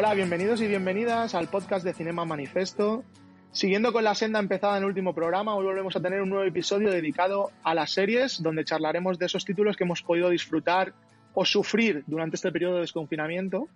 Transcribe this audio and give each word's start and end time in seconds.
Hola, 0.00 0.14
bienvenidos 0.14 0.60
y 0.60 0.68
bienvenidas 0.68 1.34
al 1.34 1.48
podcast 1.48 1.84
de 1.84 1.92
Cinema 1.92 2.24
Manifesto. 2.24 3.02
Siguiendo 3.50 3.92
con 3.92 4.04
la 4.04 4.14
senda 4.14 4.38
empezada 4.38 4.76
en 4.76 4.84
el 4.84 4.88
último 4.90 5.12
programa, 5.12 5.56
hoy 5.56 5.64
volvemos 5.64 5.96
a 5.96 6.00
tener 6.00 6.22
un 6.22 6.28
nuevo 6.28 6.44
episodio 6.44 6.92
dedicado 6.92 7.50
a 7.64 7.74
las 7.74 7.90
series, 7.90 8.40
donde 8.40 8.64
charlaremos 8.64 9.18
de 9.18 9.26
esos 9.26 9.44
títulos 9.44 9.76
que 9.76 9.82
hemos 9.82 10.04
podido 10.04 10.30
disfrutar 10.30 10.92
o 11.34 11.44
sufrir 11.44 12.04
durante 12.06 12.36
este 12.36 12.52
periodo 12.52 12.76
de 12.76 12.82
desconfinamiento. 12.82 13.66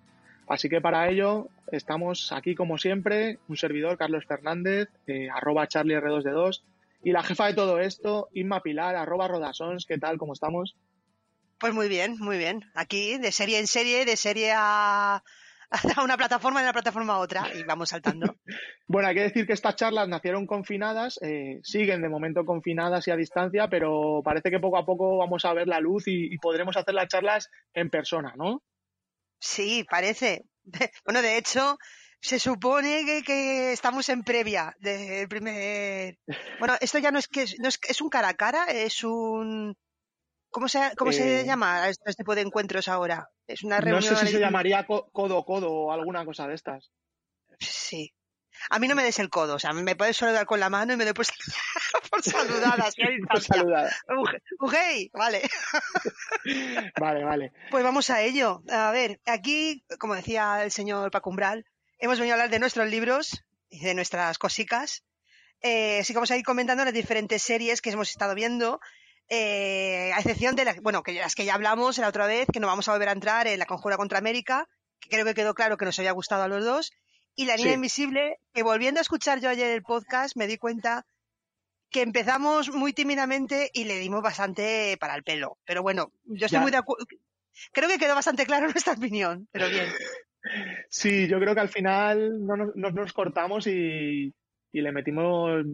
Así 0.46 0.68
que 0.68 0.80
para 0.80 1.08
ello 1.08 1.48
estamos 1.72 2.30
aquí 2.30 2.54
como 2.54 2.78
siempre, 2.78 3.40
un 3.48 3.56
servidor, 3.56 3.98
Carlos 3.98 4.24
Fernández, 4.24 4.90
eh, 5.08 5.28
arroba 5.28 5.66
charlierr2d2, 5.66 6.62
y 7.02 7.10
la 7.10 7.24
jefa 7.24 7.48
de 7.48 7.54
todo 7.54 7.80
esto, 7.80 8.28
Inma 8.32 8.62
Pilar, 8.62 8.94
arroba 8.94 9.26
rodasons, 9.26 9.86
¿qué 9.86 9.98
tal? 9.98 10.18
¿Cómo 10.18 10.34
estamos? 10.34 10.76
Pues 11.58 11.74
muy 11.74 11.88
bien, 11.88 12.16
muy 12.20 12.38
bien. 12.38 12.70
Aquí 12.74 13.18
de 13.18 13.32
serie 13.32 13.58
en 13.58 13.66
serie, 13.66 14.04
de 14.04 14.16
serie 14.16 14.52
a, 14.54 15.24
a 15.96 16.02
una 16.02 16.16
plataforma 16.16 16.60
de 16.60 16.66
una 16.66 16.72
plataforma 16.72 17.14
a 17.14 17.18
otra 17.18 17.48
y 17.54 17.62
vamos 17.64 17.90
saltando. 17.90 18.36
bueno, 18.86 19.08
hay 19.08 19.14
que 19.14 19.22
decir 19.22 19.46
que 19.46 19.54
estas 19.54 19.76
charlas 19.76 20.08
nacieron 20.08 20.46
confinadas, 20.46 21.18
eh, 21.22 21.60
siguen 21.62 22.02
de 22.02 22.08
momento 22.08 22.44
confinadas 22.44 23.08
y 23.08 23.10
a 23.10 23.16
distancia, 23.16 23.68
pero 23.68 24.22
parece 24.24 24.50
que 24.50 24.60
poco 24.60 24.78
a 24.78 24.84
poco 24.86 25.18
vamos 25.18 25.44
a 25.44 25.54
ver 25.54 25.68
la 25.68 25.80
luz 25.80 26.04
y, 26.06 26.36
podremos 26.38 26.76
hacer 26.76 26.94
las 26.94 27.08
charlas 27.08 27.50
en 27.72 27.88
persona, 27.88 28.34
¿no? 28.36 28.62
Sí, 29.38 29.84
parece. 29.88 30.44
Bueno, 31.04 31.22
de 31.22 31.38
hecho, 31.38 31.78
se 32.20 32.38
supone 32.38 33.04
que, 33.24 33.72
estamos 33.72 34.08
en 34.08 34.22
previa 34.22 34.74
del 34.80 35.28
primer. 35.28 36.18
Bueno, 36.58 36.74
esto 36.80 36.98
ya 36.98 37.10
no 37.10 37.18
es 37.18 37.28
que 37.28 37.44
no 37.58 37.68
es, 37.68 37.78
es 37.88 38.00
un 38.00 38.08
cara 38.08 38.30
a 38.30 38.34
cara, 38.34 38.64
es 38.66 39.04
un 39.04 39.76
¿Cómo 40.52 40.68
se, 40.68 40.92
cómo 40.98 41.12
se 41.12 41.40
eh, 41.40 41.44
llama 41.46 41.88
este 41.88 42.12
tipo 42.12 42.34
de 42.34 42.42
encuentros 42.42 42.86
ahora? 42.86 43.26
Es 43.46 43.64
una 43.64 43.80
reunión. 43.80 44.12
No 44.12 44.18
sé 44.18 44.26
si 44.26 44.32
se 44.34 44.38
llamaría 44.38 44.86
codo 44.86 45.38
a 45.38 45.44
codo 45.46 45.72
o 45.72 45.92
alguna 45.92 46.26
cosa 46.26 46.46
de 46.46 46.54
estas. 46.54 46.92
Sí. 47.58 48.12
A 48.68 48.78
mí 48.78 48.86
no 48.86 48.94
me 48.94 49.02
des 49.02 49.18
el 49.18 49.30
codo, 49.30 49.54
o 49.54 49.58
sea, 49.58 49.72
me 49.72 49.96
puedes 49.96 50.16
saludar 50.16 50.44
con 50.44 50.60
la 50.60 50.68
mano 50.68 50.92
y 50.92 50.96
me 50.98 51.04
doy 51.04 51.14
por, 51.14 51.24
por 52.10 52.22
saludada, 52.22 52.84
así 52.84 53.02
saludada. 53.46 53.90
Vale. 55.14 55.42
vale, 57.00 57.24
vale. 57.24 57.52
Pues 57.70 57.82
vamos 57.82 58.10
a 58.10 58.20
ello. 58.20 58.62
A 58.70 58.90
ver, 58.90 59.20
aquí, 59.24 59.82
como 59.98 60.14
decía 60.14 60.62
el 60.62 60.70
señor 60.70 61.10
Pacumbral, 61.10 61.64
hemos 61.98 62.18
venido 62.18 62.34
a 62.34 62.36
hablar 62.36 62.50
de 62.50 62.58
nuestros 62.58 62.88
libros 62.90 63.42
y 63.70 63.80
de 63.80 63.94
nuestras 63.94 64.36
cosicas. 64.36 65.02
Eh, 65.62 66.00
así 66.00 66.12
que 66.12 66.18
vamos 66.18 66.30
a 66.30 66.36
ir 66.36 66.44
comentando 66.44 66.84
las 66.84 66.92
diferentes 66.92 67.42
series 67.42 67.80
que 67.80 67.90
hemos 67.90 68.10
estado 68.10 68.34
viendo 68.34 68.80
eh, 69.34 70.12
a 70.12 70.18
excepción 70.18 70.56
de 70.56 70.66
las, 70.66 70.82
bueno, 70.82 71.02
que 71.02 71.14
las 71.14 71.34
que 71.34 71.46
ya 71.46 71.54
hablamos 71.54 71.96
la 71.96 72.08
otra 72.08 72.26
vez, 72.26 72.46
que 72.52 72.60
no 72.60 72.66
vamos 72.66 72.86
a 72.86 72.92
volver 72.92 73.08
a 73.08 73.12
entrar 73.12 73.46
en 73.46 73.58
la 73.58 73.64
Conjura 73.64 73.96
contra 73.96 74.18
América, 74.18 74.68
que 75.00 75.08
creo 75.08 75.24
que 75.24 75.32
quedó 75.32 75.54
claro 75.54 75.78
que 75.78 75.86
nos 75.86 75.98
había 75.98 76.12
gustado 76.12 76.42
a 76.42 76.48
los 76.48 76.62
dos, 76.62 76.92
y 77.34 77.46
La 77.46 77.56
Niña 77.56 77.72
Invisible, 77.72 78.36
que 78.52 78.62
volviendo 78.62 79.00
a 79.00 79.00
escuchar 79.00 79.40
yo 79.40 79.48
ayer 79.48 79.70
el 79.70 79.82
podcast 79.82 80.36
me 80.36 80.46
di 80.46 80.58
cuenta 80.58 81.06
que 81.88 82.02
empezamos 82.02 82.74
muy 82.74 82.92
tímidamente 82.92 83.70
y 83.72 83.84
le 83.84 83.98
dimos 84.00 84.22
bastante 84.22 84.98
para 85.00 85.14
el 85.14 85.22
pelo. 85.22 85.56
Pero 85.64 85.80
bueno, 85.80 86.12
yo 86.24 86.44
estoy 86.44 86.60
muy 86.60 86.70
de 86.70 86.76
acuerdo. 86.76 87.06
Creo 87.72 87.88
que 87.88 87.96
quedó 87.96 88.14
bastante 88.14 88.44
claro 88.44 88.66
nuestra 88.70 88.92
opinión, 88.92 89.48
pero 89.50 89.70
bien. 89.70 89.86
Sí, 90.90 91.26
yo 91.26 91.40
creo 91.40 91.54
que 91.54 91.60
al 91.60 91.70
final 91.70 92.44
no 92.44 92.56
nos, 92.56 92.92
nos 92.92 93.12
cortamos 93.14 93.66
y, 93.66 94.34
y 94.72 94.80
le 94.82 94.92
metimos 94.92 95.64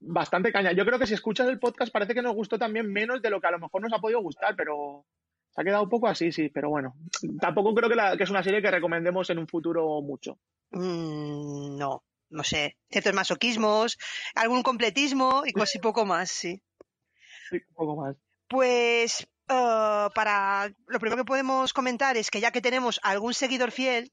bastante 0.00 0.52
caña. 0.52 0.72
Yo 0.72 0.84
creo 0.84 0.98
que 0.98 1.06
si 1.06 1.14
escuchas 1.14 1.48
el 1.48 1.58
podcast 1.58 1.92
parece 1.92 2.14
que 2.14 2.22
nos 2.22 2.34
gustó 2.34 2.58
también 2.58 2.92
menos 2.92 3.22
de 3.22 3.30
lo 3.30 3.40
que 3.40 3.46
a 3.46 3.52
lo 3.52 3.58
mejor 3.58 3.82
nos 3.82 3.92
ha 3.92 3.98
podido 3.98 4.20
gustar, 4.20 4.54
pero 4.56 5.06
se 5.50 5.60
ha 5.60 5.64
quedado 5.64 5.84
un 5.84 5.88
poco 5.88 6.08
así, 6.08 6.32
sí. 6.32 6.48
Pero 6.48 6.70
bueno, 6.70 6.94
tampoco 7.40 7.74
creo 7.74 7.88
que, 7.88 8.22
es 8.22 8.30
una 8.30 8.42
serie 8.42 8.62
que 8.62 8.70
recomendemos 8.70 9.30
en 9.30 9.38
un 9.38 9.48
futuro 9.48 10.00
mucho. 10.02 10.38
Mm, 10.70 11.76
no, 11.76 12.04
no 12.30 12.44
sé. 12.44 12.76
Ciertos 12.90 13.14
masoquismos, 13.14 13.98
algún 14.34 14.62
completismo 14.62 15.42
y 15.46 15.52
casi 15.52 15.78
poco 15.78 16.04
más, 16.04 16.30
sí. 16.30 16.62
Sí, 17.50 17.56
un 17.56 17.74
poco 17.74 17.96
más. 17.96 18.16
Pues 18.48 19.26
uh, 19.48 20.10
para 20.14 20.70
lo 20.86 21.00
primero 21.00 21.22
que 21.22 21.26
podemos 21.26 21.72
comentar 21.72 22.16
es 22.16 22.30
que 22.30 22.40
ya 22.40 22.50
que 22.50 22.60
tenemos 22.60 23.00
algún 23.02 23.34
seguidor 23.34 23.70
fiel, 23.70 24.12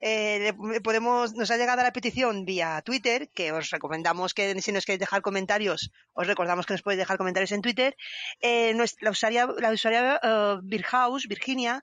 eh, 0.00 0.52
podemos, 0.82 1.34
nos 1.34 1.50
ha 1.50 1.56
llegado 1.56 1.82
la 1.82 1.92
petición 1.92 2.44
vía 2.44 2.82
Twitter, 2.84 3.28
que 3.34 3.52
os 3.52 3.70
recomendamos 3.70 4.34
que 4.34 4.60
si 4.60 4.72
nos 4.72 4.84
queréis 4.84 5.00
dejar 5.00 5.22
comentarios, 5.22 5.90
os 6.14 6.26
recordamos 6.26 6.66
que 6.66 6.74
nos 6.74 6.82
podéis 6.82 7.00
dejar 7.00 7.18
comentarios 7.18 7.52
en 7.52 7.62
Twitter. 7.62 7.96
Eh, 8.40 8.74
la 9.00 9.10
usuaria, 9.10 9.46
la 9.58 9.70
usuaria 9.70 10.20
uh, 10.22 10.60
Virginia, 10.62 11.82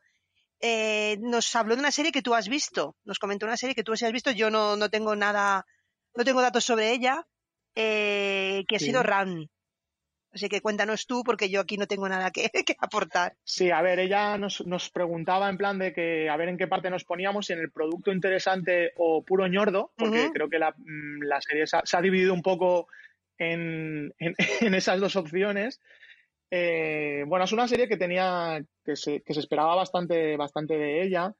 eh, 0.61 1.17
nos 1.19 1.55
habló 1.55 1.75
de 1.75 1.81
una 1.81 1.91
serie 1.91 2.11
que 2.11 2.21
tú 2.21 2.33
has 2.33 2.47
visto. 2.47 2.95
Nos 3.03 3.19
comentó 3.19 3.45
una 3.45 3.57
serie 3.57 3.75
que 3.75 3.83
tú 3.83 3.93
has 3.93 4.11
visto. 4.11 4.31
Yo 4.31 4.49
no, 4.49 4.75
no 4.75 4.89
tengo 4.89 5.15
nada, 5.15 5.65
no 6.15 6.23
tengo 6.23 6.41
datos 6.41 6.63
sobre 6.63 6.91
ella, 6.91 7.27
eh, 7.75 8.63
que 8.67 8.77
ha 8.77 8.79
sido 8.79 9.03
Run. 9.03 9.49
Así 10.35 10.49
que 10.49 10.59
cuéntanos 10.59 11.07
tú, 11.07 11.23
porque 11.23 11.49
yo 11.49 11.61
aquí 11.61 11.77
no 11.77 11.87
tengo 11.87 12.09
nada 12.09 12.29
que, 12.31 12.49
aportar. 12.79 13.35
Sí, 13.45 13.71
a 13.71 13.81
ver, 13.81 13.99
ella 13.99 14.37
nos, 14.37 14.65
nos, 14.67 14.89
preguntaba 14.89 15.49
en 15.49 15.57
plan 15.57 15.79
de 15.79 15.93
que 15.93 16.29
a 16.29 16.35
ver 16.35 16.49
en 16.49 16.57
qué 16.57 16.67
parte 16.67 16.89
nos 16.89 17.05
poníamos, 17.05 17.45
si 17.45 17.53
en 17.53 17.59
el 17.59 17.71
producto 17.71 18.11
interesante 18.11 18.91
o 18.97 19.23
puro 19.23 19.47
ñordo, 19.47 19.93
porque 19.97 20.29
creo 20.33 20.49
que 20.49 20.59
la, 20.59 20.71
mm, 20.71 21.23
la 21.23 21.39
serie 21.39 21.65
se 21.65 21.77
ha, 21.77 22.01
dividido 22.01 22.33
un 22.33 22.41
poco 22.41 22.87
en, 23.37 24.13
en, 24.19 24.73
esas 24.73 24.99
dos 24.99 25.15
opciones. 25.15 25.81
Eh, 26.51 27.23
bueno, 27.27 27.45
es 27.45 27.53
una 27.53 27.67
serie 27.67 27.87
que 27.87 27.97
tenía, 27.97 28.61
que 28.83 28.97
se, 28.97 29.21
que 29.21 29.33
se 29.33 29.39
esperaba 29.39 29.75
bastante, 29.75 30.35
bastante 30.35 30.77
de 30.77 31.01
ella. 31.01 31.33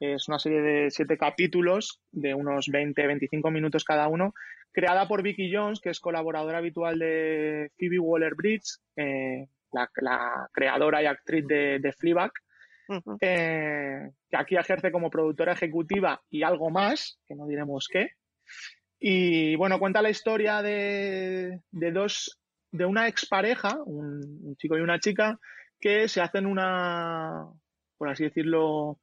Es 0.00 0.28
una 0.28 0.38
serie 0.38 0.60
de 0.60 0.90
siete 0.90 1.16
capítulos 1.16 2.00
de 2.10 2.34
unos 2.34 2.66
20, 2.68 3.06
25 3.06 3.50
minutos 3.50 3.84
cada 3.84 4.08
uno 4.08 4.34
creada 4.72 5.08
por 5.08 5.22
Vicky 5.22 5.52
Jones, 5.52 5.80
que 5.80 5.90
es 5.90 6.00
colaboradora 6.00 6.58
habitual 6.58 6.98
de 6.98 7.70
Phoebe 7.78 7.98
Waller-Bridge, 7.98 8.78
eh, 8.96 9.48
la, 9.72 10.48
creadora 10.52 11.02
y 11.02 11.06
actriz 11.06 11.46
de, 11.46 11.78
de 11.78 11.92
Fleabag, 11.92 12.32
eh, 13.20 14.10
que 14.28 14.36
aquí 14.36 14.56
ejerce 14.56 14.90
como 14.90 15.10
productora 15.10 15.52
ejecutiva 15.52 16.20
y 16.28 16.42
algo 16.42 16.70
más, 16.70 17.18
que 17.26 17.34
no 17.34 17.46
diremos 17.46 17.86
qué. 17.90 18.10
Y 18.98 19.56
bueno, 19.56 19.78
cuenta 19.78 20.02
la 20.02 20.10
historia 20.10 20.60
de, 20.62 21.60
de 21.70 21.92
dos, 21.92 22.38
de 22.70 22.84
una 22.84 23.08
expareja, 23.08 23.78
un, 23.84 24.20
un 24.42 24.56
chico 24.56 24.76
y 24.76 24.80
una 24.80 24.98
chica, 24.98 25.38
que 25.80 26.08
se 26.08 26.20
hacen 26.20 26.46
una, 26.46 27.46
por 27.96 28.08
así 28.08 28.24
decirlo, 28.24 28.98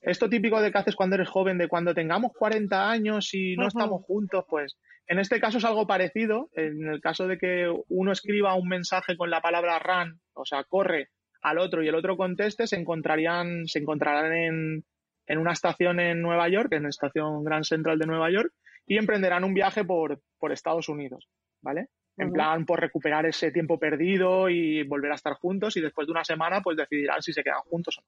esto 0.00 0.28
típico 0.28 0.60
de 0.60 0.72
que 0.72 0.78
haces 0.78 0.96
cuando 0.96 1.16
eres 1.16 1.28
joven, 1.28 1.58
de 1.58 1.68
cuando 1.68 1.94
tengamos 1.94 2.32
40 2.32 2.90
años 2.90 3.34
y 3.34 3.56
no 3.56 3.68
estamos 3.68 4.02
juntos, 4.02 4.44
pues 4.48 4.76
en 5.06 5.18
este 5.18 5.40
caso 5.40 5.58
es 5.58 5.64
algo 5.64 5.86
parecido. 5.86 6.48
En 6.54 6.88
el 6.88 7.00
caso 7.00 7.26
de 7.26 7.38
que 7.38 7.72
uno 7.88 8.12
escriba 8.12 8.54
un 8.54 8.68
mensaje 8.68 9.16
con 9.16 9.30
la 9.30 9.40
palabra 9.40 9.78
run, 9.78 10.20
o 10.34 10.44
sea, 10.44 10.64
corre 10.64 11.10
al 11.42 11.58
otro 11.58 11.82
y 11.82 11.88
el 11.88 11.94
otro 11.94 12.16
conteste, 12.16 12.66
se 12.66 12.76
encontrarían, 12.76 13.66
se 13.66 13.80
encontrarán 13.80 14.32
en, 14.32 14.84
en 15.26 15.38
una 15.38 15.52
estación 15.52 16.00
en 16.00 16.22
Nueva 16.22 16.48
York, 16.48 16.72
en 16.72 16.84
la 16.84 16.88
estación 16.88 17.44
Grand 17.44 17.64
Central 17.64 17.98
de 17.98 18.06
Nueva 18.06 18.30
York, 18.30 18.52
y 18.86 18.96
emprenderán 18.96 19.44
un 19.44 19.54
viaje 19.54 19.84
por, 19.84 20.20
por 20.38 20.52
Estados 20.52 20.88
Unidos, 20.88 21.28
¿vale? 21.60 21.88
En 22.18 22.30
plan, 22.30 22.66
por 22.66 22.78
recuperar 22.78 23.24
ese 23.24 23.50
tiempo 23.50 23.78
perdido 23.78 24.50
y 24.50 24.82
volver 24.82 25.12
a 25.12 25.14
estar 25.14 25.32
juntos 25.32 25.76
y 25.76 25.80
después 25.80 26.06
de 26.06 26.12
una 26.12 26.24
semana, 26.24 26.60
pues 26.60 26.76
decidirán 26.76 27.22
si 27.22 27.32
se 27.32 27.42
quedan 27.42 27.62
juntos 27.62 27.98
o 27.98 28.02
no. 28.02 28.06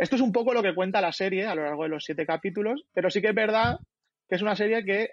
Esto 0.00 0.16
es 0.16 0.22
un 0.22 0.32
poco 0.32 0.54
lo 0.54 0.62
que 0.62 0.74
cuenta 0.74 1.02
la 1.02 1.12
serie 1.12 1.46
a 1.46 1.54
lo 1.54 1.62
largo 1.62 1.82
de 1.82 1.90
los 1.90 2.04
siete 2.04 2.24
capítulos, 2.24 2.86
pero 2.94 3.10
sí 3.10 3.20
que 3.20 3.28
es 3.28 3.34
verdad 3.34 3.76
que 4.26 4.36
es 4.36 4.40
una 4.40 4.56
serie 4.56 4.82
que 4.82 5.10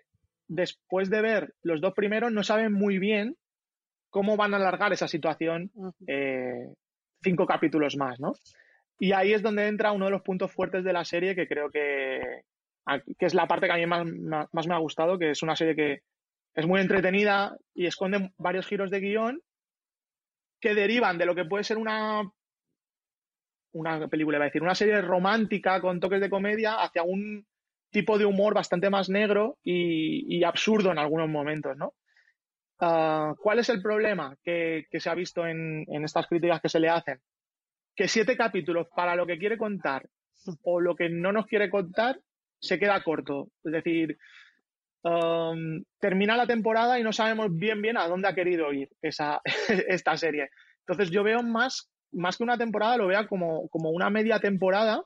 después 0.47 1.09
de 1.09 1.21
ver 1.21 1.53
los 1.61 1.81
dos 1.81 1.93
primeros, 1.93 2.31
no 2.31 2.41
saben 2.41 2.71
muy 2.71 2.97
bien 2.97 3.35
cómo 4.09 4.37
van 4.37 4.53
a 4.53 4.57
alargar 4.57 4.93
esa 4.93 5.09
situación 5.09 5.71
eh, 6.07 6.73
cinco 7.21 7.45
capítulos 7.45 7.97
más, 7.97 8.17
¿no? 8.21 8.31
Y 8.97 9.11
ahí 9.11 9.33
es 9.33 9.43
donde 9.43 9.67
entra 9.67 9.91
uno 9.91 10.05
de 10.05 10.11
los 10.11 10.21
puntos 10.21 10.53
fuertes 10.53 10.85
de 10.85 10.93
la 10.93 11.03
serie 11.03 11.35
que 11.35 11.49
creo 11.49 11.69
que, 11.69 12.43
que 13.19 13.25
es 13.25 13.33
la 13.33 13.45
parte 13.45 13.67
que 13.67 13.73
a 13.73 13.75
mí 13.75 13.85
más, 13.85 14.07
más 14.53 14.67
me 14.67 14.73
ha 14.73 14.79
gustado, 14.79 15.19
que 15.19 15.31
es 15.31 15.43
una 15.43 15.57
serie 15.57 15.75
que 15.75 15.99
es 16.55 16.65
muy 16.65 16.79
entretenida 16.79 17.57
y 17.73 17.87
esconde 17.87 18.31
varios 18.37 18.65
giros 18.65 18.89
de 18.89 19.01
guion 19.01 19.41
que 20.61 20.73
derivan 20.75 21.17
de 21.17 21.25
lo 21.25 21.35
que 21.35 21.43
puede 21.43 21.65
ser 21.65 21.77
una 21.77 22.23
una 23.73 24.07
película, 24.07 24.37
iba 24.37 24.45
a 24.45 24.47
decir, 24.47 24.61
una 24.61 24.75
serie 24.75 25.01
romántica 25.01 25.81
con 25.81 25.99
toques 25.99 26.21
de 26.21 26.29
comedia 26.29 26.81
hacia 26.81 27.03
un 27.03 27.45
tipo 27.91 28.17
de 28.17 28.25
humor 28.25 28.53
bastante 28.53 28.89
más 28.89 29.09
negro 29.09 29.57
y, 29.63 30.43
absurdo 30.43 30.91
en 30.91 30.99
algunos 30.99 31.29
momentos, 31.29 31.75
¿no? 31.77 31.93
Ah, 32.79 33.33
¿Cuál 33.41 33.59
es 33.59 33.69
el 33.69 33.81
problema 33.81 34.35
que, 34.43 34.85
se 34.91 35.09
ha 35.09 35.15
visto 35.15 35.45
en, 35.47 35.85
estas 36.03 36.27
críticas 36.27 36.61
que 36.61 36.69
se 36.69 36.79
le 36.79 36.89
hacen? 36.89 37.19
Que 37.95 38.07
siete 38.07 38.37
capítulos 38.37 38.87
para 38.95 39.15
lo 39.15 39.25
que 39.25 39.37
quiere 39.37 39.57
contar 39.57 40.07
o 40.63 40.79
lo 40.79 40.95
que 40.95 41.09
no 41.09 41.31
nos 41.31 41.47
quiere 41.47 41.69
contar 41.69 42.19
se 42.59 42.77
queda 42.77 43.03
corto. 43.03 43.49
Es 43.63 43.71
decir, 43.71 44.17
termina 45.99 46.37
la 46.37 46.47
temporada 46.47 46.99
y 46.99 47.03
no 47.03 47.13
sabemos 47.13 47.47
bien 47.55 47.81
bien 47.81 47.97
a 47.97 48.07
dónde 48.07 48.27
ha 48.27 48.35
querido 48.35 48.71
ir 48.73 48.89
esa, 49.01 49.41
esta 49.87 50.17
serie. 50.17 50.49
Entonces 50.79 51.09
yo 51.09 51.23
veo 51.23 51.41
más, 51.43 51.89
más 52.11 52.37
que 52.37 52.43
una 52.43 52.57
temporada, 52.57 52.97
lo 52.97 53.07
veo 53.07 53.27
como, 53.27 53.67
como 53.69 53.91
una 53.91 54.09
media 54.09 54.39
temporada 54.39 55.03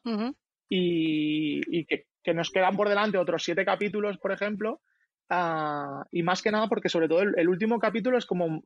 y, 0.69 1.85
que 1.85 2.05
que 2.23 2.33
nos 2.33 2.51
quedan 2.51 2.75
por 2.75 2.89
delante 2.89 3.17
otros 3.17 3.43
siete 3.43 3.65
capítulos, 3.65 4.17
por 4.17 4.31
ejemplo, 4.31 4.81
ah, 5.29 6.05
y 6.11 6.23
más 6.23 6.41
que 6.41 6.51
nada 6.51 6.67
porque 6.67 6.89
sobre 6.89 7.07
todo 7.07 7.21
el, 7.21 7.49
último 7.49 7.79
capítulo 7.79 8.17
es 8.17 8.25
como 8.25 8.63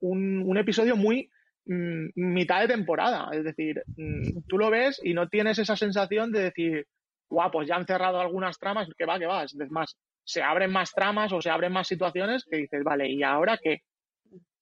un, 0.00 0.56
episodio 0.56 0.96
muy 0.96 1.30
mm, 1.66 2.08
mitad 2.14 2.60
de 2.60 2.68
temporada, 2.68 3.28
es 3.32 3.44
decir, 3.44 3.82
mm, 3.96 4.42
tú 4.46 4.58
lo 4.58 4.70
ves 4.70 5.00
y 5.02 5.14
no 5.14 5.28
tienes 5.28 5.58
esa 5.58 5.76
sensación 5.76 6.32
de 6.32 6.44
decir, 6.44 6.86
guau, 7.28 7.50
pues 7.50 7.68
ya 7.68 7.76
han 7.76 7.86
cerrado 7.86 8.20
algunas 8.20 8.58
tramas, 8.58 8.88
que 8.96 9.06
va, 9.06 9.18
que 9.18 9.26
va, 9.26 9.44
es 9.44 9.56
más, 9.70 9.96
se 10.24 10.42
abren 10.42 10.70
más 10.70 10.92
tramas 10.92 11.32
o 11.32 11.40
se 11.40 11.50
abren 11.50 11.72
más 11.72 11.88
situaciones 11.88 12.44
que 12.44 12.58
dices, 12.58 12.82
vale, 12.84 13.08
¿y 13.10 13.22
ahora 13.22 13.58
qué? 13.62 13.82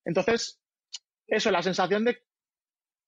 Entonces, 0.05 0.59
eso, 1.27 1.51
la 1.51 1.63
sensación 1.63 2.05
de 2.05 2.19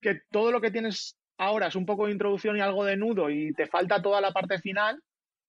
que 0.00 0.20
todo 0.30 0.50
lo 0.52 0.60
que 0.60 0.70
tienes 0.70 1.16
ahora 1.38 1.68
es 1.68 1.76
un 1.76 1.86
poco 1.86 2.06
de 2.06 2.12
introducción 2.12 2.56
y 2.56 2.60
algo 2.60 2.84
de 2.84 2.96
nudo 2.96 3.30
y 3.30 3.52
te 3.54 3.66
falta 3.66 4.02
toda 4.02 4.20
la 4.20 4.30
parte 4.30 4.58
final, 4.58 5.02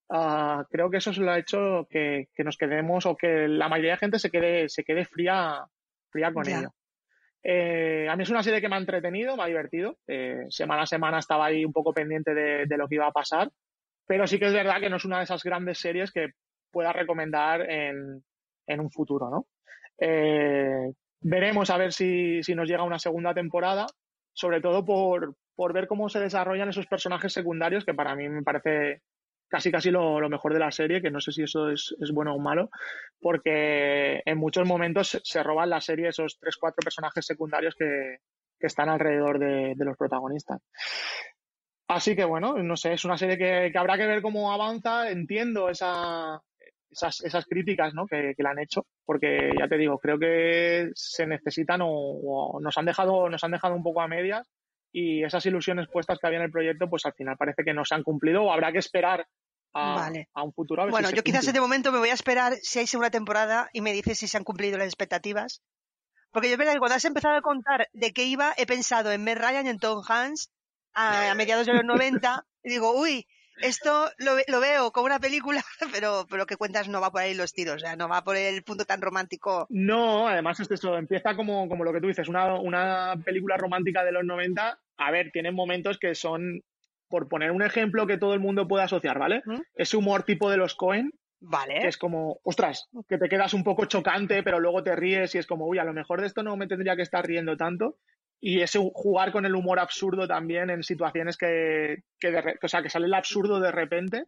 ah, 0.09 0.65
creo 0.69 0.89
que 0.89 0.97
eso 0.97 1.11
es 1.11 1.17
lo 1.17 1.31
ha 1.31 1.39
hecho 1.39 1.87
que, 1.89 2.27
nos 2.37 2.57
quedemos 2.57 3.05
o 3.05 3.15
que 3.15 3.47
la 3.47 3.67
mayoría 3.67 3.91
de 3.91 3.97
gente 3.97 4.19
se 4.19 4.29
quede, 4.29 4.69
se 4.69 4.83
quede 4.83 5.05
fría, 5.05 5.65
fría 6.09 6.31
con 6.33 6.47
ello. 6.47 6.73
Eh, 7.43 8.07
a 8.09 8.15
mí 8.15 8.23
es 8.23 8.29
una 8.29 8.43
serie 8.43 8.61
que 8.61 8.69
me 8.69 8.75
ha 8.75 8.79
entretenido, 8.79 9.35
me 9.35 9.43
ha 9.43 9.47
divertido. 9.47 9.97
Eh, 10.07 10.45
semana 10.49 10.83
a 10.83 10.87
semana 10.87 11.19
estaba 11.19 11.47
ahí 11.47 11.65
un 11.65 11.73
poco 11.73 11.93
pendiente 11.93 12.33
de, 12.33 12.77
lo 12.77 12.87
que 12.87 12.95
iba 12.95 13.07
a 13.07 13.11
pasar, 13.11 13.51
pero 14.07 14.27
sí 14.27 14.39
que 14.39 14.45
es 14.45 14.53
verdad 14.53 14.79
que 14.79 14.89
no 14.89 14.97
es 14.97 15.05
una 15.05 15.17
de 15.17 15.23
esas 15.23 15.43
grandes 15.43 15.79
series 15.79 16.11
que 16.11 16.29
pueda 16.71 16.93
recomendar 16.93 17.69
en, 17.69 18.23
un 18.67 18.91
futuro, 18.91 19.29
¿no? 19.29 19.47
Eh, 19.99 20.93
veremos 21.19 21.69
a 21.69 21.77
ver 21.77 21.91
si, 21.91 22.41
si, 22.41 22.55
nos 22.55 22.69
llega 22.69 22.83
una 22.83 22.99
segunda 22.99 23.33
temporada, 23.33 23.85
sobre 24.33 24.61
todo 24.61 24.85
por, 24.85 25.35
por 25.55 25.73
ver 25.73 25.87
cómo 25.87 26.09
se 26.09 26.19
desarrollan 26.19 26.69
esos 26.69 26.87
personajes 26.87 27.33
secundarios, 27.33 27.85
que 27.85 27.93
para 27.93 28.15
mí 28.15 28.27
me 28.29 28.43
parece 28.43 29.01
casi 29.51 29.69
casi 29.69 29.91
lo, 29.91 30.17
mejor 30.29 30.53
de 30.53 30.59
la 30.59 30.71
serie, 30.71 31.01
que 31.01 31.11
no 31.11 31.19
sé 31.19 31.33
si 31.33 31.43
eso 31.43 31.69
es, 31.69 31.93
bueno 32.13 32.33
o 32.33 32.39
malo, 32.39 32.69
porque 33.19 34.21
en 34.25 34.37
muchos 34.37 34.65
momentos 34.65 35.19
se 35.21 35.43
roban 35.43 35.69
la 35.69 35.81
serie 35.81 36.07
esos 36.07 36.39
tres, 36.39 36.55
cuatro 36.57 36.81
personajes 36.81 37.25
secundarios 37.25 37.75
que, 37.75 38.17
están 38.59 38.89
alrededor 38.89 39.39
de, 39.39 39.75
los 39.75 39.97
protagonistas. 39.97 40.61
Así 41.87 42.15
que 42.15 42.23
bueno, 42.23 42.61
no 42.63 42.77
sé, 42.77 42.93
es 42.93 43.03
una 43.03 43.17
serie 43.17 43.37
que, 43.37 43.77
habrá 43.77 43.97
que 43.97 44.05
ver 44.05 44.21
cómo 44.21 44.53
avanza. 44.53 45.09
Entiendo 45.09 45.67
esa, 45.67 46.39
esas, 46.91 47.21
esas 47.21 47.45
críticas 47.45 47.93
¿no? 47.93 48.05
que, 48.05 48.33
que 48.35 48.43
le 48.43 48.49
han 48.49 48.59
hecho, 48.59 48.85
porque 49.05 49.51
ya 49.57 49.67
te 49.67 49.77
digo, 49.77 49.97
creo 49.97 50.19
que 50.19 50.91
se 50.93 51.25
necesitan 51.25 51.81
o, 51.81 51.89
o, 51.89 52.59
nos 52.59 52.77
han 52.77 52.85
dejado, 52.85 53.29
nos 53.29 53.43
han 53.43 53.51
dejado 53.51 53.75
un 53.75 53.83
poco 53.83 54.01
a 54.01 54.07
medias 54.07 54.47
y 54.91 55.23
esas 55.23 55.45
ilusiones 55.45 55.87
puestas 55.87 56.19
que 56.19 56.27
había 56.27 56.39
en 56.39 56.45
el 56.45 56.51
proyecto, 56.51 56.89
pues 56.89 57.05
al 57.05 57.13
final 57.13 57.37
parece 57.37 57.63
que 57.63 57.73
no 57.73 57.85
se 57.85 57.95
han 57.95 58.03
cumplido 58.03 58.43
o 58.43 58.51
habrá 58.51 58.71
que 58.71 58.79
esperar 58.79 59.25
a, 59.73 60.11
un 60.43 60.53
futuro. 60.53 60.89
bueno, 60.89 61.11
yo 61.11 61.23
quizás 61.23 61.43
en 61.43 61.49
este 61.51 61.61
momento 61.61 61.93
me 61.93 61.99
voy 61.99 62.09
a 62.09 62.13
esperar 62.13 62.55
si 62.61 62.79
hay 62.79 62.87
segunda 62.87 63.09
temporada 63.09 63.69
y 63.71 63.79
me 63.79 63.93
dices 63.93 64.19
si 64.19 64.27
se 64.27 64.37
han 64.37 64.43
cumplido 64.43 64.77
las 64.77 64.87
expectativas. 64.87 65.61
Porque 66.31 66.49
yo, 66.49 66.57
verdad, 66.57 66.77
cuando 66.77 66.95
has 66.95 67.05
empezado 67.05 67.35
a 67.35 67.41
contar 67.41 67.87
de 67.93 68.11
qué 68.11 68.25
iba, 68.25 68.53
he 68.57 68.65
pensado 68.65 69.11
en 69.11 69.23
Mer 69.23 69.39
Ryan 69.39 69.65
y 69.65 69.69
en 69.69 69.79
Tom 69.79 70.01
Hanks 70.05 70.49
a, 70.93 71.31
a 71.31 71.35
mediados 71.35 71.65
de 71.65 71.73
los 71.73 71.85
90 71.85 72.45
y 72.63 72.69
digo, 72.69 72.93
uy, 72.99 73.27
esto 73.61 74.09
lo, 74.17 74.33
lo, 74.47 74.59
veo 74.59 74.91
como 74.91 75.05
una 75.05 75.19
película, 75.19 75.61
pero, 75.93 76.25
pero 76.29 76.45
que 76.45 76.57
cuentas 76.57 76.87
no 76.87 77.01
va 77.01 77.11
por 77.11 77.21
ahí 77.21 77.33
los 77.33 77.53
tiros, 77.53 77.75
o 77.75 77.79
sea, 77.79 77.95
no 77.95 78.07
va 78.07 78.23
por 78.23 78.35
el 78.37 78.63
punto 78.63 78.85
tan 78.85 79.01
romántico. 79.01 79.67
No, 79.69 80.27
además 80.27 80.59
es 80.59 80.71
eso, 80.71 80.97
empieza 80.97 81.35
como, 81.35 81.67
como 81.67 81.83
lo 81.83 81.93
que 81.93 82.01
tú 82.01 82.07
dices, 82.07 82.27
una, 82.27 82.55
una 82.55 83.15
película 83.23 83.57
romántica 83.57 84.03
de 84.03 84.11
los 84.11 84.23
90. 84.23 84.79
A 84.97 85.11
ver, 85.11 85.31
tienen 85.31 85.55
momentos 85.55 85.97
que 85.97 86.15
son, 86.15 86.61
por 87.07 87.27
poner 87.27 87.51
un 87.51 87.61
ejemplo 87.61 88.07
que 88.07 88.17
todo 88.17 88.33
el 88.33 88.39
mundo 88.39 88.67
pueda 88.67 88.83
asociar, 88.83 89.19
¿vale? 89.19 89.41
Ese 89.73 89.97
humor 89.97 90.23
tipo 90.23 90.49
de 90.49 90.57
los 90.57 90.75
Cohen, 90.75 91.11
Vale. 91.43 91.79
Que 91.81 91.87
es 91.87 91.97
como, 91.97 92.39
ostras, 92.43 92.87
que 93.09 93.17
te 93.17 93.27
quedas 93.27 93.55
un 93.55 93.63
poco 93.63 93.85
chocante, 93.85 94.43
pero 94.43 94.59
luego 94.59 94.83
te 94.83 94.95
ríes 94.95 95.33
y 95.33 95.39
es 95.39 95.47
como, 95.47 95.65
uy, 95.65 95.79
a 95.79 95.83
lo 95.83 95.91
mejor 95.91 96.21
de 96.21 96.27
esto 96.27 96.43
no 96.43 96.55
me 96.55 96.67
tendría 96.67 96.95
que 96.95 97.01
estar 97.01 97.25
riendo 97.25 97.57
tanto 97.57 97.97
y 98.41 98.61
ese 98.61 98.79
jugar 98.79 99.31
con 99.31 99.45
el 99.45 99.55
humor 99.55 99.79
absurdo 99.79 100.27
también 100.27 100.71
en 100.71 100.81
situaciones 100.81 101.37
que, 101.37 102.03
que, 102.19 102.57
o 102.61 102.67
sea, 102.67 102.81
que 102.81 102.89
sale 102.89 103.05
el 103.05 103.13
absurdo 103.13 103.59
de 103.59 103.71
repente. 103.71 104.25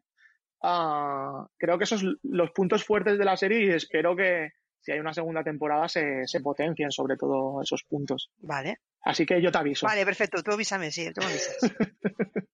Uh, 0.62 1.48
creo 1.58 1.78
que 1.78 1.84
esos 1.84 2.02
son 2.02 2.20
los 2.22 2.52
puntos 2.52 2.86
fuertes 2.86 3.18
de 3.18 3.26
la 3.26 3.36
serie 3.36 3.66
y 3.66 3.70
espero 3.70 4.16
que 4.16 4.52
si 4.80 4.92
hay 4.92 5.00
una 5.00 5.14
segunda 5.14 5.44
temporada 5.44 5.90
se, 5.90 6.26
se 6.26 6.42
potencien 6.42 6.92
sobre 6.92 7.18
todo 7.18 7.60
esos 7.62 7.84
puntos. 7.84 8.30
Vale. 8.38 8.78
Así 9.02 9.26
que 9.26 9.42
yo 9.42 9.52
te 9.52 9.58
aviso. 9.58 9.88
Vale, 9.88 10.06
perfecto. 10.06 10.44
Tú 10.44 10.52
avísame, 10.52 10.92
sí, 10.92 11.12
tú 11.12 11.22
avisas. 11.22 11.58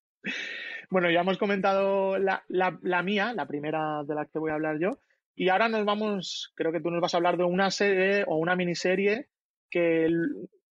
bueno, 0.89 1.11
ya 1.11 1.19
hemos 1.19 1.37
comentado 1.37 2.17
la, 2.17 2.43
la, 2.47 2.79
la 2.81 3.03
mía, 3.03 3.33
la 3.33 3.47
primera 3.47 4.03
de 4.07 4.15
la 4.15 4.25
que 4.25 4.39
voy 4.39 4.51
a 4.51 4.55
hablar 4.55 4.79
yo. 4.79 4.99
Y 5.35 5.49
ahora 5.49 5.67
nos 5.67 5.85
vamos, 5.85 6.53
creo 6.55 6.71
que 6.71 6.81
tú 6.81 6.89
nos 6.89 7.01
vas 7.01 7.13
a 7.13 7.17
hablar 7.17 7.37
de 7.37 7.43
una 7.43 7.69
serie 7.69 8.23
o 8.27 8.37
una 8.37 8.55
miniserie 8.55 9.27
que 9.69 10.07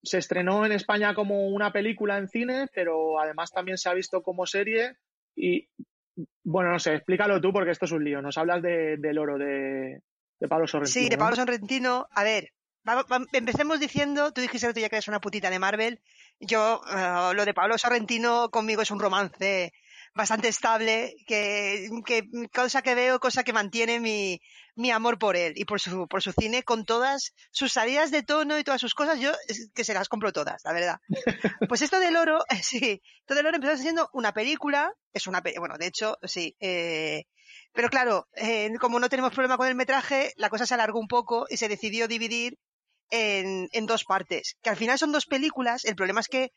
se 0.02 0.18
estrenó 0.18 0.64
en 0.64 0.72
España 0.72 1.14
como 1.14 1.48
una 1.48 1.72
película 1.72 2.18
en 2.18 2.28
cine, 2.28 2.68
pero 2.74 3.20
además 3.20 3.50
también 3.52 3.78
se 3.78 3.88
ha 3.88 3.94
visto 3.94 4.22
como 4.22 4.46
serie. 4.46 4.96
Y 5.36 5.68
bueno, 6.44 6.72
no 6.72 6.78
sé, 6.78 6.94
explícalo 6.94 7.40
tú 7.40 7.52
porque 7.52 7.70
esto 7.70 7.84
es 7.84 7.92
un 7.92 8.04
lío. 8.04 8.22
Nos 8.22 8.38
hablas 8.38 8.62
de, 8.62 8.96
del 8.98 9.18
oro 9.18 9.38
de, 9.38 10.00
Pablo 10.48 10.66
Sorrentino. 10.66 11.04
Sí, 11.04 11.08
de 11.08 11.18
Pablo 11.18 11.36
Sorrentino. 11.36 12.08
A 12.12 12.24
ver, 12.24 12.52
empecemos 13.32 13.80
diciendo, 13.80 14.32
tú 14.32 14.40
dijiste 14.40 14.72
que 14.72 14.80
ya 14.80 14.88
que 14.88 14.96
eres 14.96 15.08
una 15.08 15.20
putita 15.20 15.50
de 15.50 15.58
Marvel. 15.58 16.00
Yo, 16.40 16.80
eh, 16.90 17.34
lo 17.34 17.44
de 17.44 17.54
Pablo 17.54 17.76
Sorrentino 17.78 18.50
conmigo 18.50 18.82
es 18.82 18.90
un 18.90 19.00
romance 19.00 19.72
bastante 20.18 20.48
estable, 20.48 21.14
que, 21.28 21.88
que 22.04 22.28
cosa 22.52 22.82
que 22.82 22.96
veo, 22.96 23.20
cosa 23.20 23.44
que 23.44 23.52
mantiene 23.52 24.00
mi, 24.00 24.40
mi 24.74 24.90
amor 24.90 25.16
por 25.16 25.36
él 25.36 25.52
y 25.54 25.64
por 25.64 25.80
su, 25.80 26.08
por 26.08 26.22
su 26.22 26.32
cine, 26.32 26.64
con 26.64 26.84
todas 26.84 27.34
sus 27.52 27.72
salidas 27.72 28.10
de 28.10 28.24
tono 28.24 28.58
y 28.58 28.64
todas 28.64 28.80
sus 28.80 28.94
cosas, 28.94 29.20
yo 29.20 29.30
que 29.74 29.84
se 29.84 29.94
las 29.94 30.08
compro 30.08 30.32
todas, 30.32 30.60
la 30.64 30.72
verdad. 30.72 30.96
Pues 31.68 31.82
esto 31.82 32.00
del 32.00 32.16
oro, 32.16 32.40
sí, 32.62 33.00
esto 33.20 33.34
del 33.36 33.46
oro 33.46 33.56
empezó 33.56 33.76
siendo 33.76 34.10
una 34.12 34.32
película, 34.32 34.92
es 35.12 35.28
una, 35.28 35.40
bueno, 35.56 35.76
de 35.78 35.86
hecho, 35.86 36.18
sí, 36.24 36.56
eh, 36.58 37.24
pero 37.72 37.88
claro, 37.88 38.26
como 38.80 38.98
no 38.98 39.08
tenemos 39.08 39.32
problema 39.32 39.56
con 39.56 39.68
el 39.68 39.76
metraje, 39.76 40.32
la 40.36 40.50
cosa 40.50 40.66
se 40.66 40.74
alargó 40.74 40.98
un 40.98 41.06
poco 41.06 41.46
y 41.48 41.58
se 41.58 41.68
decidió 41.68 42.08
dividir 42.08 42.58
en, 43.10 43.68
en 43.70 43.86
dos 43.86 44.02
partes, 44.02 44.56
que 44.62 44.70
al 44.70 44.76
final 44.76 44.98
son 44.98 45.12
dos 45.12 45.26
películas, 45.26 45.84
el 45.84 45.94
problema 45.94 46.20
es 46.20 46.28
que 46.28 46.50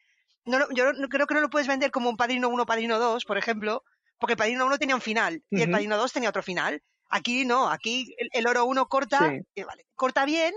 no, 0.46 0.68
yo 0.72 0.92
creo 1.10 1.28
que 1.28 1.34
no 1.36 1.42
lo 1.42 1.50
puedes 1.50 1.68
vender 1.68 1.92
como 1.92 2.10
un 2.10 2.18
Padrino 2.18 2.50
1, 2.50 2.66
Padrino 2.66 3.00
2, 3.00 3.26
por 3.26 3.38
ejemplo, 3.38 3.84
porque 4.20 4.34
el 4.34 4.38
Padrino 4.38 4.66
1 4.66 4.78
tenía 4.78 4.96
un 4.96 5.02
final 5.02 5.44
y 5.50 5.62
el 5.62 5.72
Padrino 5.72 5.98
2 5.98 6.14
tenía 6.14 6.30
otro 6.30 6.44
final. 6.44 6.82
Aquí 7.10 7.44
no, 7.44 7.70
aquí 7.70 8.16
el, 8.18 8.48
Oro 8.48 8.66
1 8.66 8.88
corta, 8.88 9.34
corta 9.96 10.26
bien 10.26 10.54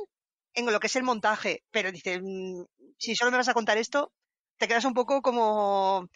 en 0.54 0.66
lo 0.72 0.78
que 0.80 0.86
es 0.86 0.96
el 0.96 1.02
montaje, 1.02 1.64
pero 1.70 1.90
dice, 1.90 2.20
mm, 2.20 2.64
si 2.96 3.16
solo 3.16 3.30
me 3.30 3.38
vas 3.38 3.48
a 3.48 3.54
contar 3.54 3.76
esto, 3.76 4.12
te 4.56 4.68
quedas 4.68 4.84
un 4.84 4.94
poco 4.94 5.20
como... 5.20 6.08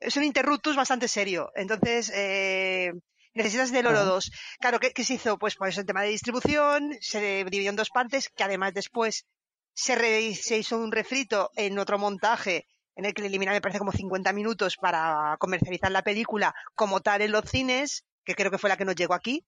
Es 0.00 0.16
un 0.16 0.24
interruptus 0.24 0.76
bastante 0.76 1.06
serio. 1.06 1.52
Entonces, 1.54 2.10
eh, 2.14 2.92
necesitas 3.34 3.70
del 3.70 3.86
oro 3.86 4.04
2. 4.04 4.30
Claro, 4.58 4.80
¿qué, 4.80 5.04
se 5.04 5.14
hizo? 5.14 5.38
Pues, 5.38 5.54
pues 5.56 5.78
el 5.78 5.86
tema 5.86 6.02
de 6.02 6.08
distribución, 6.08 6.96
se 7.00 7.44
dividió 7.44 7.70
en 7.70 7.76
dos 7.76 7.90
partes, 7.90 8.28
que 8.30 8.44
además 8.44 8.74
después 8.74 9.26
se, 9.72 10.34
se 10.34 10.58
hizo 10.58 10.76
un 10.76 10.90
refrito 10.90 11.50
en 11.54 11.78
otro 11.78 11.98
montaje 11.98 12.66
en 12.96 13.04
el 13.04 13.14
que 13.14 13.22
le 13.22 13.28
eliminan, 13.28 13.54
me 13.54 13.60
parece, 13.60 13.78
como 13.78 13.92
50 13.92 14.32
minutos 14.32 14.76
para 14.76 15.36
comercializar 15.38 15.90
la 15.90 16.02
película 16.02 16.54
como 16.74 17.00
tal 17.00 17.22
en 17.22 17.32
los 17.32 17.44
cines, 17.48 18.04
que 18.24 18.34
creo 18.34 18.50
que 18.50 18.58
fue 18.58 18.70
la 18.70 18.76
que 18.76 18.84
nos 18.84 18.94
llegó 18.94 19.14
aquí, 19.14 19.44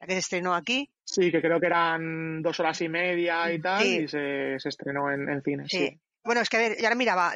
la 0.00 0.06
que 0.06 0.14
se 0.14 0.20
estrenó 0.20 0.54
aquí. 0.54 0.90
Sí, 1.04 1.30
que 1.30 1.40
creo 1.40 1.60
que 1.60 1.66
eran 1.66 2.42
dos 2.42 2.58
horas 2.60 2.80
y 2.80 2.88
media 2.88 3.52
y 3.52 3.60
tal, 3.60 3.86
y 3.86 4.08
se, 4.08 4.56
estrenó 4.56 5.10
en, 5.10 5.42
cines. 5.42 5.68
Sí. 5.70 6.00
Bueno, 6.22 6.40
es 6.40 6.48
que 6.48 6.56
a 6.56 6.60
ver, 6.60 6.76
ya 6.80 6.94
miraba, 6.94 7.32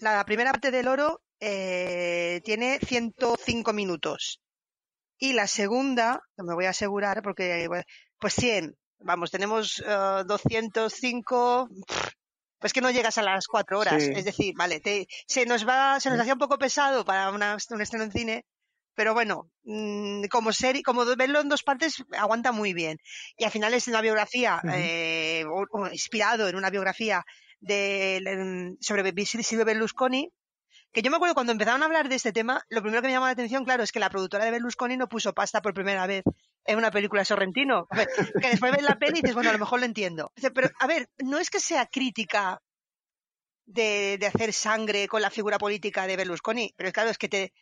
la 0.00 0.24
primera 0.24 0.50
parte 0.50 0.70
del 0.70 0.88
oro 0.88 1.20
eh, 1.40 2.40
tiene 2.44 2.78
105 2.80 3.72
minutos. 3.72 4.40
Y 5.18 5.32
la 5.32 5.46
segunda, 5.46 6.22
me 6.36 6.54
voy 6.54 6.64
a 6.64 6.70
asegurar 6.70 7.22
porque, 7.22 7.68
pues 8.18 8.34
100. 8.34 8.76
Vamos, 9.00 9.30
tenemos 9.30 9.82
205, 10.26 11.68
eh, 11.70 11.74
pues 12.64 12.72
que 12.72 12.80
no 12.80 12.90
llegas 12.90 13.18
a 13.18 13.22
las 13.22 13.46
cuatro 13.46 13.78
horas. 13.78 14.02
Es 14.02 14.24
decir, 14.24 14.54
vale, 14.56 14.80
se 15.26 15.44
nos 15.44 15.68
va, 15.68 16.00
se 16.00 16.08
nos 16.08 16.18
hacía 16.18 16.32
un 16.32 16.38
poco 16.38 16.56
pesado 16.56 17.04
para 17.04 17.30
una, 17.30 17.58
un 17.68 17.80
estreno 17.82 18.04
en 18.04 18.10
cine, 18.10 18.46
pero 18.94 19.12
bueno, 19.12 19.50
mm, 19.64 20.24
como 20.30 20.50
serie, 20.50 20.82
como 20.82 21.04
verlo 21.14 21.42
en 21.42 21.50
dos 21.50 21.62
partes, 21.62 22.02
aguanta 22.16 22.52
muy 22.52 22.72
bien. 22.72 22.96
Y 23.36 23.44
al 23.44 23.50
final 23.50 23.74
es 23.74 23.86
una 23.86 24.00
biografía, 24.00 24.62
eh, 24.72 25.44
inspirado 25.92 26.48
en 26.48 26.56
una 26.56 26.70
biografía 26.70 27.22
de, 27.60 28.74
sobre 28.80 29.12
Silvio 29.26 29.66
Berlusconi, 29.66 30.32
que 30.90 31.02
yo 31.02 31.10
me 31.10 31.18
acuerdo 31.18 31.34
cuando 31.34 31.52
empezaron 31.52 31.82
a 31.82 31.84
hablar 31.84 32.08
de 32.08 32.14
este 32.14 32.32
tema, 32.32 32.62
lo 32.70 32.80
primero 32.80 33.02
que 33.02 33.08
me 33.08 33.12
llamó 33.12 33.26
la 33.26 33.32
atención, 33.32 33.66
claro, 33.66 33.82
es 33.82 33.92
que 33.92 34.00
la 34.00 34.08
productora 34.08 34.46
de 34.46 34.52
Berlusconi 34.52 34.96
no 34.96 35.06
puso 35.06 35.34
pasta 35.34 35.60
por 35.60 35.74
primera 35.74 36.06
vez 36.06 36.24
en 36.64 36.78
una 36.78 36.90
película 36.90 37.24
sorrentino. 37.24 37.86
Que 38.42 38.50
después 38.50 38.72
ves 38.72 38.82
la 38.82 38.98
peli 38.98 39.18
y 39.18 39.22
dices, 39.22 39.34
bueno, 39.34 39.50
a 39.50 39.52
lo 39.52 39.58
mejor 39.58 39.80
lo 39.80 39.86
entiendo. 39.86 40.32
Pero, 40.54 40.70
a 40.78 40.86
ver, 40.86 41.08
no 41.18 41.38
es 41.38 41.50
que 41.50 41.60
sea 41.60 41.86
crítica 41.86 42.60
de, 43.66 44.18
de 44.18 44.26
hacer 44.26 44.52
sangre 44.52 45.08
con 45.08 45.22
la 45.22 45.30
figura 45.30 45.58
política 45.58 46.06
de 46.06 46.16
Berlusconi, 46.16 46.74
pero 46.76 46.92
claro, 46.92 47.10
es 47.10 47.18
que 47.18 47.28
te, 47.28 47.52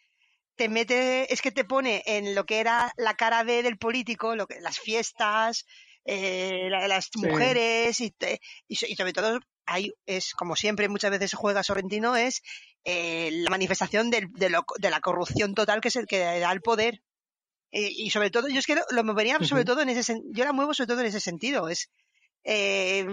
te 0.57 0.69
mete, 0.69 1.33
es 1.33 1.43
que 1.43 1.53
te 1.53 1.65
pone 1.65 2.03
en 2.07 2.35
lo 2.35 2.45
que 2.45 2.61
era 2.61 2.93
la 2.97 3.15
cara 3.15 3.45
B 3.45 3.63
del 3.63 3.79
político, 3.79 4.35
lo 4.35 4.47
que, 4.47 4.61
las 4.61 4.79
fiestas, 4.79 5.65
eh, 6.05 6.69
las 6.69 7.11
mujeres 7.15 8.01
y, 8.01 8.13
y, 8.67 8.77
sobre 8.77 9.13
todo 9.13 9.39
hay, 9.67 9.93
es 10.07 10.35
como 10.35 10.57
siempre 10.57 10.89
muchas 10.89 11.13
veces 11.13 11.33
juega 11.35 11.63
Sorrentino 11.63 12.17
es 12.17 12.43
eh, 12.85 13.31
la 13.33 13.51
manifestación 13.51 14.11
de, 14.11 14.27
de, 14.33 14.51
la 14.51 15.01
corrupción 15.01 15.55
total 15.55 15.81
que 15.81 15.89
es 15.89 15.97
el 15.97 16.07
que 16.07 16.19
da 16.19 16.51
el 16.51 16.61
poder 16.61 17.01
y, 17.73 18.11
sobre 18.11 18.31
todo 18.31 18.49
yo 18.49 18.59
es 18.59 18.67
que 18.67 18.77
lo, 18.91 19.05
movería 19.05 19.39
sobre 19.41 19.65
todo 19.65 19.81
en 19.81 19.89
ese 19.89 20.21
yo 20.31 20.45
la 20.45 20.53
muevo 20.53 20.75
sobre 20.75 20.89
todo 20.89 21.01
en 21.01 21.07
ese 21.07 21.21
sentido 21.21 21.69
es 21.69 21.91
eh, 22.45 23.07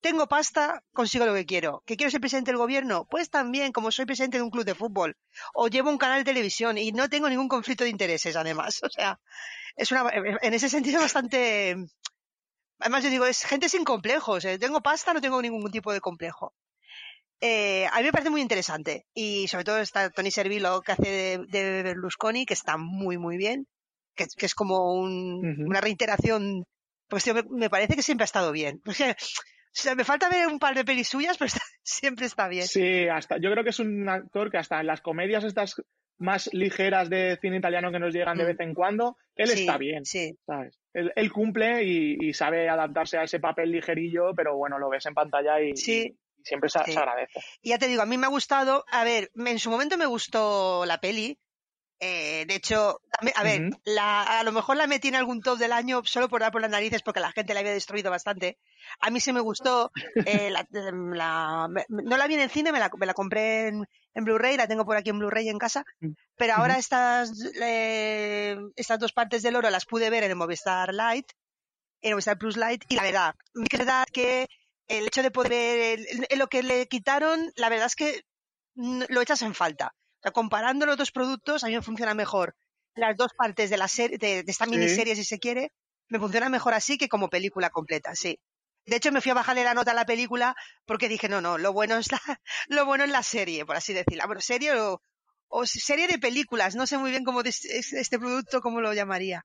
tengo 0.00 0.28
pasta, 0.28 0.82
consigo 0.92 1.26
lo 1.26 1.34
que 1.34 1.46
quiero. 1.46 1.82
¿Que 1.84 1.96
quiero 1.96 2.10
ser 2.10 2.20
presidente 2.20 2.50
del 2.50 2.58
gobierno? 2.58 3.06
Pues 3.10 3.30
también, 3.30 3.72
como 3.72 3.90
soy 3.90 4.06
presidente 4.06 4.38
de 4.38 4.44
un 4.44 4.50
club 4.50 4.64
de 4.64 4.74
fútbol. 4.74 5.16
O 5.54 5.68
llevo 5.68 5.90
un 5.90 5.98
canal 5.98 6.20
de 6.20 6.24
televisión 6.24 6.78
y 6.78 6.92
no 6.92 7.08
tengo 7.08 7.28
ningún 7.28 7.48
conflicto 7.48 7.84
de 7.84 7.90
intereses, 7.90 8.36
además. 8.36 8.80
O 8.88 8.90
sea, 8.90 9.20
es 9.76 9.90
una, 9.92 10.08
en 10.12 10.54
ese 10.54 10.68
sentido 10.68 11.00
bastante... 11.00 11.76
Además, 12.80 13.02
yo 13.02 13.10
digo, 13.10 13.26
es 13.26 13.44
gente 13.44 13.68
sin 13.68 13.84
complejos. 13.84 14.44
¿eh? 14.44 14.58
Tengo 14.58 14.80
pasta, 14.80 15.12
no 15.12 15.20
tengo 15.20 15.42
ningún 15.42 15.70
tipo 15.70 15.92
de 15.92 16.00
complejo. 16.00 16.54
Eh, 17.40 17.86
a 17.92 17.98
mí 17.98 18.04
me 18.04 18.12
parece 18.12 18.30
muy 18.30 18.40
interesante. 18.40 19.06
Y 19.14 19.48
sobre 19.48 19.64
todo 19.64 19.78
está 19.78 20.10
Tony 20.10 20.30
Servillo, 20.30 20.80
que 20.82 20.92
hace 20.92 21.38
de, 21.48 21.82
Berlusconi, 21.82 22.46
que 22.46 22.54
está 22.54 22.76
muy, 22.76 23.18
muy 23.18 23.36
bien. 23.36 23.66
Que, 24.18 24.46
es 24.46 24.54
como 24.54 24.92
una 24.92 25.80
reiteración. 25.80 26.64
Pues 27.08 27.24
me, 27.50 27.70
parece 27.70 27.94
que 27.96 28.02
siempre 28.02 28.24
ha 28.24 28.26
estado 28.26 28.52
bien. 28.52 28.82
O 29.70 29.80
sea, 29.80 29.94
me 29.94 30.02
falta 30.02 30.28
ver 30.28 30.48
un 30.48 30.58
par 30.58 30.74
de 30.74 30.84
pelis 30.84 31.08
suyas, 31.08 31.36
pero 31.38 31.50
siempre 31.84 32.26
está 32.26 32.48
bien. 32.48 32.66
Sí, 32.66 33.06
hasta, 33.06 33.36
yo 33.36 33.52
creo 33.52 33.62
que 33.62 33.70
es 33.70 33.78
un 33.78 34.08
actor 34.08 34.50
que 34.50 34.56
hasta 34.56 34.80
en 34.80 34.86
las 34.86 35.02
comedias 35.02 35.44
estas 35.44 35.80
más 36.18 36.50
ligeras 36.52 37.08
de 37.08 37.38
cine 37.40 37.58
italiano 37.58 37.92
que 37.92 38.00
nos 38.00 38.12
llegan 38.12 38.36
de 38.36 38.44
mm. 38.44 38.46
vez 38.46 38.60
en 38.60 38.74
cuando, 38.74 39.16
él 39.36 39.50
está 39.50 39.78
bien. 39.78 40.04
Sí. 40.04 40.36
¿sabes? 40.44 40.78
Él, 40.92 41.32
cumple 41.32 41.84
y, 41.84 42.32
sabe 42.32 42.68
adaptarse 42.68 43.18
a 43.18 43.22
ese 43.22 43.38
papel 43.38 43.70
ligerillo, 43.70 44.34
pero 44.34 44.56
bueno, 44.56 44.78
lo 44.78 44.88
ves 44.88 45.06
en 45.06 45.14
pantalla 45.14 45.60
y, 45.60 45.76
siempre 45.76 46.68
se, 46.68 46.78
agradece. 46.78 47.40
Y 47.62 47.70
ya 47.70 47.78
te 47.78 47.86
digo, 47.86 48.02
a 48.02 48.06
mí 48.06 48.18
me 48.18 48.26
ha 48.26 48.30
gustado, 48.30 48.84
a 48.90 49.04
ver, 49.04 49.30
en 49.36 49.58
su 49.58 49.70
momento 49.70 49.96
me 49.96 50.06
gustó 50.06 50.84
la 50.86 50.98
peli, 50.98 51.38
eh, 52.00 52.44
de 52.46 52.54
hecho, 52.54 53.00
a 53.34 53.42
ver, 53.42 53.70
a 53.98 54.42
lo 54.44 54.52
mejor 54.52 54.76
la 54.76 54.86
metí 54.86 55.08
en 55.08 55.16
algún 55.16 55.42
top 55.42 55.58
del 55.58 55.72
año 55.72 56.02
solo 56.04 56.28
por 56.28 56.40
dar 56.40 56.52
por 56.52 56.60
las 56.60 56.70
narices 56.70 57.02
porque 57.02 57.18
la 57.18 57.32
gente 57.32 57.54
la 57.54 57.60
había 57.60 57.72
destruido 57.72 58.10
bastante. 58.10 58.58
A 59.00 59.10
mí 59.10 59.20
sí 59.20 59.32
me 59.32 59.40
gustó. 59.40 59.90
Eh, 60.26 60.52
no 60.70 62.16
la 62.16 62.26
vi 62.28 62.34
en 62.34 62.40
el 62.40 62.50
cine, 62.50 62.70
me 62.70 62.78
la, 62.78 63.14
compré 63.14 63.68
en, 63.68 63.86
Blu-ray, 64.14 64.56
la 64.56 64.68
tengo 64.68 64.84
por 64.84 64.96
aquí 64.96 65.10
en 65.10 65.18
Blu-ray 65.18 65.48
en 65.48 65.58
casa. 65.58 65.84
Mm. 66.00 66.12
Pero 66.36 66.54
ahora 66.54 66.78
estas, 66.78 67.32
eh, 67.60 68.56
estas 68.76 68.98
dos 68.98 69.12
partes 69.12 69.42
del 69.42 69.56
oro 69.56 69.70
las 69.70 69.86
pude 69.86 70.10
ver 70.10 70.24
en 70.24 70.30
el 70.30 70.36
Movistar 70.36 70.92
Light, 70.94 71.32
en 72.02 72.10
el 72.10 72.14
Movistar 72.14 72.38
Plus 72.38 72.56
Light, 72.56 72.84
y 72.88 72.96
la 72.96 73.02
verdad, 73.02 73.34
es 73.54 73.78
verdad 73.78 74.06
que 74.12 74.48
el 74.86 75.06
hecho 75.06 75.22
de 75.22 75.30
poder 75.30 75.50
ver 75.50 76.38
lo 76.38 76.48
que 76.48 76.62
le 76.62 76.86
quitaron, 76.86 77.52
la 77.56 77.68
verdad 77.68 77.86
es 77.86 77.96
que 77.96 78.22
lo 78.74 79.20
echas 79.20 79.42
en 79.42 79.54
falta 79.54 79.94
comparando 80.32 80.86
los 80.86 80.96
dos 80.96 81.10
productos, 81.10 81.64
a 81.64 81.68
mí 81.68 81.74
me 81.74 81.82
funciona 81.82 82.14
mejor 82.14 82.56
las 82.98 83.16
dos 83.16 83.32
partes 83.34 83.70
de 83.70 83.76
la 83.76 83.88
serie, 83.88 84.18
de, 84.18 84.44
esta 84.46 84.66
miniserie, 84.66 85.16
si 85.16 85.24
se 85.24 85.38
quiere, 85.38 85.72
me 86.08 86.18
funciona 86.18 86.48
mejor 86.48 86.74
así 86.74 86.98
que 86.98 87.08
como 87.08 87.28
película 87.28 87.70
completa, 87.70 88.14
sí. 88.14 88.38
De 88.86 88.96
hecho, 88.96 89.12
me 89.12 89.20
fui 89.20 89.30
a 89.30 89.34
bajarle 89.34 89.64
la 89.64 89.74
nota 89.74 89.90
a 89.90 89.94
la 89.94 90.06
película 90.06 90.56
porque 90.86 91.08
dije, 91.08 91.28
no, 91.28 91.40
no, 91.40 91.58
lo 91.58 91.72
bueno 91.72 91.96
es 91.98 92.10
la, 92.10 92.20
lo 92.68 92.86
bueno 92.86 93.04
es 93.04 93.10
la 93.10 93.22
serie, 93.22 93.66
por 93.66 93.76
así 93.76 93.92
decirlo. 93.92 94.24
Bueno, 94.26 94.40
serie 94.40 94.72
o, 94.80 95.00
serie 95.66 96.06
de 96.08 96.18
películas, 96.18 96.74
no 96.74 96.86
sé 96.86 96.98
muy 96.98 97.10
bien 97.10 97.24
cómo 97.24 97.42
este 97.42 98.18
producto, 98.18 98.60
cómo 98.60 98.80
lo 98.80 98.92
llamaría. 98.94 99.44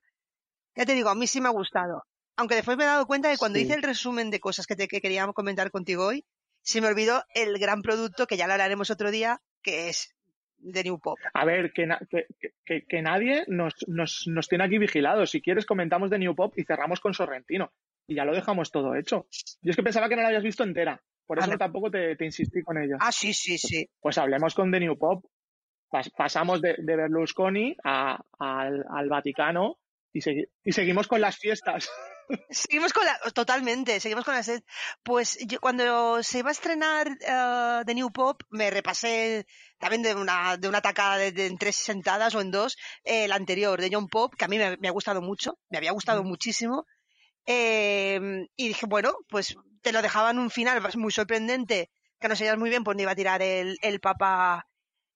Ya 0.74 0.86
te 0.86 0.94
digo, 0.94 1.10
a 1.10 1.14
mí 1.14 1.26
sí 1.26 1.40
me 1.40 1.48
ha 1.48 1.52
gustado. 1.52 2.04
Aunque 2.36 2.56
después 2.56 2.76
me 2.76 2.84
he 2.84 2.86
dado 2.86 3.06
cuenta 3.06 3.30
que 3.30 3.38
cuando 3.38 3.58
hice 3.58 3.74
el 3.74 3.82
resumen 3.82 4.30
de 4.30 4.40
cosas 4.40 4.66
que, 4.66 4.74
te, 4.74 4.88
que 4.88 5.00
quería 5.00 5.26
comentar 5.28 5.70
contigo 5.70 6.06
hoy, 6.06 6.24
se 6.62 6.80
me 6.80 6.88
olvidó 6.88 7.22
el 7.34 7.58
gran 7.58 7.82
producto 7.82 8.26
que 8.26 8.36
ya 8.36 8.46
lo 8.46 8.54
hablaremos 8.54 8.90
otro 8.90 9.10
día, 9.10 9.40
que 9.62 9.88
es 9.88 10.14
de 10.64 10.84
New 10.84 10.98
Pop. 10.98 11.18
A 11.32 11.44
ver, 11.44 11.72
que, 11.72 11.86
que, 12.64 13.02
nadie 13.02 13.44
nos, 13.48 13.74
nos, 13.86 14.48
tiene 14.48 14.64
aquí 14.64 14.78
vigilados. 14.78 15.30
Si 15.30 15.40
quieres, 15.40 15.66
comentamos 15.66 16.10
de 16.10 16.18
New 16.18 16.34
Pop 16.34 16.54
y 16.56 16.64
cerramos 16.64 17.00
con 17.00 17.14
Sorrentino. 17.14 17.72
Y 18.06 18.14
ya 18.14 18.24
lo 18.24 18.34
dejamos 18.34 18.70
todo 18.70 18.94
hecho. 18.94 19.26
Yo 19.62 19.70
es 19.70 19.76
que 19.76 19.82
pensaba 19.82 20.08
que 20.08 20.16
no 20.16 20.22
la 20.22 20.28
habías 20.28 20.42
visto 20.42 20.64
entera. 20.64 21.00
Por 21.26 21.38
eso 21.38 21.56
tampoco 21.56 21.90
te, 21.90 22.16
insistí 22.20 22.62
con 22.62 22.76
ella. 22.78 22.96
Ah, 23.00 23.12
sí, 23.12 23.32
sí, 23.32 23.56
sí. 23.56 23.88
Pues 24.00 24.18
hablemos 24.18 24.54
con 24.54 24.70
The 24.70 24.80
New 24.80 24.98
Pop. 24.98 25.24
pasamos 26.16 26.60
de, 26.60 26.76
Berlusconi 26.78 27.76
al, 27.82 29.08
Vaticano 29.08 29.78
y, 30.14 30.20
y 30.64 30.72
seguimos 30.72 31.08
con 31.08 31.20
las 31.20 31.36
fiestas. 31.36 31.90
Seguimos 32.48 32.94
con 32.94 33.04
la, 33.04 33.18
totalmente, 33.34 34.00
seguimos 34.00 34.24
con 34.24 34.34
la 34.34 34.42
Pues 35.02 35.38
yo, 35.46 35.60
cuando 35.60 36.22
se 36.22 36.38
iba 36.38 36.48
a 36.48 36.52
estrenar 36.52 37.08
uh, 37.08 37.84
The 37.84 37.94
New 37.94 38.10
Pop, 38.12 38.40
me 38.48 38.70
repasé 38.70 39.46
también 39.78 40.02
de 40.02 40.14
una, 40.14 40.56
de 40.56 40.68
una 40.68 40.80
tacada 40.80 41.18
de, 41.18 41.46
en 41.46 41.58
tres 41.58 41.76
sentadas 41.76 42.34
o 42.34 42.40
en 42.40 42.50
dos, 42.50 42.78
el 43.02 43.30
anterior 43.32 43.78
de 43.78 43.90
John 43.92 44.08
Pop, 44.08 44.34
que 44.38 44.44
a 44.46 44.48
mí 44.48 44.56
me, 44.56 44.88
ha 44.88 44.92
gustado 44.92 45.20
mucho, 45.20 45.58
me 45.68 45.76
había 45.76 45.92
gustado 45.92 46.22
mm. 46.22 46.26
muchísimo. 46.26 46.86
Eh, 47.44 48.46
y 48.56 48.68
dije, 48.68 48.86
bueno, 48.86 49.12
pues 49.28 49.56
te 49.82 49.92
lo 49.92 50.00
dejaban 50.00 50.38
un 50.38 50.50
final 50.50 50.80
muy 50.96 51.12
sorprendente, 51.12 51.90
que 52.18 52.28
no 52.28 52.36
sabías 52.36 52.56
muy 52.56 52.70
bien 52.70 52.84
por 52.84 52.94
dónde 52.94 53.02
iba 53.02 53.12
a 53.12 53.16
tirar 53.16 53.42
el, 53.42 53.76
el 53.82 54.00
papa, 54.00 54.66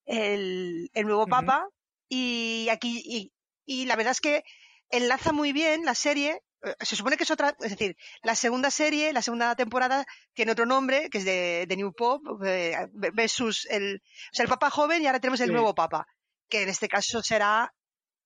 el, 0.04 0.90
el 0.92 1.06
nuevo 1.06 1.26
papa. 1.26 1.66
Y 2.10 2.68
aquí, 2.70 3.00
y, 3.02 3.32
y 3.64 3.86
la 3.86 3.96
verdad 3.96 4.12
es 4.12 4.20
que 4.20 4.42
enlaza 4.90 5.32
muy 5.32 5.52
bien 5.52 5.84
la 5.84 5.94
serie 5.94 6.42
eh, 6.62 6.74
se 6.80 6.96
supone 6.96 7.16
que 7.16 7.22
es 7.22 7.30
otra, 7.30 7.56
es 7.60 7.70
decir, 7.70 7.96
la 8.22 8.34
segunda 8.34 8.70
serie, 8.70 9.12
la 9.12 9.22
segunda 9.22 9.54
temporada 9.54 10.04
tiene 10.34 10.52
otro 10.52 10.66
nombre, 10.66 11.08
que 11.10 11.18
es 11.18 11.24
de, 11.24 11.74
New 11.76 11.92
Pop, 11.92 12.22
eh, 12.44 12.76
versus 13.12 13.66
el, 13.70 14.02
o 14.02 14.34
sea, 14.34 14.42
el 14.42 14.48
Papa 14.48 14.70
joven 14.70 15.02
y 15.02 15.06
ahora 15.06 15.20
tenemos 15.20 15.40
el 15.40 15.52
nuevo 15.52 15.74
Papa, 15.74 16.06
que 16.48 16.62
en 16.62 16.68
este 16.68 16.88
caso 16.88 17.22
será 17.22 17.72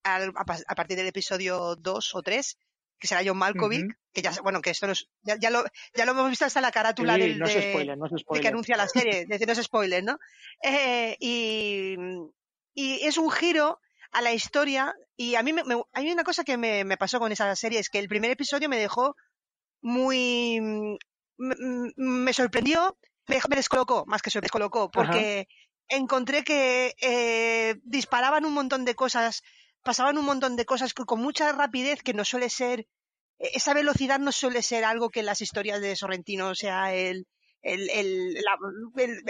a, 0.04 0.74
partir 0.74 0.96
del 0.96 1.06
episodio 1.08 1.76
2 1.76 2.14
o 2.14 2.22
3, 2.22 2.58
que 2.98 3.06
será 3.06 3.22
John 3.24 3.36
Malkovich, 3.36 3.92
que 4.12 4.22
ya, 4.22 4.32
bueno, 4.42 4.62
que 4.62 4.70
esto 4.70 4.86
no 4.86 4.92
es, 4.92 5.08
ya, 5.22 5.50
lo, 5.50 5.64
ya 5.94 6.06
lo 6.06 6.12
hemos 6.12 6.30
visto 6.30 6.46
hasta 6.46 6.60
la 6.60 6.72
carátula 6.72 7.18
del, 7.18 7.38
de, 7.38 7.98
que 8.40 8.48
anuncia 8.48 8.76
la 8.76 8.88
serie, 8.88 9.26
decir, 9.26 9.46
no 9.46 9.52
es 9.52 9.62
spoiler, 9.62 10.02
¿no? 10.04 10.18
Eh, 10.62 11.16
y, 11.20 11.96
y 12.72 13.06
es 13.06 13.18
un 13.18 13.30
giro 13.30 13.78
a 14.12 14.20
la 14.20 14.32
historia. 14.32 14.94
Y 15.16 15.34
a 15.34 15.42
mí 15.42 15.52
me, 15.52 15.62
hay 15.92 16.10
una 16.10 16.24
cosa 16.24 16.44
que 16.44 16.56
me, 16.56 16.84
me, 16.84 16.96
pasó 16.96 17.18
con 17.18 17.32
esa 17.32 17.54
serie, 17.56 17.80
es 17.80 17.90
que 17.90 17.98
el 17.98 18.08
primer 18.08 18.30
episodio 18.30 18.68
me 18.68 18.78
dejó 18.78 19.16
muy... 19.80 20.60
me, 21.36 22.32
sorprendió, 22.32 22.96
me, 23.26 23.40
me, 23.48 23.56
descolocó, 23.56 24.04
más 24.06 24.22
que 24.22 24.30
se 24.30 24.40
descolocó, 24.40 24.90
porque 24.90 25.48
encontré 25.88 26.44
que 26.44 26.94
eh, 27.00 27.76
disparaban 27.82 28.44
un 28.44 28.54
montón 28.54 28.84
de 28.84 28.94
cosas, 28.94 29.42
pasaban 29.82 30.18
un 30.18 30.24
montón 30.24 30.56
de 30.56 30.64
cosas 30.64 30.94
con 30.94 31.20
mucha 31.20 31.52
rapidez 31.52 32.02
que 32.02 32.14
no 32.14 32.24
suele 32.24 32.48
ser, 32.48 32.86
e, 33.38 33.50
esa 33.54 33.74
velocidad 33.74 34.18
no 34.20 34.32
suele 34.32 34.62
ser 34.62 34.84
algo 34.84 35.10
que 35.10 35.20
en 35.20 35.26
las 35.26 35.40
historias 35.40 35.80
de 35.80 35.96
Sorrentino 35.96 36.54
sea 36.54 36.94
el, 36.94 37.26
el, 37.62 37.90
el, 37.90 38.36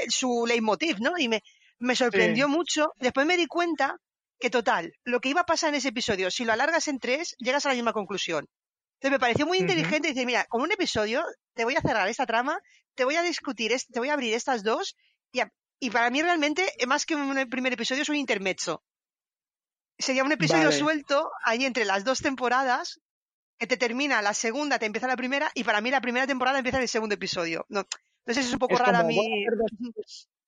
su 0.09 0.45
leitmotiv, 0.47 1.01
¿no? 1.01 1.19
Y 1.19 1.29
me, 1.29 1.43
me 1.79 1.97
sorprendió 1.97 2.49
mucho. 2.49 2.93
Después 2.99 3.27
me 3.27 3.37
di 3.37 3.47
cuenta 3.47 3.97
que 4.43 4.51
total, 4.51 4.93
lo 5.05 5.21
que 5.21 5.29
iba 5.29 5.43
a 5.43 5.47
pasar 5.47 5.69
en 5.69 5.77
ese 5.77 5.91
episodio, 5.91 6.29
si 6.29 6.45
lo 6.45 6.53
alargas 6.53 6.89
en 6.89 6.99
tres, 6.99 7.37
llegas 7.39 7.65
a 7.65 7.69
la 7.69 7.77
misma 7.77 7.93
conclusión. 7.93 8.49
Entonces 8.95 9.13
me 9.13 9.21
pareció 9.21 9.47
muy 9.47 9.59
inteligente 9.59 10.09
decir, 10.09 10.27
mira, 10.27 10.47
con 10.47 10.63
un 10.63 10.73
episodio 10.73 11.25
te 11.55 11.65
voy 11.65 11.77
a 11.77 11.81
cerrar 11.81 12.09
esta 12.09 12.27
trama, 12.27 12.59
te 12.97 13.05
voy 13.05 13.15
a 13.15 13.23
discutir, 13.23 13.73
te 13.93 14.01
voy 14.01 14.09
a 14.09 14.15
abrir 14.15 14.35
estas 14.35 14.65
dos, 14.65 14.97
y, 15.31 15.43
y 15.79 15.91
para 15.91 16.11
mí 16.11 16.23
realmente, 16.23 16.73
eh, 16.77 16.87
más 16.87 17.07
que 17.07 17.15
un 17.15 17.49
primer 17.49 17.73
episodio, 17.73 18.03
es 18.03 18.09
un 18.09 18.17
intermezzo. 18.17 18.83
Sería 19.97 20.25
un 20.25 20.33
episodio 20.33 20.73
suelto 20.73 21.31
ahí 21.45 21.65
entre 21.65 21.85
las 21.85 22.03
dos 22.03 22.19
temporadas, 22.19 23.01
que 23.59 23.69
te 23.69 23.77
termina 23.77 24.23
la 24.23 24.35
segunda, 24.35 24.81
te 24.81 24.87
empieza 24.87 25.07
la 25.07 25.17
primera, 25.17 25.53
y 25.55 25.63
para 25.63 25.81
mí 25.81 25.93
la 25.93 26.01
primera 26.01 26.27
temporada 26.27 26.59
empieza 26.59 26.79
en 26.79 26.83
el 26.83 26.89
segundo 26.89 27.15
episodio. 27.15 27.65
No, 27.69 27.87
entonces 28.25 28.47
es 28.47 28.53
un 28.53 28.59
poco 28.59 28.77
raro 28.77 28.99
a 28.99 29.05
mí. 29.05 29.47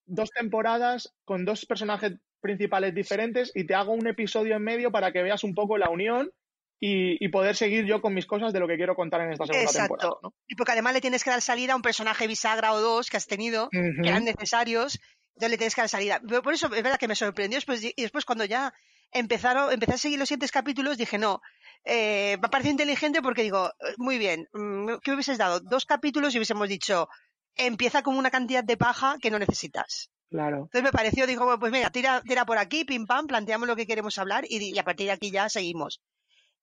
dos 0.05 0.29
temporadas 0.31 1.13
con 1.23 1.45
dos 1.45 1.65
personajes 1.65 2.11
principales 2.45 2.93
diferentes 2.93 3.51
y 3.55 3.65
te 3.65 3.73
hago 3.73 3.93
un 3.93 4.05
episodio 4.05 4.55
en 4.55 4.63
medio 4.63 4.91
para 4.91 5.11
que 5.11 5.23
veas 5.23 5.43
un 5.43 5.55
poco 5.55 5.79
la 5.79 5.89
unión 5.89 6.31
y, 6.79 7.27
poder 7.29 7.55
seguir 7.55 7.85
yo 7.85 7.99
con 8.01 8.13
mis 8.13 8.27
cosas 8.27 8.53
de 8.53 8.59
lo 8.59 8.67
que 8.67 8.75
quiero 8.75 8.95
contar 8.95 9.21
en 9.21 9.31
esta 9.31 9.47
segunda 9.47 9.71
temporada. 9.71 10.11
Y 10.47 10.55
porque 10.55 10.73
además 10.73 10.93
le 10.93 11.01
tienes 11.01 11.23
que 11.23 11.31
dar 11.31 11.41
salida 11.41 11.73
a 11.73 11.75
un 11.75 11.81
personaje 11.81 12.27
bisagra 12.27 12.73
o 12.73 12.79
dos 12.79 13.09
que 13.09 13.17
has 13.17 13.25
tenido, 13.25 13.69
que 13.71 14.07
eran 14.07 14.25
necesarios, 14.25 14.99
entonces 15.33 15.49
le 15.49 15.57
tienes 15.57 15.73
que 15.73 15.81
dar 15.81 15.89
salida. 15.89 16.21
Por 16.43 16.53
eso 16.53 16.67
es 16.67 16.83
verdad 16.83 16.99
que 16.99 17.07
me 17.07 17.15
sorprendió 17.15 17.57
después, 17.57 17.83
y 17.83 17.93
después 17.97 18.25
cuando 18.25 18.45
ya 18.45 18.71
empezaron, 19.11 19.73
empecé 19.73 19.93
a 19.93 19.97
seguir 19.97 20.19
los 20.19 20.27
siguientes 20.27 20.51
capítulos, 20.51 20.97
dije, 20.99 21.17
no, 21.17 21.41
eh, 21.83 22.37
me 22.39 22.45
ha 22.45 22.51
parecido 22.51 22.73
inteligente 22.73 23.23
porque 23.23 23.41
digo, 23.41 23.71
muy 23.97 24.19
bien, 24.19 24.47
mm, 24.53 24.97
¿qué 25.03 25.13
hubieses 25.13 25.39
dado? 25.39 25.61
Dos 25.61 25.85
capítulos 25.85 26.35
y 26.35 26.37
hubiésemos 26.37 26.69
dicho, 26.69 27.09
empieza 27.55 28.03
con 28.03 28.15
una 28.15 28.29
cantidad 28.29 28.63
de 28.63 28.77
paja 28.77 29.17
que 29.19 29.31
no 29.31 29.39
necesitas. 29.39 30.11
Claro. 30.29 30.57
Entonces 30.63 30.83
me 30.83 30.91
pareció, 30.91 31.27
digo, 31.27 31.59
pues 31.59 31.71
mira, 31.71 31.89
tira, 31.89 32.21
tira 32.21 32.45
por 32.45 32.57
aquí, 32.57 32.83
pim 32.83 33.05
pam, 33.05 33.27
planteamos 33.27 33.67
lo 33.67 33.75
que 33.75 33.87
queremos 33.87 34.17
hablar 34.17 34.45
y, 34.47 34.77
a 34.77 34.83
partir 34.83 35.07
de 35.07 35.13
aquí 35.13 35.31
ya 35.31 35.49
seguimos. 35.49 36.01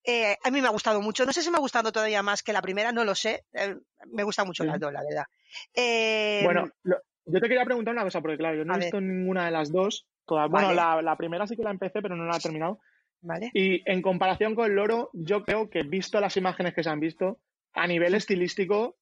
Eh, 0.04 0.37
a 0.42 0.50
mí 0.50 0.61
me 0.61 0.66
ha 0.66 0.73
gustado 0.73 1.00
mucho. 1.00 1.25
No 1.25 1.33
sé 1.33 1.42
si 1.42 1.50
me 1.50 1.57
ha 1.57 1.61
gustado 1.61 1.92
todavía 1.92 2.23
más 2.23 2.42
que 2.42 2.52
la 2.52 2.62
primera, 2.62 2.92
no 2.92 3.04
lo 3.04 3.14
sé. 3.14 3.45
Eh, 3.52 3.76
me 4.12 4.25
gusta 4.25 4.45
mucho 4.45 4.64
la 4.64 4.78
dos, 4.78 4.92
la 4.92 5.02
verdad. 5.02 5.25
Eh, 5.75 6.40
bueno, 6.45 6.69
yo 6.85 7.40
te 7.40 7.49
quería 7.49 7.64
preguntar 7.64 7.95
una 7.95 8.02
cosa, 8.02 8.21
porque 8.21 8.37
claro, 8.37 8.57
yo 8.57 8.64
no 8.64 8.75
he 8.75 8.78
visto 8.78 9.00
ninguna 9.00 9.45
de 9.45 9.52
las 9.52 9.71
dos. 9.71 10.07
Bueno, 10.26 10.73
la, 10.73 11.16
primera 11.16 11.47
sí 11.47 11.57
que 11.57 11.62
la 11.62 11.71
empecé, 11.71 12.02
pero 12.02 12.16
no 12.16 12.25
la 12.25 12.37
he 12.37 12.40
terminado. 12.40 12.81
Vale. 13.21 13.50
Y 13.54 13.88
en 13.88 14.02
comparación 14.02 14.57
con 14.57 14.66
el 14.66 14.76
loro, 14.76 15.11
yo 15.12 15.45
creo 15.45 15.71
que 15.71 15.85
visto 15.85 16.21
las 16.21 16.37
imágenes 16.37 16.75
que 16.75 16.83
se 16.83 16.90
han 16.90 16.99
visto, 16.99 17.38
a 17.73 17.87
nivel 17.87 18.14
estilístico, 18.16 18.97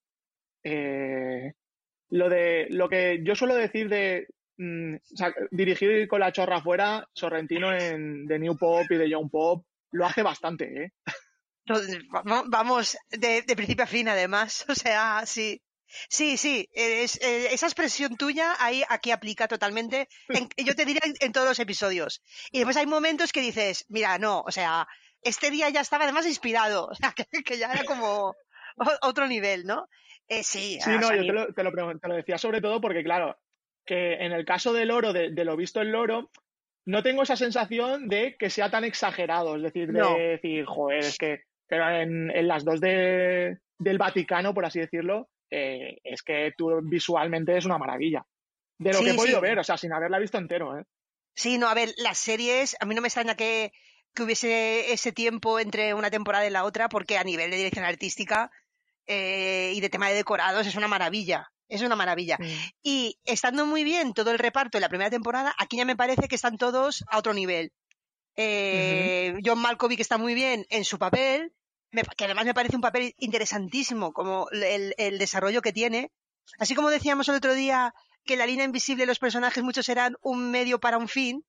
lo 0.62 2.28
de 2.28 2.66
lo 2.68 2.88
que 2.90 3.20
yo 3.22 3.34
suelo 3.34 3.54
decir 3.54 3.88
de 3.88 4.26
mm, 4.60 4.96
dirigir 5.50 6.06
con 6.08 6.20
la 6.20 6.32
chorra 6.32 6.58
afuera, 6.58 7.08
Sorrentino 7.12 7.72
en, 7.74 8.26
de 8.26 8.38
New 8.38 8.56
Pop 8.56 8.84
y 8.90 8.96
de 8.96 9.08
Young 9.08 9.30
Pop, 9.30 9.64
lo 9.92 10.06
hace 10.06 10.22
bastante, 10.22 10.84
¿eh? 10.84 10.92
Vamos, 12.46 12.96
de, 13.10 13.42
principio 13.56 13.84
a 13.84 13.86
fin, 13.86 14.08
además. 14.08 14.64
O 14.68 14.74
sea, 14.74 15.22
sí. 15.26 15.62
Sí, 16.08 16.36
sí, 16.36 16.68
eh, 16.72 17.02
esa 17.50 17.66
expresión 17.66 18.16
tuya 18.16 18.54
ahí 18.60 18.84
aquí 18.88 19.10
aplica 19.10 19.48
totalmente. 19.48 20.08
yo 20.56 20.76
te 20.76 20.84
diría 20.84 21.02
en, 21.20 21.32
todos 21.32 21.48
los 21.48 21.58
episodios. 21.58 22.22
Y 22.52 22.58
después 22.58 22.76
hay 22.76 22.86
momentos 22.86 23.32
que 23.32 23.40
dices, 23.40 23.86
mira, 23.88 24.16
no, 24.18 24.40
o 24.42 24.52
sea, 24.52 24.86
este 25.22 25.50
día 25.50 25.68
ya 25.70 25.80
estaba 25.80 26.04
además 26.04 26.26
inspirado, 26.26 26.86
o 26.90 26.94
sea, 26.94 27.12
que, 27.12 27.58
ya 27.58 27.72
era 27.72 27.84
como 27.84 28.36
otro 29.02 29.26
nivel, 29.26 29.64
¿no? 29.66 29.88
Eh, 30.28 30.44
sí, 30.44 30.78
sí 30.80 30.90
no, 30.90 31.12
yo 31.12 31.26
te 31.26 31.32
lo, 31.64 31.72
te, 31.72 32.08
lo, 32.08 32.14
decía 32.14 32.38
sobre 32.38 32.60
todo 32.60 32.80
porque, 32.80 33.02
claro, 33.02 33.36
que 33.90 34.25
en 34.25 34.30
el 34.30 34.44
caso 34.44 34.73
del 34.73 34.92
oro, 34.92 35.12
de, 35.12 35.30
lo 35.30 35.56
visto 35.56 35.80
el 35.80 35.90
loro, 35.90 36.30
no 36.87 37.02
tengo 37.02 37.25
esa 37.25 37.35
sensación 37.35 38.09
de 38.09 38.37
que 38.38 38.49
sea 38.49 38.70
tan 38.70 38.85
exagerado. 38.85 39.56
Es 39.56 39.62
decir, 39.62 39.90
de 39.90 40.28
decir, 40.28 40.64
joder, 40.64 41.00
es 41.00 41.18
que 41.18 41.40
pero 41.66 41.90
en, 41.90 42.47
las 42.47 42.64
dos 42.64 42.80
de, 42.80 43.59
del 43.78 43.99
Vaticano, 43.99 44.54
por 44.54 44.64
así 44.64 44.78
decirlo, 44.78 45.28
eh, 45.50 45.99
es 46.04 46.23
que 46.23 46.52
tú 46.56 46.70
visualmente 46.85 47.56
es 47.56 47.64
una 47.64 47.78
maravilla. 47.78 48.25
De 48.78 48.92
lo 48.92 49.00
que 49.00 49.11
he 49.11 49.14
podido 49.14 49.40
ver, 49.40 49.59
o 49.59 49.64
sea, 49.64 49.76
sin 49.76 49.92
haberla 49.92 50.20
visto 50.20 50.38
entero, 50.38 50.78
¿eh? 50.78 50.85
Sí, 51.35 51.59
no, 51.59 51.68
a 51.68 51.75
ver, 51.75 51.92
las 51.97 52.18
series, 52.18 52.76
a 52.78 52.87
mí 52.87 52.94
no 52.94 53.00
me 53.00 53.09
extraña 53.09 53.35
que, 53.35 53.73
que 54.14 54.23
hubiese 54.23 54.92
ese 54.92 55.11
tiempo 55.11 55.59
entre 55.59 55.94
una 55.94 56.11
temporada 56.11 56.47
y 56.47 56.50
la 56.50 56.62
otra, 56.62 56.88
porque 56.88 57.18
a 57.18 57.25
nivel 57.25 57.50
de 57.50 57.56
dirección 57.56 57.85
artística 57.85 58.52
eh, 59.09 59.73
y 59.75 59.80
de 59.80 59.90
tema 59.90 60.09
de 60.09 60.14
decorados 60.14 60.68
es 60.68 60.76
una 60.76 60.87
maravilla. 60.87 61.50
Es 61.70 61.82
una 61.82 61.96
maravilla. 61.96 62.36
Mm. 62.38 62.44
Y 62.82 63.18
estando 63.24 63.64
muy 63.64 63.84
bien 63.84 64.12
todo 64.12 64.32
el 64.32 64.38
reparto 64.38 64.76
de 64.76 64.82
la 64.82 64.88
primera 64.88 65.08
temporada, 65.08 65.54
aquí 65.56 65.76
ya 65.76 65.84
me 65.84 65.96
parece 65.96 66.28
que 66.28 66.34
están 66.34 66.58
todos 66.58 67.04
a 67.08 67.16
otro 67.16 67.32
nivel. 67.32 67.72
Eh, 68.36 69.34
John 69.44 69.60
Malkovich 69.60 70.00
está 70.00 70.18
muy 70.18 70.34
bien 70.34 70.66
en 70.68 70.84
su 70.84 70.98
papel, 70.98 71.52
que 72.16 72.24
además 72.24 72.44
me 72.44 72.54
parece 72.54 72.76
un 72.76 72.82
papel 72.82 73.14
interesantísimo, 73.18 74.12
como 74.12 74.48
el, 74.50 75.18
desarrollo 75.18 75.62
que 75.62 75.72
tiene. 75.72 76.10
Así 76.58 76.74
como 76.74 76.90
decíamos 76.90 77.28
el 77.28 77.36
otro 77.36 77.54
día 77.54 77.94
que 78.24 78.36
la 78.36 78.46
línea 78.46 78.64
invisible 78.64 79.02
de 79.02 79.06
los 79.06 79.18
personajes 79.18 79.62
muchos 79.62 79.88
eran 79.88 80.16
un 80.22 80.50
medio 80.50 80.80
para 80.80 80.98
un 80.98 81.08
fin, 81.08 81.44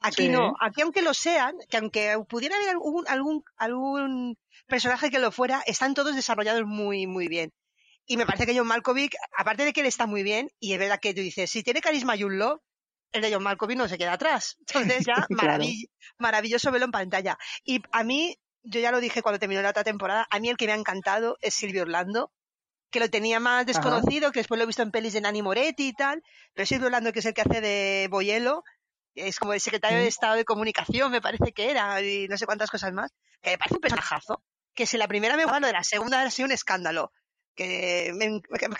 aquí 0.00 0.28
no. 0.28 0.54
Aquí 0.60 0.82
aunque 0.82 1.02
lo 1.02 1.12
sean, 1.12 1.56
que 1.68 1.76
aunque 1.76 2.16
pudiera 2.28 2.56
haber 2.56 2.70
algún, 2.70 3.04
algún, 3.08 3.44
algún 3.56 4.38
personaje 4.66 5.10
que 5.10 5.18
lo 5.18 5.32
fuera, 5.32 5.62
están 5.66 5.94
todos 5.94 6.14
desarrollados 6.14 6.64
muy, 6.66 7.06
muy 7.06 7.28
bien. 7.28 7.52
Y 8.06 8.16
me 8.16 8.24
parece 8.24 8.46
que 8.46 8.56
John 8.56 8.68
Malkovich, 8.68 9.14
aparte 9.36 9.64
de 9.64 9.72
que 9.72 9.80
él 9.80 9.86
está 9.86 10.06
muy 10.06 10.22
bien, 10.22 10.50
y 10.60 10.72
es 10.72 10.78
verdad 10.78 11.00
que 11.00 11.12
tú 11.12 11.20
dices, 11.20 11.50
si 11.50 11.62
tiene 11.62 11.80
carisma 11.80 12.16
y 12.16 12.24
un 12.24 12.38
love, 12.38 12.60
el 13.12 13.20
de 13.22 13.32
John 13.32 13.42
Malkovich 13.42 13.76
no 13.76 13.88
se 13.88 13.98
queda 13.98 14.12
atrás. 14.12 14.56
Entonces 14.66 15.04
ya, 15.04 15.26
maravilloso 16.18 16.70
verlo 16.70 16.86
en 16.86 16.92
pantalla. 16.92 17.36
Y 17.64 17.82
a 17.92 18.04
mí, 18.04 18.38
yo 18.62 18.80
ya 18.80 18.92
lo 18.92 19.00
dije 19.00 19.22
cuando 19.22 19.38
terminó 19.38 19.60
la 19.62 19.70
otra 19.70 19.84
temporada, 19.84 20.26
a 20.30 20.38
mí 20.38 20.48
el 20.48 20.56
que 20.56 20.66
me 20.66 20.72
ha 20.72 20.76
encantado 20.76 21.36
es 21.40 21.54
Silvio 21.54 21.82
Orlando, 21.82 22.32
que 22.90 23.00
lo 23.00 23.10
tenía 23.10 23.40
más 23.40 23.66
desconocido, 23.66 24.30
que 24.30 24.40
después 24.40 24.58
lo 24.58 24.64
he 24.64 24.66
visto 24.66 24.82
en 24.82 24.92
pelis 24.92 25.12
de 25.12 25.20
Nani 25.20 25.42
Moretti 25.42 25.88
y 25.88 25.92
tal, 25.92 26.22
pero 26.54 26.66
Silvio 26.66 26.86
Orlando, 26.86 27.12
que 27.12 27.18
es 27.18 27.26
el 27.26 27.34
que 27.34 27.42
hace 27.42 27.60
de 27.60 28.06
Boyelo, 28.08 28.62
es 29.14 29.38
como 29.38 29.52
el 29.52 29.60
secretario 29.60 29.98
de. 29.98 30.06
Estado 30.06 30.36
de 30.36 30.44
Comunicación, 30.44 31.10
me 31.10 31.20
parece 31.20 31.52
que 31.52 31.70
era, 31.70 32.00
y 32.00 32.28
no 32.28 32.38
sé 32.38 32.46
cuántas 32.46 32.70
cosas 32.70 32.92
más, 32.92 33.12
que 33.42 33.50
me 33.50 33.58
parece 33.58 33.74
un 33.74 33.80
personajazo, 33.80 34.42
que 34.74 34.86
si 34.86 34.96
la 34.96 35.08
primera 35.08 35.36
me 35.36 35.44
gusta, 35.44 35.60
lo 35.60 35.66
de 35.66 35.72
la 35.72 35.84
segunda 35.84 36.22
ha 36.22 36.30
sido 36.30 36.46
un 36.46 36.52
escándalo, 36.52 37.12
que, 37.56 38.12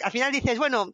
al 0.04 0.12
final 0.12 0.32
dices, 0.32 0.58
bueno, 0.58 0.92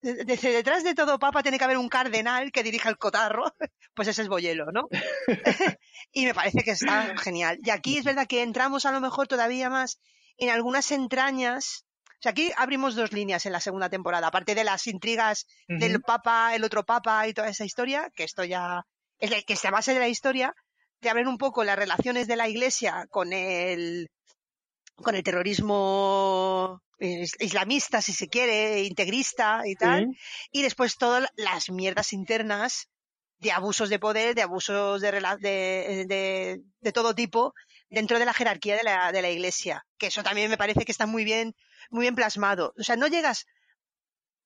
desde 0.00 0.52
detrás 0.52 0.84
de 0.84 0.94
todo 0.94 1.18
papa 1.18 1.42
tiene 1.42 1.58
que 1.58 1.64
haber 1.64 1.78
un 1.78 1.88
cardenal 1.88 2.52
que 2.52 2.62
dirija 2.62 2.88
el 2.88 2.98
cotarro, 2.98 3.44
pues 3.94 4.08
ese 4.08 4.22
es 4.22 4.28
Boyelo, 4.28 4.66
¿no? 4.72 4.88
y 6.12 6.24
me 6.24 6.34
parece 6.34 6.62
que 6.62 6.72
está 6.72 7.16
genial. 7.16 7.58
Y 7.62 7.70
aquí 7.70 7.98
es 7.98 8.04
verdad 8.04 8.26
que 8.26 8.42
entramos 8.42 8.86
a 8.86 8.92
lo 8.92 9.00
mejor 9.00 9.26
todavía 9.26 9.70
más 9.70 9.98
en 10.36 10.50
algunas 10.50 10.90
entrañas. 10.92 11.84
O 12.06 12.22
sea, 12.24 12.32
aquí 12.32 12.52
abrimos 12.56 12.94
dos 12.94 13.12
líneas 13.12 13.44
en 13.44 13.52
la 13.52 13.60
segunda 13.60 13.90
temporada, 13.90 14.28
aparte 14.28 14.54
de 14.54 14.64
las 14.64 14.86
intrigas 14.86 15.46
del 15.68 16.00
papa, 16.00 16.54
el 16.54 16.64
otro 16.64 16.84
papa 16.84 17.28
y 17.28 17.34
toda 17.34 17.48
esa 17.48 17.66
historia, 17.66 18.10
que 18.14 18.24
esto 18.24 18.44
ya 18.44 18.86
es 19.18 19.44
que 19.44 19.56
se 19.56 19.70
base 19.70 19.92
de 19.92 20.00
la 20.00 20.08
historia, 20.08 20.54
te 21.00 21.10
abren 21.10 21.28
un 21.28 21.36
poco 21.36 21.64
las 21.64 21.76
relaciones 21.76 22.26
de 22.26 22.36
la 22.36 22.48
iglesia 22.48 23.06
con 23.10 23.32
el 23.34 24.10
con 24.96 25.14
el 25.14 25.22
terrorismo 25.22 26.82
islamista, 26.98 28.00
si 28.00 28.12
se 28.12 28.28
quiere, 28.28 28.84
integrista 28.84 29.62
y 29.64 29.74
tal, 29.74 30.16
y 30.50 30.62
después 30.62 30.96
todas 30.96 31.28
las 31.36 31.70
mierdas 31.70 32.12
internas 32.12 32.88
de 33.38 33.52
abusos 33.52 33.90
de 33.90 33.98
poder, 33.98 34.34
de 34.34 34.42
abusos 34.42 35.00
de, 35.00 35.10
de, 36.08 36.60
de, 36.80 36.92
todo 36.92 37.14
tipo 37.14 37.54
dentro 37.90 38.18
de 38.18 38.24
la 38.24 38.32
jerarquía 38.32 38.76
de 38.76 38.84
la, 38.84 39.12
de 39.12 39.22
la 39.22 39.30
iglesia, 39.30 39.84
que 39.98 40.06
eso 40.06 40.22
también 40.22 40.50
me 40.50 40.56
parece 40.56 40.84
que 40.84 40.92
está 40.92 41.06
muy 41.06 41.24
bien, 41.24 41.54
muy 41.90 42.02
bien 42.02 42.14
plasmado. 42.14 42.72
O 42.78 42.82
sea, 42.82 42.96
no 42.96 43.06
llegas, 43.06 43.46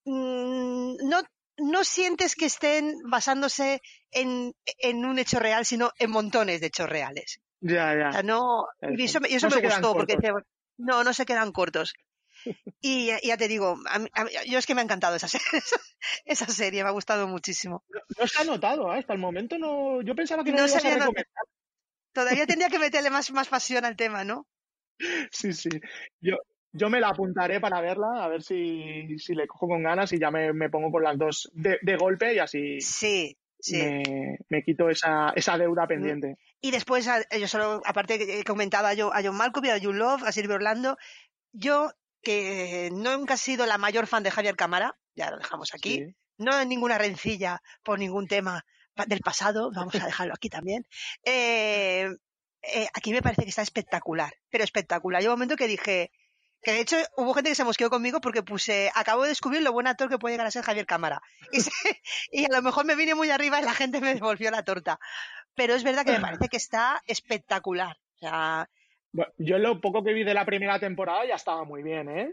mm, 0.05 0.97
no, 1.09 1.23
no 1.59 1.85
sientes 1.85 2.35
que 2.35 2.47
estén 2.47 2.99
basándose 3.05 3.83
en, 4.11 4.55
en, 4.79 5.05
un 5.05 5.19
hecho 5.19 5.39
real, 5.39 5.65
sino 5.65 5.93
en 5.99 6.11
montones 6.11 6.61
de 6.61 6.67
hechos 6.69 6.89
reales. 6.89 7.41
Ya, 7.61 7.95
ya. 7.97 8.09
O 8.11 8.13
sea, 8.13 8.23
no, 8.23 8.67
y 8.97 9.05
eso, 9.05 9.21
me 9.21 9.61
gustó, 9.61 9.95
porque 9.95 10.17
no, 10.77 11.05
no 11.05 11.13
se 11.13 11.27
quedan 11.27 11.53
cortos. 11.53 11.95
Y 12.81 13.11
ya 13.25 13.37
te 13.37 13.49
digo, 13.49 13.77
yo 14.47 14.59
es 14.59 14.67
que 14.67 14.75
me 14.75 14.81
ha 14.81 14.85
encantado 14.85 15.17
esa 15.17 15.27
serie, 15.27 15.45
esa 16.25 16.47
serie, 16.47 16.83
me 16.83 16.89
ha 16.89 16.93
gustado 16.93 17.27
muchísimo. 17.27 17.85
No, 18.19 18.27
se 18.27 18.41
ha 18.41 18.45
notado, 18.45 18.95
¿eh? 18.95 18.99
hasta 18.99 19.13
el 19.13 19.19
momento 19.19 19.59
no. 19.59 20.01
Yo 20.03 20.15
pensaba 20.15 20.45
que 20.45 20.53
no, 20.53 20.59
no 20.59 20.69
se 20.69 20.79
a 20.79 21.09
Todavía 22.13 22.47
tendría 22.47 22.69
que 22.69 22.79
meterle 22.79 23.11
más, 23.11 23.31
más 23.33 23.49
pasión 23.49 23.85
al 23.85 23.97
tema, 23.97 24.25
¿no? 24.25 24.47
Sí, 25.31 25.53
sí. 25.53 25.69
Yo, 26.21 26.37
yo 26.73 26.89
me 26.91 27.01
la 27.01 27.09
apuntaré 27.09 27.61
para 27.61 27.81
verla, 27.81 28.25
a 28.25 28.29
ver 28.29 28.43
si, 28.43 29.19
si 29.19 29.35
le 29.35 29.47
cojo 29.47 29.69
con 29.69 29.83
ganas 29.83 30.13
y 30.13 30.19
ya 30.19 30.31
me, 30.31 30.53
me 30.53 30.71
pongo 30.71 30.91
con 30.91 31.03
las 31.03 31.19
dos 31.19 31.51
de, 31.55 31.79
de 31.83 31.97
golpe 31.97 32.35
y 32.35 32.39
así. 32.39 32.81
Sí, 32.81 33.37
sí. 33.59 33.79
Me, 33.79 34.39
me, 34.49 34.63
quito 34.63 34.89
esa, 34.89 35.33
esa 35.35 35.57
deuda 35.57 35.85
mm. 35.85 35.89
pendiente. 35.89 36.39
Y 36.61 36.71
después, 36.71 37.09
yo 37.39 37.49
solo, 37.49 37.81
aparte 37.85 38.41
he 38.41 38.45
comentado 38.45 38.89
a 38.89 38.95
John, 38.97 39.11
a 39.15 39.23
John 39.23 39.37
Malkovich, 39.37 39.71
a 39.71 39.81
John 39.81 39.99
Love, 39.99 40.25
a 40.25 40.33
Silvio 40.33 40.57
Orlando, 40.57 40.97
yo 41.53 41.93
que 42.23 42.91
nunca 42.93 43.35
he 43.35 43.39
sido 43.39 43.65
la 43.67 43.79
mayor 43.79 44.07
fan 44.07 44.23
de 44.23 44.31
Javier 44.31 44.57
Cámara, 44.57 44.99
ya 45.15 45.31
lo 45.31 45.39
dejamos 45.39 45.73
aquí, 45.73 46.17
no 46.37 46.55
hay 46.55 46.67
ninguna 46.67 46.99
rencilla 46.99 47.63
por 47.85 47.99
ningún 47.99 48.27
tema 48.27 48.65
del 49.07 49.21
pasado, 49.21 49.71
vamos 49.73 49.95
a 49.95 50.07
dejarlo 50.07 50.35
aquí 50.35 50.49
también. 50.49 50.85
Eh, 51.23 52.09
eh, 52.63 52.89
aquí 52.93 53.13
me 53.13 53.23
parece 53.23 53.43
que 53.43 53.51
está 53.51 53.63
espectacular, 53.63 54.35
pero 54.51 54.65
espectacular. 54.65 55.21
Hay 55.21 55.27
un 55.27 55.33
momento 55.33 55.57
que 55.57 55.69
dije, 55.69 56.11
que 56.63 56.73
de 56.73 56.81
hecho 56.81 56.97
hubo 57.17 57.35
gente 57.35 57.51
que 57.51 57.57
se 57.57 57.65
mosqueó 57.65 57.89
conmigo 57.91 58.21
porque 58.21 58.43
puse, 58.43 58.91
acabo 58.95 59.23
de 59.23 59.29
descubrir 59.29 59.63
lo 59.63 59.73
buen 59.73 59.87
actor 59.87 60.09
que 60.09 60.19
puede 60.19 60.35
llegar 60.35 60.47
a 60.47 60.51
ser 60.51 60.65
Javier 60.65 60.87
Cámara. 60.87 61.23
Y, 61.53 61.59
y, 62.33 62.45
a 62.47 62.57
lo 62.57 62.63
mejor 62.63 62.85
me 62.85 62.97
vine 62.97 63.15
muy 63.15 63.31
arriba 63.31 63.61
y 63.61 63.65
la 63.65 63.75
gente 63.75 64.01
me 64.01 64.15
devolvió 64.15 64.51
la 64.51 64.65
torta. 64.65 64.99
Pero 65.59 65.75
es 65.75 65.83
verdad 65.83 66.05
que 66.07 66.13
me 66.13 66.21
parece 66.21 66.49
que 66.51 66.57
está 66.57 67.03
espectacular. 67.07 67.97
O 68.15 68.19
sea, 68.19 68.71
yo 69.39 69.59
lo 69.59 69.81
poco 69.81 70.05
que 70.05 70.13
vi 70.13 70.23
de 70.23 70.33
la 70.33 70.47
primera 70.47 70.79
temporada 70.79 71.27
ya 71.27 71.35
estaba 71.35 71.65
muy 71.65 71.83
bien, 71.83 72.09
¿eh? 72.09 72.33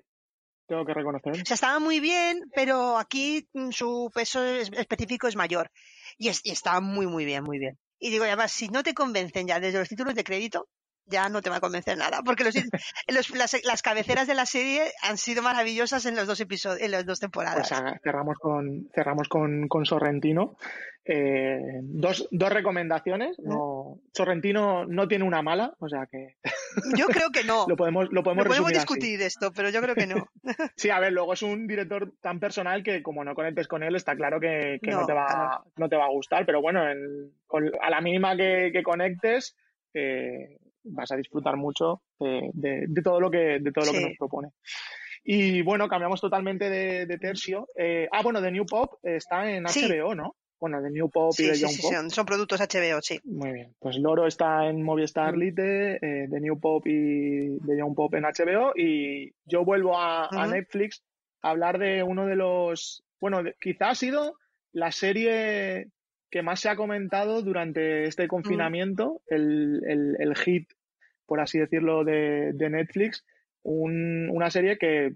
Tengo 0.67 0.85
que 0.85 0.93
reconocer. 0.93 1.33
O 1.33 1.45
sea, 1.45 1.55
estaba 1.55 1.79
muy 1.79 1.99
bien, 1.99 2.43
pero 2.53 2.97
aquí 2.97 3.47
mm, 3.53 3.71
su 3.71 4.11
peso 4.13 4.45
específico 4.45 5.27
es 5.27 5.35
mayor. 5.35 5.71
Y, 6.19 6.29
es, 6.29 6.41
está 6.43 6.79
muy, 6.81 7.07
muy 7.07 7.25
bien, 7.25 7.43
muy 7.43 7.57
bien. 7.57 7.79
Y 7.99 8.11
digo, 8.11 8.25
además, 8.25 8.51
si 8.51 8.69
no 8.69 8.83
te 8.83 8.93
convencen 8.93 9.47
ya 9.47 9.59
desde 9.59 9.79
los 9.79 9.89
títulos 9.89 10.13
de 10.13 10.23
crédito, 10.23 10.67
ya 11.07 11.29
no 11.29 11.41
te 11.41 11.49
va 11.49 11.57
a 11.57 11.61
convencer 11.61 11.97
nada, 11.97 12.21
porque 12.23 12.43
los, 12.43 12.55
las, 13.63 13.81
cabeceras 13.81 14.27
de 14.27 14.35
la 14.35 14.45
serie 14.45 14.91
han 15.01 15.17
sido 15.17 15.41
maravillosas 15.41 16.05
en 16.05 16.15
los 16.15 16.27
dos 16.27 16.39
episodios, 16.39 16.81
en 16.81 16.91
las 16.91 17.05
dos 17.05 17.19
temporadas. 17.19 17.69
Pues 17.69 18.01
cerramos 18.03 18.37
con 18.39 18.89
cerramos 18.93 19.27
con, 19.27 19.67
con 19.67 19.85
Sorrentino. 19.85 20.57
Eh, 21.07 21.81
dos, 21.83 22.27
dos 22.31 22.51
recomendaciones, 22.51 23.37
no, 23.37 23.43
pero 23.43 23.99
Sorrentino 24.11 24.85
no 24.87 25.07
tiene 25.07 25.23
una 25.23 25.43
mala, 25.43 25.75
o 25.79 25.87
sea 25.87 26.07
que. 26.07 26.37
Yo 26.99 27.05
creo 27.05 27.29
que 27.29 27.43
no. 27.43 27.65
lo 27.67 27.75
podemos, 27.75 28.11
lo 28.11 28.23
podemos, 28.23 28.47
podemos 28.47 28.71
discutir 28.71 29.21
esto, 29.21 29.51
pero 29.53 29.69
yo 29.69 29.81
creo 29.81 29.93
que 29.93 30.07
no. 30.07 30.27
sí, 30.75 30.89
a 30.89 30.99
ver, 30.99 31.13
luego 31.13 31.33
es 31.33 31.43
un 31.43 31.67
director 31.67 32.11
tan 32.21 32.39
personal 32.39 32.83
que 32.83 33.03
como 33.03 33.23
no 33.23 33.35
conectes 33.35 33.67
con 33.67 33.83
él, 33.83 33.95
está 33.95 34.15
claro 34.15 34.39
que, 34.39 34.79
no, 34.81 35.05
te 35.05 35.13
va, 35.13 35.63
no 35.77 35.87
te 35.87 35.95
va 35.95 36.05
a 36.05 36.11
gustar, 36.11 36.45
pero 36.45 36.59
bueno, 36.61 36.81
a 36.81 37.89
la 37.89 38.01
mínima 38.01 38.35
que, 38.35 38.81
conectes, 38.83 39.55
eh, 39.93 40.57
vas 40.86 41.12
a 41.12 41.15
disfrutar 41.15 41.58
mucho 41.58 42.02
de, 42.19 42.88
todo 43.04 43.19
lo 43.19 43.30
que, 43.30 43.60
de 43.60 43.71
todo 43.71 43.86
lo 43.86 43.91
que 43.91 44.02
nos 44.02 44.17
propone. 44.17 44.50
Y 45.24 45.63
bueno, 45.63 45.88
cambiamos 45.88 46.21
totalmente 46.21 46.69
de, 46.69 47.17
tercio. 47.17 47.67
Eh, 47.76 48.08
ah, 48.12 48.21
bueno, 48.21 48.41
The 48.41 48.52
New 48.52 48.65
Pop 48.65 49.00
está 49.04 49.50
en 49.52 49.63
HBO, 49.63 50.13
¿no? 50.13 50.36
Bueno, 50.60 50.82
de 50.82 50.89
New 50.89 51.10
Pop 51.10 51.34
y 51.38 51.43
de 51.43 51.58
Young 51.58 51.78
Pop. 51.82 51.91
Son, 51.91 52.10
son, 52.10 52.26
productos 52.26 52.62
HBO, 52.62 53.02
sí. 53.02 53.19
Muy 53.24 53.52
bien. 53.52 53.76
Pues 53.80 53.98
Loro 53.98 54.26
está 54.26 54.67
en 54.67 54.84
Movistar 54.84 55.36
mm. 55.36 55.39
Lite, 55.39 55.95
eh, 55.95 56.28
de 56.28 56.41
New 56.41 56.60
Pop 56.60 56.86
y 56.88 57.60
de 57.60 57.78
Young 57.78 57.95
Pop 57.95 58.13
en 58.13 58.24
HBO. 58.24 58.74
Y 58.76 59.34
yo 59.45 59.65
vuelvo 59.65 60.00
a, 60.00 60.30
Netflix 60.48 61.04
a 61.41 61.50
hablar 61.50 61.78
de 61.78 62.04
uno 62.04 62.26
de 62.26 62.36
los. 62.36 63.04
Bueno, 63.19 63.43
quizás 63.60 63.89
ha 63.89 63.95
sido 63.95 64.38
la 64.71 64.91
serie 64.91 65.89
que 66.29 66.41
más 66.41 66.59
se 66.59 66.69
ha 66.69 66.75
comentado 66.75 67.41
durante 67.41 68.05
este 68.05 68.27
confinamiento, 68.27 69.21
mm. 69.29 69.33
el, 69.33 70.15
el, 70.19 70.35
hit, 70.35 70.69
por 71.25 71.39
así 71.39 71.59
decirlo, 71.59 72.03
de, 72.03 72.51
de 72.53 72.69
Netflix 72.69 73.23
una 73.65 74.49
serie 74.51 74.77
que 74.77 75.13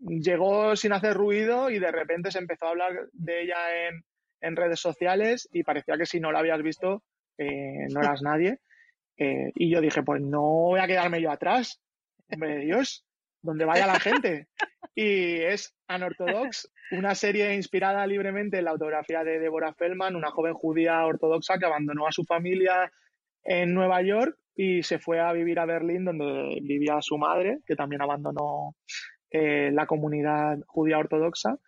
llegó 0.00 0.74
sin 0.74 0.92
hacer 0.92 1.14
ruido 1.16 1.70
y 1.70 1.78
de 1.78 1.92
repente 1.92 2.30
se 2.30 2.38
empezó 2.38 2.66
a 2.66 2.70
hablar 2.70 3.08
de 3.12 3.42
ella 3.42 3.86
en, 3.88 4.04
en 4.40 4.56
redes 4.56 4.80
sociales 4.80 5.48
y 5.52 5.62
parecía 5.62 5.96
que 5.96 6.06
si 6.06 6.18
no 6.18 6.32
la 6.32 6.40
habías 6.40 6.62
visto 6.62 7.02
eh, 7.38 7.86
no 7.90 8.00
eras 8.00 8.22
nadie. 8.22 8.58
Eh, 9.16 9.52
y 9.54 9.70
yo 9.70 9.80
dije, 9.80 10.02
pues 10.02 10.20
no 10.20 10.42
voy 10.42 10.80
a 10.80 10.88
quedarme 10.88 11.22
yo 11.22 11.30
atrás. 11.30 11.80
Hombre 12.28 12.56
de 12.56 12.64
Dios, 12.64 13.06
donde 13.44 13.64
vaya 13.64 13.86
la 13.86 14.00
gente. 14.00 14.48
Y 14.96 15.40
es 15.40 15.74
Unorthodox, 15.88 16.70
una 16.92 17.14
serie 17.14 17.54
inspirada 17.54 18.06
libremente 18.06 18.58
en 18.58 18.64
la 18.64 18.70
autografía 18.70 19.24
de 19.24 19.38
Deborah 19.38 19.74
Feldman, 19.74 20.16
una 20.16 20.30
joven 20.30 20.54
judía 20.54 21.04
ortodoxa 21.04 21.58
que 21.58 21.66
abandonó 21.66 22.06
a 22.06 22.12
su 22.12 22.24
familia 22.24 22.90
en 23.42 23.74
Nueva 23.74 24.02
York 24.02 24.36
y 24.54 24.82
se 24.82 24.98
fue 24.98 25.20
a 25.20 25.32
vivir 25.32 25.58
a 25.58 25.66
Berlín, 25.66 26.04
donde 26.04 26.60
vivía 26.62 27.02
su 27.02 27.18
madre, 27.18 27.58
que 27.66 27.74
también 27.74 28.02
abandonó 28.02 28.76
eh, 29.30 29.70
la 29.72 29.86
comunidad 29.86 30.58
judía 30.66 30.98
ortodoxa. 30.98 31.58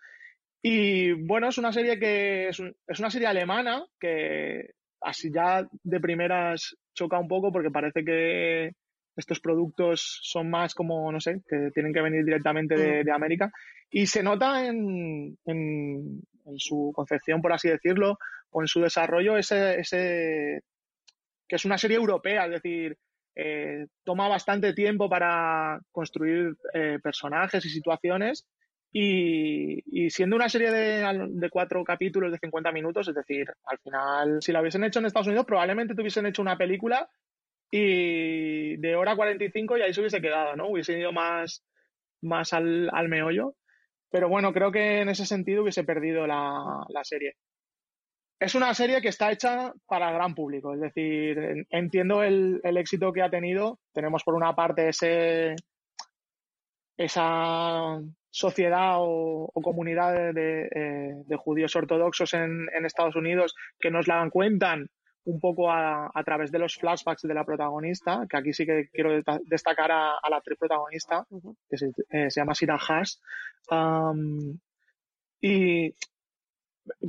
Y 0.63 1.13
bueno, 1.13 1.49
es 1.49 1.59
una 1.59 1.73
serie 1.73 1.99
que 1.99 2.49
es, 2.49 2.63
es, 2.87 3.01
una 3.01 3.11
serie 3.11 3.27
alemana 3.27 3.85
que 4.01 4.71
así 5.01 5.31
ya 5.33 5.67
de 5.83 6.01
primeras 6.01 6.77
choca 6.95 7.19
un 7.19 7.29
poco 7.29 7.53
porque 7.53 7.71
parece 7.71 8.05
que 8.05 8.73
estos 9.17 9.41
productos 9.41 10.21
son 10.23 10.51
más 10.51 10.75
como, 10.75 11.11
no 11.11 11.21
sé, 11.21 11.43
que 11.49 11.71
tienen 11.73 11.93
que 11.93 12.03
venir 12.03 12.25
directamente 12.25 12.77
de, 12.77 13.05
mm. 13.05 13.15
América. 13.15 13.51
Y 13.91 14.07
se 14.07 14.23
nota 14.23 14.67
en, 14.67 15.39
en, 15.47 16.23
en, 16.45 16.59
su 16.59 16.93
concepción, 16.95 17.41
por 17.41 17.53
así 17.53 17.69
decirlo, 17.69 18.19
o 18.51 18.61
en 18.61 18.69
su 18.69 18.81
desarrollo 18.81 19.37
ese, 19.37 19.81
ese 19.81 20.63
que 21.49 21.57
es 21.57 21.65
una 21.65 21.79
serie 21.79 21.97
europea, 21.97 22.47
es 22.47 22.51
decir, 22.53 22.99
eh, 23.35 23.87
toma 24.05 24.29
bastante 24.29 24.73
tiempo 24.73 25.09
para 25.09 25.79
construir 25.93 26.57
eh, 26.73 26.99
personajes 27.03 27.65
y 27.65 27.69
situaciones 27.69 28.47
y, 28.93 30.09
siendo 30.09 30.37
una 30.37 30.49
serie 30.49 30.71
de, 30.71 31.51
cuatro 31.51 31.85
capítulos 31.85 32.33
de 32.33 32.39
50 32.39 32.73
minutos, 32.73 33.09
es 33.09 33.15
decir, 33.15 33.47
al 33.67 33.79
final, 33.79 34.39
si 34.41 34.53
la 34.53 34.63
hubiesen 34.63 34.85
hecho 34.85 35.01
en 35.01 35.07
Estados 35.07 35.27
Unidos, 35.27 35.45
probablemente 35.45 35.95
tuviesen 35.95 36.25
hecho 36.25 36.41
una 36.41 36.57
película 36.57 37.07
y 37.71 38.77
de 38.77 38.97
hora 38.97 39.17
45 39.17 39.79
y 39.79 39.83
ahí 39.83 39.95
se 39.95 40.01
hubiese 40.01 40.21
quedado, 40.21 40.57
¿no? 40.57 40.69
Hubiese 40.69 40.99
ido 40.99 41.13
más, 41.13 41.65
más 42.23 42.53
al, 42.53 42.91
meollo. 43.09 43.55
Pero 44.11 44.29
bueno, 44.29 44.53
creo 44.53 44.73
que 44.73 45.01
en 45.01 45.09
ese 45.09 45.27
sentido 45.27 45.63
hubiese 45.63 45.85
perdido 45.85 46.27
la 46.27 46.87
serie 47.03 47.35
es 48.39 48.55
una 48.55 48.75
serie 48.75 49.01
que 49.01 49.09
está 49.09 49.33
hecha 49.33 49.73
para 49.87 50.09
el 50.09 50.15
gran 50.15 50.35
público, 50.35 50.75
es 50.75 50.81
decir, 50.81 51.67
entiendo 51.71 52.23
el, 52.23 52.61
éxito 52.65 53.13
que 53.13 53.23
ha 53.23 53.31
tenido. 53.31 53.79
Tenemos 53.93 54.23
por 54.25 54.35
una 54.35 54.55
parte 54.55 54.91
ese, 54.91 55.55
esa 56.99 57.99
sociedad 58.31 58.97
o, 58.99 59.51
comunidad 59.63 60.35
de, 60.35 60.69
eh, 60.71 61.37
judíos 61.39 61.75
ortodoxos 61.77 62.35
en, 62.35 62.69
Estados 62.85 63.17
Unidos 63.17 63.55
que 63.81 63.91
nos 63.91 64.07
la 64.07 64.29
cuentan 64.31 64.89
un 65.27 65.41
poco 65.41 65.71
a, 65.71 66.11
través 66.25 66.51
de 66.51 66.59
los 66.59 66.77
flashbacks 66.77 67.23
de 67.23 67.35
la 67.35 67.45
protagonista, 67.45 68.27
que 68.29 68.37
aquí 68.37 68.53
sí 68.53 68.65
que 68.65 68.89
quiero 68.93 69.11
destacar 69.45 69.91
a, 69.91 70.15
la 70.31 70.37
actriz 70.37 70.59
protagonista, 70.59 71.27
que 71.69 71.77
eh, 72.11 72.31
se, 72.31 72.41
llama 72.41 72.55
Sira 72.55 72.77
Haas. 72.77 73.21
y 75.41 75.93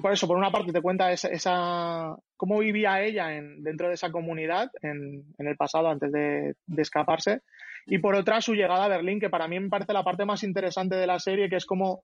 por 0.02 0.12
eso, 0.12 0.28
por 0.28 0.38
una 0.38 0.52
parte 0.52 0.74
te 0.74 0.82
cuenta 0.82 1.12
esa, 1.12 2.16
cómo 2.36 2.60
vivía 2.60 3.04
ella 3.04 3.36
en, 3.36 3.64
dentro 3.64 3.88
de 3.88 3.94
esa 3.94 4.12
comunidad 4.12 4.72
en, 4.82 5.26
el 5.38 5.56
pasado 5.56 5.90
antes 5.90 6.12
de, 6.12 6.56
escaparse. 6.78 7.42
Y 7.86 8.00
por 8.00 8.16
otra, 8.16 8.42
su 8.42 8.54
llegada 8.54 8.86
a 8.86 8.90
Berlín, 8.90 9.20
que 9.20 9.30
para 9.30 9.48
mí 9.48 9.60
me 9.60 9.70
parece 9.70 9.94
la 9.94 10.04
parte 10.04 10.26
más 10.26 10.44
interesante 10.44 10.96
de 10.96 11.08
la 11.08 11.20
serie, 11.20 11.50
que 11.50 11.56
es 11.58 11.66
como 11.66 12.04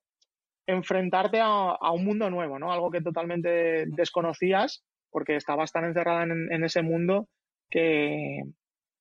enfrentarte 0.68 1.40
a, 1.42 1.92
un 1.92 2.06
mundo 2.06 2.30
nuevo, 2.30 2.60
¿no? 2.60 2.72
Algo 2.72 2.92
que 2.92 3.02
totalmente 3.02 3.86
desconocías, 3.88 4.84
porque 5.14 5.38
estabas 5.38 5.72
tan 5.72 5.86
encerrada 5.86 6.24
en, 6.24 6.64
ese 6.66 6.82
mundo 6.82 7.30
que, 7.70 8.42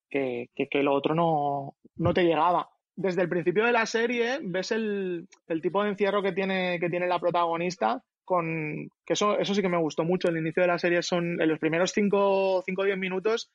que, 0.08 0.82
lo 0.82 0.92
otro 0.92 1.16
no, 1.16 1.74
no 1.96 2.14
te 2.14 2.22
llegaba 2.22 2.68
desde 2.94 3.22
el 3.22 3.28
principio 3.28 3.64
de 3.64 3.72
la 3.72 3.86
serie 3.86 4.38
ves 4.42 4.70
el, 4.70 5.26
el, 5.48 5.62
tipo 5.62 5.82
de 5.82 5.90
encierro 5.90 6.22
que 6.22 6.32
tiene, 6.32 6.78
que 6.78 6.90
tiene 6.90 7.06
la 7.06 7.18
protagonista 7.18 8.02
con 8.24 8.88
que 9.04 9.14
eso, 9.14 9.38
eso 9.38 9.54
sí 9.54 9.62
que 9.62 9.68
me 9.68 9.78
gustó 9.78 10.04
mucho. 10.04 10.28
El 10.28 10.36
inicio 10.36 10.62
de 10.62 10.68
la 10.68 10.78
serie 10.78 11.02
son 11.02 11.40
en 11.40 11.48
los 11.48 11.58
primeros 11.58 11.92
5 11.92 12.18
o 12.18 12.84
10 12.84 12.98
minutos 12.98 13.50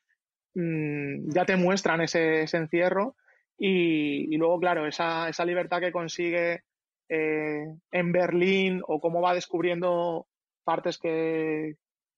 mm, 0.56 1.30
ya 1.30 1.46
te 1.46 1.56
muestran 1.56 2.02
ese, 2.02 2.42
encierro 2.42 3.16
y, 3.58 4.36
luego, 4.38 4.60
claro, 4.60 4.86
esa, 4.86 5.30
esa 5.30 5.46
libertad 5.46 5.80
que 5.80 5.92
consigue 5.92 6.62
eh, 7.10 7.66
en 7.92 8.12
Berlín 8.12 8.82
o 8.88 9.00
cómo 9.00 9.22
va 9.22 9.34
descubriendo 9.34 10.28
partes 10.64 11.00
que, 11.00 11.76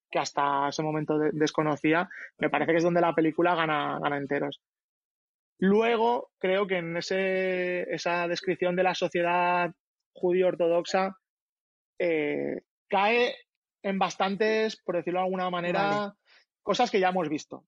que 0.09 0.19
hasta 0.19 0.69
ese 0.69 0.83
momento 0.83 1.17
desconocía, 1.31 2.09
me 2.37 2.49
parece 2.49 2.71
que 2.71 2.77
es 2.77 2.83
donde 2.83 3.01
la 3.01 3.13
película 3.13 3.55
gana, 3.55 3.99
gana 4.01 4.17
enteros. 4.17 4.61
Luego, 5.59 6.31
creo 6.39 6.67
que 6.67 6.77
en 6.77 6.97
ese, 6.97 7.81
esa 7.93 8.27
descripción 8.27 8.75
de 8.75 8.83
la 8.83 8.95
sociedad 8.95 9.71
judío 10.13 10.47
ortodoxa 10.47 11.17
eh, 11.99 12.61
cae 12.87 13.35
en 13.83 13.99
bastantes, 13.99 14.77
por 14.77 14.95
decirlo 14.95 15.19
de 15.19 15.25
alguna 15.25 15.49
manera, 15.49 16.13
cosas 16.63 16.89
que 16.89 16.99
ya 16.99 17.09
hemos 17.09 17.29
visto. 17.29 17.65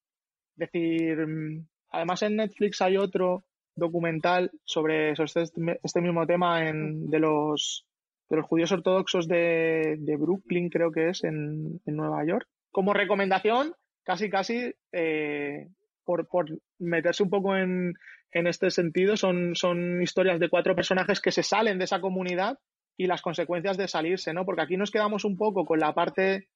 Es 0.58 0.72
decir, 0.72 1.28
mm, 1.28 1.68
además 1.90 2.22
en 2.24 2.38
Netflix 2.38 2.82
hay 2.82 2.98
otro 2.98 3.44
documental 3.76 4.52
sobre, 4.64 5.12
este, 5.12 5.44
este, 5.84 6.02
mismo 6.02 6.26
tema 6.26 6.68
en, 6.68 7.10
de, 7.10 7.20
los, 7.20 7.86
de 8.32 8.38
los 8.38 8.46
judíos 8.46 8.72
ortodoxos 8.72 9.28
de, 9.28 10.15
Brooklyn, 10.17 10.70
creo 10.70 10.91
que 10.91 11.10
es, 11.10 11.24
en, 11.26 11.82
Nueva 11.86 12.26
York. 12.26 12.48
Como 12.72 12.94
recomendación, 12.94 13.76
casi, 14.04 14.30
casi, 14.30 14.74
eh, 14.94 15.67
por, 16.06 16.30
por, 16.30 16.46
meterse 16.80 17.24
un 17.24 17.30
poco 17.30 17.58
en, 17.58 17.94
en 18.32 18.48
este 18.48 18.72
sentido, 18.72 19.17
son, 19.17 19.54
son 19.56 20.02
historias 20.02 20.39
de 20.39 20.50
cuatro 20.50 20.76
personajes 20.78 21.20
que 21.20 21.34
se 21.34 21.44
salen 21.44 21.78
de 21.78 21.84
esa 21.84 22.00
comunidad 22.00 22.58
y 22.96 23.08
las 23.08 23.22
consecuencias 23.22 23.76
de 23.76 23.89
salirse, 23.89 24.34
¿no? 24.34 24.46
Porque 24.46 24.62
aquí 24.62 24.78
nos 24.78 24.91
quedamos 24.91 25.26
un 25.26 25.36
poco 25.36 25.65
con 25.65 25.80
la 25.80 25.94
parte 25.94 26.48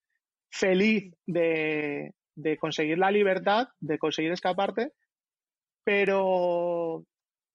feliz 0.49 1.13
de, 1.25 2.13
conseguir 2.57 2.97
la 2.99 3.11
libertad, 3.11 3.67
de 3.81 3.99
conseguir 3.99 4.31
escaparte, 4.31 4.93
pero 5.83 7.03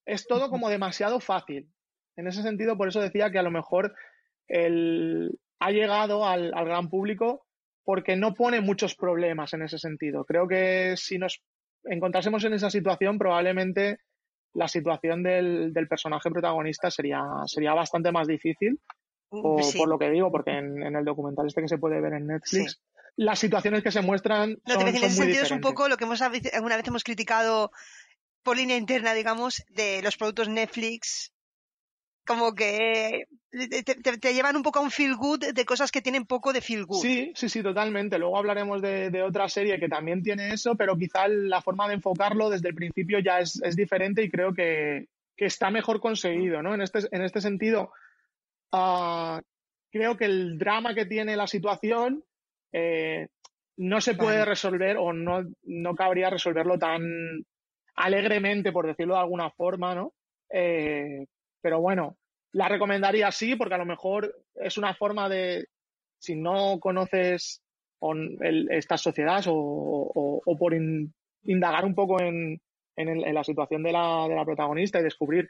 es 0.05 0.27
todo 0.27 0.51
como 0.51 0.69
demasiado 0.69 1.21
fácil. 1.21 1.71
En 2.17 2.27
ese 2.27 2.43
sentido, 2.43 2.77
por 2.77 2.89
eso 2.89 3.01
decía 3.01 3.31
que 3.31 3.39
a 3.39 3.43
lo 3.43 3.51
mejor 3.51 3.95
el, 4.51 5.39
ha 5.61 5.71
llegado 5.71 6.27
al, 6.27 6.53
al, 6.55 6.65
gran 6.65 6.91
público 6.91 7.47
porque 7.85 8.17
no 8.17 8.35
pone 8.35 8.61
muchos 8.61 8.95
problemas 8.95 9.55
en 9.55 9.63
ese 9.63 9.79
sentido. 9.79 10.25
Creo 10.25 10.47
que 10.47 10.95
si 10.97 11.19
nos 11.19 11.41
encontrásemos 11.85 12.45
en 12.45 12.55
esa 12.55 12.71
situación, 12.71 13.19
probablemente 13.19 14.01
la 14.53 14.69
situación 14.69 15.23
del, 15.23 15.73
del 15.73 15.89
personaje 15.89 16.31
protagonista 16.31 16.91
sería, 16.91 17.23
sería 17.47 17.73
bastante 17.73 18.13
más 18.13 18.27
difícil, 18.27 18.81
o, 19.29 19.61
por 19.77 19.89
lo 19.89 19.99
que 19.99 20.11
digo, 20.11 20.31
porque 20.31 20.51
en, 20.51 20.97
el 20.97 21.05
documental 21.05 21.47
este 21.47 21.63
que 21.63 21.69
se 21.69 21.79
puede 21.79 22.01
ver 22.01 22.15
en 22.15 22.27
Netflix, 22.27 22.81
las 23.17 23.39
situaciones 23.39 23.83
que 23.83 23.93
se 23.93 24.03
muestran. 24.03 24.57
No, 24.67 24.75
son, 24.75 24.89
en 24.89 24.97
ese 24.97 25.11
sentido 25.11 25.45
es 25.45 25.51
un 25.53 25.61
poco 25.61 25.89
lo 25.89 25.97
que 25.97 26.05
hemos 26.05 26.21
alguna 26.21 26.77
vez 26.77 26.89
hemos 26.89 27.05
criticado 27.05 27.71
por 28.43 28.57
línea 28.57 28.77
interna, 28.77 29.15
digamos, 29.15 29.65
de 29.69 30.03
los 30.03 30.17
productos 30.17 30.49
Netflix 30.49 31.33
como 32.27 32.55
que 32.55 33.27
te, 33.51 34.35
llevan 34.35 34.57
un 34.57 34.63
poco 34.63 34.79
a 34.79 34.83
un 34.83 34.91
feel 34.91 35.17
good 35.17 35.53
de 35.53 35.65
cosas 35.65 35.91
que 35.91 36.03
tienen 36.03 36.27
poco 36.27 36.53
de 36.53 36.61
feel 36.61 36.87
good. 36.87 37.03
Sí, 37.03 37.33
sí, 37.35 37.49
sí, 37.49 37.63
totalmente. 37.63 38.19
Luego 38.19 38.39
hablaremos 38.39 38.81
de, 38.83 39.23
otra 39.23 39.49
serie 39.49 39.81
que 39.81 39.89
también 39.89 40.23
tiene 40.23 40.51
eso, 40.53 40.77
pero 40.77 40.97
quizá 40.97 41.29
la 41.29 41.61
forma 41.61 41.89
de 41.89 41.95
enfocarlo 41.95 42.51
desde 42.51 42.69
el 42.69 42.75
principio 42.75 43.19
ya 43.19 43.41
es, 43.41 43.61
diferente 43.77 44.23
y 44.23 44.31
creo 44.31 44.55
que, 44.55 45.07
está 45.37 45.71
mejor 45.71 46.01
conseguido, 46.01 46.63
¿no? 46.63 46.75
En 46.75 46.83
este, 46.83 46.99
en 47.13 47.23
este 47.23 47.41
sentido, 47.41 47.93
ah, 48.73 49.41
creo 49.91 50.15
que 50.19 50.27
el 50.27 50.59
drama 50.59 50.95
que 50.95 51.07
tiene 51.07 51.35
la 51.35 51.47
situación 51.47 52.23
eh, 52.73 53.29
no 53.79 54.03
se 54.03 54.15
puede 54.15 54.45
resolver 54.45 54.99
o 54.99 55.15
no, 55.15 55.43
no 55.63 55.95
cabría 55.95 56.29
resolverlo 56.29 56.79
tan 56.79 57.03
alegremente, 57.95 58.71
por 58.71 58.87
decirlo 58.87 59.15
de 59.15 59.21
alguna 59.21 59.51
forma, 59.51 59.95
¿no? 59.95 60.13
Eh, 60.53 61.25
pero 61.61 61.81
bueno, 61.81 62.17
la 62.53 62.69
recomendaría 62.69 63.31
sí, 63.31 63.57
porque 63.57 63.75
a 63.75 63.79
lo 63.79 63.87
mejor 63.87 64.35
es 64.55 64.77
una 64.79 64.95
forma 64.95 65.29
de, 65.29 65.67
si 66.19 66.37
no 66.37 66.79
conoces 66.81 67.63
estas 68.71 69.03
sociedades 69.03 69.47
o, 69.49 70.43
por 70.59 70.75
indagar 71.45 71.85
un 71.85 71.95
poco 71.95 72.21
en, 72.21 72.61
la 72.97 73.45
situación 73.45 73.83
de 73.83 73.93
la, 73.93 74.27
de 74.29 74.35
la, 74.35 74.45
protagonista 74.45 75.01
y 75.01 75.03
descubrir, 75.03 75.49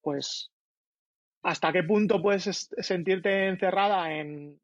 pues, 0.00 0.50
hasta 1.42 1.72
qué 1.72 1.82
punto 1.82 2.22
puedes 2.22 2.70
sentirte 2.78 3.48
encerrada 3.48 4.12
en, 4.12 4.58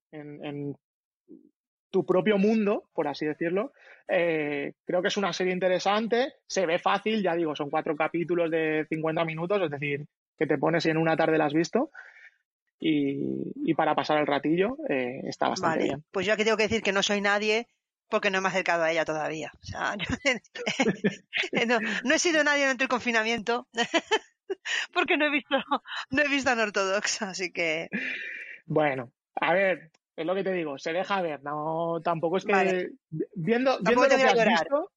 tu 1.91 2.07
propio 2.07 2.39
mundo, 2.39 2.89
por 2.93 3.09
así 3.09 3.27
decirlo. 3.27 3.73
Eh, 4.07 4.75
creo 4.85 5.03
que 5.03 5.09
es 5.09 5.17
una 5.17 5.33
serie 5.33 5.53
interesante, 5.53 6.35
se 6.47 6.65
ve 6.65 6.79
fácil, 6.79 7.21
ya 7.21 7.35
digo, 7.35 7.57
son 7.57 7.69
cuatro 7.69 7.97
capítulos 7.97 8.49
de 8.51 8.87
50 8.89 9.25
minutos, 9.25 9.61
es 9.63 9.71
decir, 9.71 10.07
que 10.41 10.47
te 10.47 10.59
pones 10.59 10.87
y 10.87 10.91
en 10.91 10.97
una 10.97 11.17
tarde 11.17 11.39
la 11.39 11.45
has 11.45 11.53
visto. 11.53 11.91
Y, 12.83 13.75
para 13.75 13.95
pasar 13.95 14.19
el 14.19 14.27
ratillo 14.27 14.77
eh, 14.89 15.21
está 15.25 15.49
bastante 15.49 15.77
vale. 15.77 15.85
bien. 15.85 16.05
Pues 16.11 16.27
yo 16.27 16.33
aquí 16.33 16.45
tengo 16.45 16.57
que 16.57 16.65
decir 16.65 16.83
que 16.83 16.93
no 16.93 17.03
soy 17.03 17.21
nadie 17.21 17.69
porque 18.09 18.31
no 18.31 18.41
me 18.41 18.49
he 18.49 18.51
acercado 18.51 18.83
a 18.83 18.91
ella 18.91 19.05
todavía. 19.05 19.53
O 19.55 19.63
sea, 19.63 19.97
no, 22.05 22.15
he 22.15 22.19
sido 22.19 22.43
nadie 22.43 22.63
durante 22.63 22.85
el 22.85 22.89
confinamiento 22.89 23.69
porque 24.95 25.17
no 25.17 25.27
he 25.27 25.31
visto 25.31 25.57
no 26.11 26.23
he 26.23 26.29
visto 26.29 26.53
Unorthodox, 26.53 27.23
así 27.23 27.53
que 27.53 27.89
bueno, 28.67 29.13
a 29.35 29.53
ver, 29.53 29.91
es 30.17 30.27
lo 30.27 30.35
que 30.35 30.45
te 30.45 30.53
digo, 30.53 30.79
se 30.79 30.93
deja 30.93 31.21
ver, 31.23 31.43
no 31.43 32.01
tampoco 32.03 32.39
es 32.39 32.45
que 32.45 32.91
viendo, 33.35 33.79
viendo 33.81 34.03
lo 34.03 34.09
que 34.09 34.15
has 34.15 34.47
visto, 34.47 34.93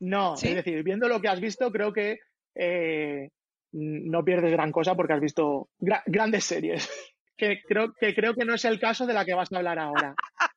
no, 0.00 0.34
es 0.34 0.54
decir, 0.54 0.82
viendo 0.82 1.08
lo 1.08 1.20
que 1.20 1.28
has 1.28 1.40
visto, 1.40 1.70
creo 1.70 1.92
que 1.92 2.18
eh, 2.54 3.30
no 3.72 4.24
pierdes 4.24 4.52
gran 4.52 4.72
cosa 4.72 4.94
porque 4.94 5.14
has 5.14 5.20
visto 5.20 5.68
grandes 5.78 6.44
series. 6.44 6.88
que, 7.36 7.62
creo, 7.66 7.92
que 7.98 8.14
creo 8.14 8.34
que 8.34 8.44
no 8.44 8.54
es 8.54 8.64
el 8.64 8.78
caso 8.78 9.06
de 9.06 9.14
la 9.14 9.24
que 9.24 9.34
vas 9.34 9.52
a 9.52 9.56
hablar 9.56 9.78
ahora. 9.78 10.14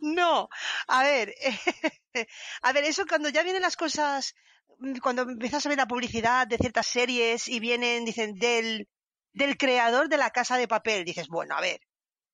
no, 0.00 0.48
a 0.88 1.02
ver, 1.02 1.34
a 2.62 2.72
ver, 2.72 2.84
eso 2.84 3.04
cuando 3.06 3.28
ya 3.28 3.42
vienen 3.42 3.62
las 3.62 3.76
cosas, 3.76 4.34
cuando 5.02 5.22
empiezas 5.22 5.64
a 5.64 5.68
ver 5.68 5.78
la 5.78 5.86
publicidad 5.86 6.46
de 6.46 6.58
ciertas 6.58 6.86
series 6.86 7.48
y 7.48 7.60
vienen, 7.60 8.04
dicen, 8.04 8.34
del, 8.34 8.88
del 9.32 9.56
creador 9.56 10.08
de 10.08 10.16
la 10.16 10.30
casa 10.30 10.56
de 10.56 10.68
papel, 10.68 11.04
dices, 11.04 11.28
bueno, 11.28 11.54
a 11.56 11.60
ver, 11.60 11.80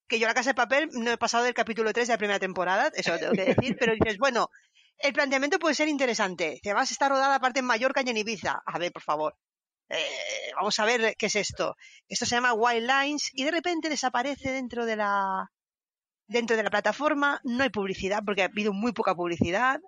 que 0.08 0.18
yo 0.18 0.26
la 0.26 0.34
casa 0.34 0.50
de 0.50 0.54
papel 0.54 0.88
no 0.92 1.10
he 1.10 1.18
pasado 1.18 1.44
del 1.44 1.54
capítulo 1.54 1.92
3 1.92 2.06
de 2.06 2.14
la 2.14 2.18
primera 2.18 2.38
temporada, 2.38 2.90
eso 2.94 3.18
tengo 3.18 3.32
que 3.32 3.54
decir, 3.54 3.76
pero 3.78 3.94
dices, 3.94 4.18
bueno, 4.18 4.48
el 4.98 5.12
planteamiento 5.12 5.58
puede 5.58 5.74
ser 5.74 5.88
interesante. 5.88 6.60
Además 6.64 6.90
está 6.90 7.08
rodada 7.08 7.34
aparte 7.34 7.60
en 7.60 7.66
Mallorca 7.66 8.02
y 8.04 8.08
en 8.08 8.16
Ibiza. 8.16 8.62
A 8.64 8.78
ver, 8.78 8.92
por 8.92 9.02
favor. 9.02 9.36
Eh, 9.88 10.50
vamos 10.56 10.78
a 10.80 10.84
ver 10.84 11.14
qué 11.16 11.26
es 11.26 11.36
esto. 11.36 11.76
Esto 12.08 12.26
se 12.26 12.34
llama 12.34 12.54
Wild 12.54 12.90
Lines 12.90 13.30
y 13.32 13.44
de 13.44 13.50
repente 13.50 13.88
desaparece 13.88 14.50
dentro 14.52 14.84
de 14.86 14.96
la 14.96 15.50
dentro 16.26 16.56
de 16.56 16.62
la 16.62 16.70
plataforma. 16.70 17.40
No 17.44 17.62
hay 17.62 17.70
publicidad 17.70 18.22
porque 18.24 18.42
ha 18.42 18.46
habido 18.46 18.72
muy 18.72 18.92
poca 18.92 19.14
publicidad. 19.14 19.80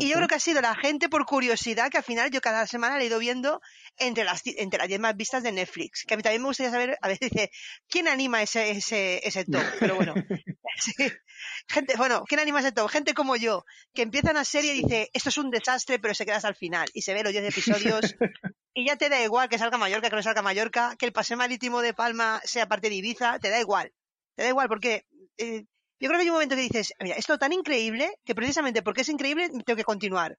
Y 0.00 0.08
yo 0.08 0.16
creo 0.16 0.28
que 0.28 0.34
ha 0.34 0.40
sido 0.40 0.62
la 0.62 0.74
gente 0.74 1.10
por 1.10 1.26
curiosidad 1.26 1.90
que 1.90 1.98
al 1.98 2.04
final 2.04 2.30
yo 2.30 2.40
cada 2.40 2.66
semana 2.66 2.96
le 2.96 3.04
he 3.04 3.06
ido 3.08 3.18
viendo 3.18 3.60
entre 3.98 4.24
las 4.24 4.40
entre 4.46 4.78
las 4.78 4.88
10 4.88 5.00
más 5.00 5.14
vistas 5.14 5.42
de 5.42 5.52
Netflix. 5.52 6.04
Que 6.06 6.14
a 6.14 6.16
mí 6.16 6.22
también 6.22 6.40
me 6.40 6.48
gustaría 6.48 6.72
saber, 6.72 6.96
a 7.02 7.08
veces 7.08 7.30
dice, 7.30 7.50
¿quién 7.86 8.08
anima 8.08 8.42
ese, 8.42 8.70
ese, 8.70 9.20
ese 9.26 9.44
top? 9.44 9.62
Pero 9.78 9.96
bueno, 9.96 10.14
gente, 11.68 11.94
bueno, 11.96 12.24
¿quién 12.26 12.40
anima 12.40 12.60
ese 12.60 12.72
top? 12.72 12.88
Gente 12.88 13.14
como 13.14 13.36
yo, 13.36 13.64
que 13.94 14.02
empieza 14.02 14.30
una 14.30 14.44
serie 14.44 14.74
y 14.74 14.82
dice, 14.82 15.10
esto 15.12 15.28
es 15.28 15.38
un 15.38 15.50
desastre, 15.50 15.98
pero 15.98 16.14
se 16.14 16.24
queda 16.24 16.36
hasta 16.36 16.48
el 16.48 16.54
final. 16.54 16.88
Y 16.94 17.02
se 17.02 17.14
ve 17.14 17.22
los 17.22 17.32
10 17.32 17.44
episodios 17.44 18.14
y 18.74 18.86
ya 18.86 18.96
te 18.96 19.08
da 19.08 19.22
igual 19.22 19.48
que 19.48 19.58
salga 19.58 19.78
Mallorca, 19.78 20.10
que 20.10 20.16
no 20.16 20.22
salga 20.22 20.42
Mallorca, 20.42 20.96
que 20.98 21.06
el 21.06 21.12
paseo 21.12 21.36
marítimo 21.36 21.80
de 21.80 21.94
Palma 21.94 22.40
sea 22.44 22.68
parte 22.68 22.88
de 22.88 22.96
Ibiza, 22.96 23.38
te 23.38 23.50
da 23.50 23.60
igual. 23.60 23.92
Te 24.34 24.44
da 24.44 24.48
igual 24.48 24.68
porque 24.68 25.06
eh, 25.36 25.64
yo 26.00 26.08
creo 26.08 26.18
que 26.18 26.22
hay 26.22 26.28
un 26.28 26.34
momento 26.34 26.54
que 26.54 26.62
dices, 26.62 26.92
mira, 27.00 27.16
esto 27.16 27.38
tan 27.38 27.52
increíble 27.52 28.10
que 28.24 28.34
precisamente 28.34 28.82
porque 28.82 29.02
es 29.02 29.08
increíble 29.08 29.48
tengo 29.48 29.76
que 29.76 29.84
continuar. 29.84 30.38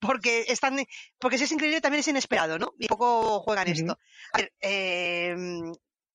Porque 0.00 0.44
es 0.46 0.60
porque 1.18 1.38
si 1.38 1.44
es 1.44 1.52
increíble 1.52 1.80
también 1.80 2.00
es 2.00 2.08
inesperado, 2.08 2.56
¿no? 2.56 2.72
Y 2.78 2.86
poco 2.86 3.40
juegan 3.40 3.66
esto. 3.66 3.98
A 4.32 4.38
ver, 4.38 4.52
eh, 4.60 5.34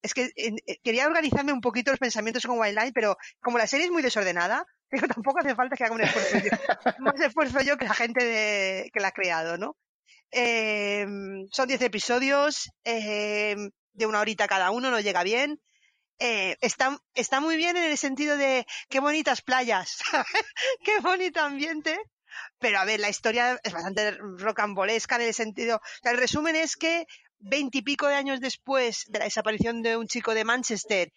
es 0.03 0.13
que 0.13 0.31
eh, 0.35 0.79
quería 0.83 1.07
organizarme 1.07 1.53
un 1.53 1.61
poquito 1.61 1.91
los 1.91 1.99
pensamientos 1.99 2.45
con 2.45 2.59
Wildlife, 2.59 2.91
pero 2.93 3.17
como 3.41 3.57
la 3.57 3.67
serie 3.67 3.85
es 3.85 3.91
muy 3.91 4.03
desordenada, 4.03 4.65
pero 4.89 5.07
tampoco 5.07 5.39
hace 5.39 5.55
falta 5.55 5.75
que 5.75 5.85
haga 5.85 5.95
un 5.95 6.01
esfuerzo 6.01 6.37
yo. 6.37 6.51
Más 6.99 7.19
esfuerzo 7.19 7.61
yo 7.61 7.77
que 7.77 7.85
la 7.85 7.93
gente 7.93 8.89
que 8.93 8.99
la 8.99 9.07
ha 9.07 9.13
creado, 9.13 9.57
¿no? 9.57 9.77
Eh, 10.31 11.05
son 11.51 11.67
10 11.67 11.81
episodios 11.81 12.69
eh, 12.83 13.55
de 13.93 14.05
una 14.05 14.19
horita 14.19 14.47
cada 14.47 14.71
uno, 14.71 14.91
no 14.91 14.99
llega 14.99 15.23
bien. 15.23 15.59
Está, 16.19 16.97
está 17.15 17.41
muy 17.41 17.57
bien 17.57 17.75
en 17.75 17.83
el 17.83 17.97
sentido 17.97 18.37
de 18.37 18.65
qué 18.87 19.01
bonitas 19.01 19.41
playas, 19.41 19.97
qué 20.85 20.99
bonito 21.01 21.41
ambiente. 21.41 21.99
Pero 22.59 22.79
a 22.79 22.85
ver, 22.85 23.01
la 23.01 23.09
historia 23.09 23.59
es 23.61 23.73
bastante 23.73 24.11
rocambolesca 24.37 25.17
en 25.17 25.23
el 25.23 25.33
sentido. 25.33 25.81
el 26.03 26.17
resumen 26.17 26.55
es 26.55 26.77
que 26.77 27.05
veintipico 27.43 28.08
de 28.08 28.15
años 28.15 28.39
después 28.39 29.06
de 29.10 29.19
la 29.19 29.25
desaparición 29.25 29.82
de 29.82 29.97
un 29.97 30.08
chico 30.08 30.34
de 30.34 30.45
Manchester 30.45 31.12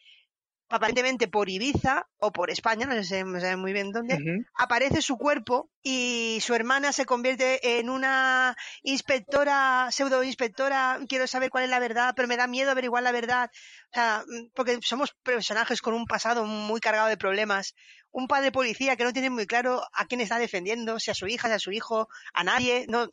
aparentemente 0.68 1.28
por 1.28 1.48
Ibiza 1.48 2.08
o 2.18 2.32
por 2.32 2.50
España, 2.50 2.86
no 2.86 3.04
sé, 3.04 3.24
no 3.24 3.58
muy 3.58 3.72
bien 3.72 3.92
dónde, 3.92 4.18
aparece 4.54 5.00
su 5.00 5.16
cuerpo 5.16 5.70
y 5.82 6.38
su 6.40 6.54
hermana 6.54 6.92
se 6.92 7.04
convierte 7.04 7.78
en 7.78 7.88
una 7.88 8.56
inspectora, 8.82 9.88
pseudo 9.92 10.24
inspectora, 10.24 10.98
quiero 11.08 11.26
saber 11.26 11.50
cuál 11.50 11.64
es 11.64 11.70
la 11.70 11.78
verdad, 11.78 12.14
pero 12.16 12.26
me 12.26 12.36
da 12.36 12.46
miedo 12.46 12.70
averiguar 12.70 13.02
la 13.02 13.12
verdad, 13.12 13.50
o 13.90 13.94
sea, 13.94 14.24
porque 14.54 14.78
somos 14.82 15.14
personajes 15.22 15.80
con 15.80 15.94
un 15.94 16.06
pasado 16.06 16.44
muy 16.44 16.80
cargado 16.80 17.08
de 17.08 17.16
problemas, 17.16 17.74
un 18.10 18.26
padre 18.26 18.50
policía 18.50 18.96
que 18.96 19.04
no 19.04 19.12
tiene 19.12 19.30
muy 19.30 19.46
claro 19.46 19.82
a 19.92 20.06
quién 20.06 20.20
está 20.20 20.38
defendiendo, 20.38 20.98
si 20.98 21.10
a 21.10 21.14
su 21.14 21.28
hija, 21.28 21.48
si 21.48 21.54
a 21.54 21.58
su 21.58 21.70
hijo, 21.70 22.08
a 22.32 22.42
nadie, 22.42 22.86
no, 22.88 23.08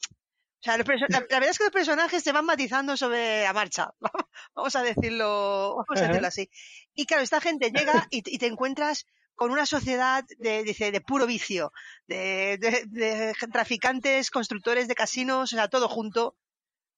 o 0.64 0.66
sea, 0.66 0.78
la, 0.78 1.20
verdad 1.20 1.50
es 1.50 1.58
que 1.58 1.66
los 1.66 1.74
personajes 1.74 2.24
se 2.24 2.32
van 2.32 2.46
matizando 2.46 2.96
sobre 2.96 3.44
la 3.44 3.52
marcha. 3.52 3.94
vamos 4.56 4.74
a 4.78 4.82
decirlo, 4.82 5.76
vamos 5.76 6.02
a 6.02 6.08
decirlo 6.08 6.28
así. 6.30 6.50
Y 6.94 7.06
claro, 7.06 7.22
esta 7.22 7.42
gente 7.42 7.70
llega 7.70 8.08
y, 8.10 8.22
te 8.22 8.48
encuentras 8.48 9.06
con 9.36 9.52
una 9.52 9.66
sociedad 9.66 10.24
de, 10.38 10.64
de 10.64 11.02
puro 11.02 11.28
vicio, 11.28 11.74
de, 12.08 12.58
de, 12.88 13.34
traficantes, 13.52 14.32
constructores 14.32 14.88
de 14.88 14.96
casinos, 14.96 15.52
o 15.52 15.56
sea, 15.58 15.68
todo 15.68 15.90
junto. 15.90 16.38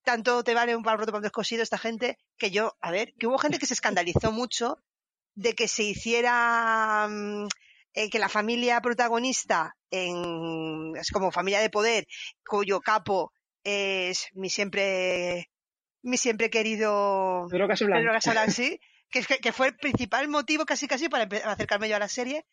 Tanto 0.04 0.44
te 0.44 0.54
vale 0.54 0.76
un 0.76 0.84
palo 0.84 0.98
roto 0.98 1.12
para 1.12 1.18
un 1.18 1.24
descosido 1.24 1.64
esta 1.64 1.80
gente, 1.80 2.20
que 2.38 2.52
yo, 2.52 2.78
a 2.82 2.92
ver, 2.92 3.16
que 3.18 3.26
hubo 3.26 3.40
gente 3.40 3.58
que 3.58 3.66
se 3.66 3.74
escandalizó 3.74 4.32
mucho 4.32 4.78
de 5.34 5.54
que 5.54 5.68
se 5.68 5.82
hiciera 5.82 7.08
mm, 7.10 7.48
eh, 7.96 8.12
que 8.12 8.20
la 8.20 8.30
familia 8.30 8.80
protagonista, 8.80 9.76
en, 9.90 10.96
es 10.98 11.10
como 11.10 11.32
familia 11.32 11.62
de 11.62 11.72
poder, 11.72 12.06
cuyo 12.48 12.80
capo 12.82 13.32
es 13.66 14.28
mi 14.34 14.50
siempre, 14.50 15.50
mi 16.04 16.18
siempre 16.18 16.50
querido 16.50 17.48
Pedro 17.50 17.68
Casolán, 17.68 18.52
sí, 18.52 18.80
que, 19.10 19.24
que, 19.24 19.52
fue 19.52 19.68
el 19.68 19.76
principal 19.76 20.28
motivo 20.28 20.66
casi 20.66 20.88
casi 20.88 21.10
para 21.10 21.24
acercarme 21.52 21.90
yo 21.90 21.96
a 21.98 22.00
la 22.00 22.08
serie. 22.08 22.46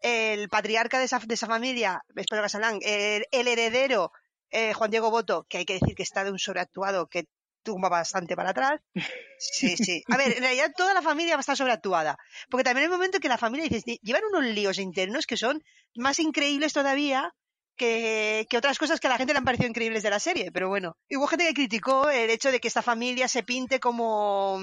El 0.00 0.48
patriarca 0.48 0.98
de 1.00 1.06
esa, 1.06 1.18
de 1.18 1.34
esa 1.34 1.48
familia, 1.48 2.04
Pedro 2.14 2.44
el, 2.82 3.48
heredero, 3.48 4.12
eh, 4.50 4.72
Juan 4.72 4.92
Diego 4.92 5.10
Boto, 5.10 5.44
que 5.48 5.58
hay 5.58 5.64
que 5.64 5.72
decir 5.72 5.96
que 5.96 6.04
está 6.04 6.22
de 6.22 6.30
un 6.30 6.38
sobreactuado 6.38 7.08
que 7.08 7.24
tumba 7.64 7.88
bastante 7.88 8.36
para 8.36 8.50
atrás. 8.50 8.80
Sí, 9.38 9.76
sí. 9.76 10.02
A 10.08 10.16
ver, 10.16 10.36
en 10.36 10.42
realidad 10.42 10.72
toda 10.76 10.94
la 10.94 11.02
familia 11.02 11.34
va 11.34 11.38
a 11.38 11.40
estar 11.40 11.56
sobreactuada. 11.56 12.16
Porque 12.48 12.64
también 12.64 12.84
hay 12.84 12.92
un 12.92 12.96
momento 12.96 13.18
que 13.18 13.28
la 13.28 13.38
familia 13.38 13.68
dice, 13.68 13.98
llevan 14.02 14.22
unos 14.32 14.44
líos 14.44 14.78
internos 14.78 15.26
que 15.26 15.36
son 15.36 15.62
más 15.96 16.18
increíbles 16.20 16.72
todavía 16.72 17.34
que, 17.78 18.46
otras 18.56 18.78
cosas 18.78 19.00
que 19.00 19.06
a 19.06 19.10
la 19.10 19.16
gente 19.16 19.32
le 19.32 19.38
han 19.38 19.44
parecido 19.44 19.68
increíbles 19.68 20.02
de 20.02 20.10
la 20.10 20.20
serie, 20.20 20.52
pero 20.52 20.68
bueno. 20.68 20.96
hubo 21.10 21.26
gente 21.26 21.46
que 21.46 21.54
criticó 21.54 22.10
el 22.10 22.28
hecho 22.28 22.52
de 22.52 22.60
que 22.60 22.68
esta 22.68 22.82
familia 22.82 23.28
se 23.28 23.42
pinte 23.42 23.80
como, 23.80 24.60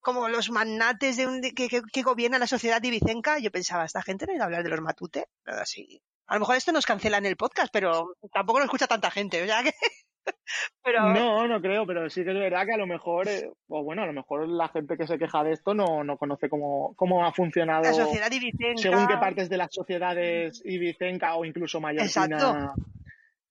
como 0.00 0.28
los 0.28 0.50
magnates 0.50 1.16
de 1.16 1.26
un, 1.26 1.40
que, 1.40 1.68
que, 1.68 2.02
gobierna 2.02 2.38
la 2.38 2.46
sociedad 2.46 2.82
divicenca. 2.82 3.38
Yo 3.38 3.50
pensaba, 3.50 3.86
esta 3.86 4.02
gente 4.02 4.26
no 4.26 4.34
iba 4.34 4.44
a 4.44 4.46
hablar 4.46 4.62
de 4.62 4.70
los 4.70 4.80
matute, 4.82 5.28
pero 5.42 5.60
así. 5.60 6.02
A 6.26 6.34
lo 6.34 6.40
mejor 6.40 6.56
esto 6.56 6.72
nos 6.72 6.84
cancela 6.84 7.16
en 7.16 7.24
el 7.24 7.36
podcast, 7.38 7.72
pero 7.72 8.14
tampoco 8.34 8.58
lo 8.58 8.66
escucha 8.66 8.86
tanta 8.86 9.10
gente, 9.10 9.42
o 9.42 9.46
sea 9.46 9.62
que 9.62 9.72
No, 11.14 11.46
no 11.46 11.60
creo, 11.60 11.86
pero 11.86 12.08
sí 12.08 12.24
que 12.24 12.30
es 12.30 12.38
verdad 12.38 12.64
que 12.64 12.72
a 12.72 12.78
lo 12.78 12.86
mejor, 12.86 13.28
eh, 13.28 13.50
o 13.68 13.84
bueno, 13.84 14.02
a 14.02 14.06
lo 14.06 14.14
mejor 14.14 14.48
la 14.48 14.68
gente 14.68 14.96
que 14.96 15.06
se 15.06 15.18
queja 15.18 15.44
de 15.44 15.52
esto 15.52 15.74
no, 15.74 16.02
no 16.02 16.16
conoce 16.16 16.48
cómo, 16.48 16.94
cómo 16.96 17.26
ha 17.26 17.32
funcionado 17.32 17.82
la 17.82 17.92
sociedad 17.92 18.32
ibicenca. 18.32 18.80
según 18.80 19.06
qué 19.06 19.18
partes 19.18 19.50
de 19.50 19.58
las 19.58 19.68
sociedades 19.70 20.62
ibicenca 20.64 21.36
o 21.36 21.44
incluso 21.44 21.80
mallorquina 21.80 22.72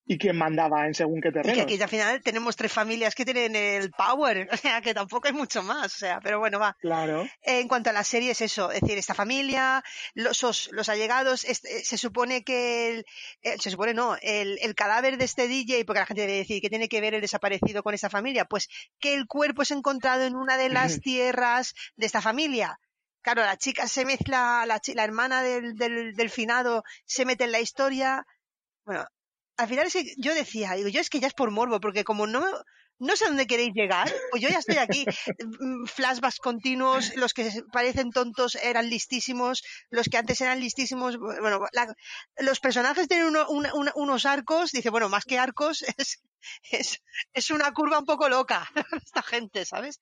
y 0.07 0.17
quién 0.17 0.37
mandaba 0.37 0.87
en 0.87 0.93
según 0.93 1.21
qué 1.21 1.31
terreno. 1.31 1.53
Y 1.53 1.55
que 1.57 1.61
aquí 1.61 1.81
al 1.81 1.89
final 1.89 2.21
tenemos 2.21 2.55
tres 2.55 2.71
familias 2.71 3.13
que 3.13 3.25
tienen 3.25 3.55
el 3.55 3.91
power, 3.91 4.47
o 4.51 4.57
sea, 4.57 4.81
que 4.81 4.93
tampoco 4.93 5.27
hay 5.27 5.33
mucho 5.33 5.61
más, 5.61 5.93
o 5.93 5.97
sea, 5.97 6.19
pero 6.21 6.39
bueno, 6.39 6.59
va. 6.59 6.75
Claro. 6.79 7.27
En 7.41 7.67
cuanto 7.67 7.89
a 7.89 7.93
la 7.93 8.05
serie 8.05 8.31
es 8.31 8.41
eso, 8.41 8.71
es 8.71 8.81
decir, 8.81 8.97
esta 8.97 9.13
familia, 9.13 9.83
los, 10.13 10.69
los 10.71 10.89
allegados, 10.89 11.43
eh, 11.43 11.55
se 11.55 11.97
supone 11.97 12.43
que 12.43 12.89
el, 12.89 13.05
eh, 13.41 13.57
se 13.59 13.69
supone 13.69 13.93
no, 13.93 14.15
el, 14.21 14.57
el, 14.61 14.75
cadáver 14.75 15.17
de 15.17 15.25
este 15.25 15.47
DJ, 15.47 15.83
porque 15.85 15.99
la 15.99 16.05
gente 16.05 16.21
debe 16.21 16.37
decir 16.37 16.61
que 16.61 16.69
tiene 16.69 16.87
que 16.87 17.01
ver 17.01 17.13
el 17.13 17.21
desaparecido 17.21 17.83
con 17.83 17.93
esta 17.93 18.09
familia, 18.09 18.45
pues 18.45 18.69
que 18.99 19.13
el 19.13 19.27
cuerpo 19.27 19.63
es 19.63 19.71
encontrado 19.71 20.23
en 20.23 20.35
una 20.35 20.57
de 20.57 20.69
las 20.69 21.01
tierras 21.01 21.73
de 21.97 22.05
esta 22.05 22.21
familia. 22.21 22.79
Claro, 23.21 23.41
la 23.41 23.57
chica 23.57 23.87
se 23.87 24.05
mezcla, 24.05 24.63
la, 24.65 24.79
la 24.93 25.03
hermana 25.03 25.43
del, 25.43 25.75
del, 25.75 26.15
del 26.15 26.29
finado 26.29 26.83
se 27.03 27.25
mete 27.25 27.43
en 27.43 27.51
la 27.51 27.59
historia. 27.59 28.25
Bueno, 28.85 29.05
al 29.57 29.67
final 29.67 29.87
yo 30.17 30.33
decía, 30.33 30.73
digo, 30.73 30.89
yo 30.89 31.01
es 31.01 31.09
que 31.09 31.19
ya 31.19 31.27
es 31.27 31.33
por 31.33 31.51
morbo, 31.51 31.79
porque 31.79 32.03
como 32.03 32.27
no, 32.27 32.45
no 32.99 33.15
sé 33.15 33.25
dónde 33.25 33.47
queréis 33.47 33.73
llegar, 33.73 34.11
pues 34.31 34.41
yo 34.41 34.49
ya 34.49 34.59
estoy 34.59 34.77
aquí. 34.77 35.05
Mm, 35.59 35.85
flashbacks 35.85 36.39
continuos, 36.39 37.15
los 37.15 37.33
que 37.33 37.51
parecen 37.71 38.11
tontos 38.11 38.55
eran 38.55 38.89
listísimos, 38.89 39.63
los 39.89 40.07
que 40.07 40.17
antes 40.17 40.39
eran 40.41 40.59
listísimos, 40.59 41.17
bueno, 41.17 41.65
los 42.37 42.59
personajes 42.59 43.07
tienen 43.07 43.33
unos 43.95 44.25
arcos, 44.25 44.71
dice, 44.71 44.89
bueno, 44.89 45.09
más 45.09 45.25
que 45.25 45.39
arcos, 45.39 45.83
es, 45.97 46.21
es, 46.71 47.01
es 47.33 47.51
una 47.51 47.71
curva 47.71 47.99
un 47.99 48.05
poco 48.05 48.29
loca, 48.29 48.69
esta 49.03 49.23
gente, 49.23 49.65
¿sabes? 49.65 49.99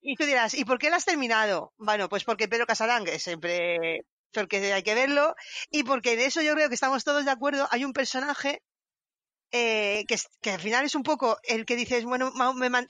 Y 0.00 0.16
tú 0.16 0.24
dirás, 0.24 0.54
¿y 0.54 0.64
por 0.64 0.78
qué 0.78 0.90
la 0.90 0.96
has 0.96 1.04
terminado? 1.04 1.72
Bueno, 1.76 2.08
pues 2.08 2.24
porque 2.24 2.48
Pedro 2.48 2.66
Casalangue 2.66 3.18
siempre 3.18 4.04
porque 4.32 4.72
hay 4.72 4.82
que 4.82 4.94
verlo, 4.94 5.34
y 5.70 5.82
porque 5.82 6.14
en 6.14 6.20
eso 6.20 6.42
yo 6.42 6.54
creo 6.54 6.68
que 6.68 6.74
estamos 6.74 7.04
todos 7.04 7.24
de 7.24 7.30
acuerdo. 7.30 7.68
Hay 7.70 7.84
un 7.84 7.92
personaje 7.92 8.62
eh, 9.50 10.04
que, 10.08 10.16
que, 10.40 10.50
al 10.50 10.60
final 10.60 10.84
es 10.84 10.94
un 10.94 11.02
poco 11.02 11.38
el 11.44 11.66
que 11.66 11.76
dices, 11.76 12.04
bueno, 12.04 12.32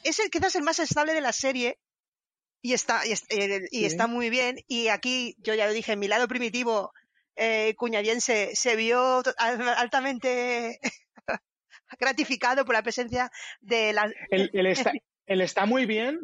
es 0.05 0.19
el 0.21 0.31
quizás 0.31 0.55
el 0.57 0.63
más 0.63 0.79
estable 0.79 1.13
de 1.13 1.21
la 1.21 1.33
serie 1.33 1.79
y 2.63 2.73
está, 2.75 3.03
y, 3.07 3.15
y 3.71 3.85
está 3.85 4.07
muy 4.07 4.31
bien. 4.31 4.57
Y 4.69 4.89
aquí, 4.89 5.35
yo 5.39 5.55
ya 5.55 5.67
lo 5.67 5.73
dije, 5.73 5.93
en 5.93 5.99
mi 5.99 6.09
lado 6.09 6.29
primitivo 6.29 6.93
eh, 7.35 7.75
cuñadiense 7.77 8.55
se 8.55 8.77
vio 8.77 9.23
altamente 9.39 10.79
gratificado 11.99 12.65
por 12.65 12.75
la 12.75 12.83
presencia 12.83 13.31
de 13.61 13.93
la... 13.93 14.13
el 14.31 14.67
está, 14.67 14.93
él 15.27 15.41
está 15.41 15.67
muy 15.67 15.87
bien, 15.87 16.21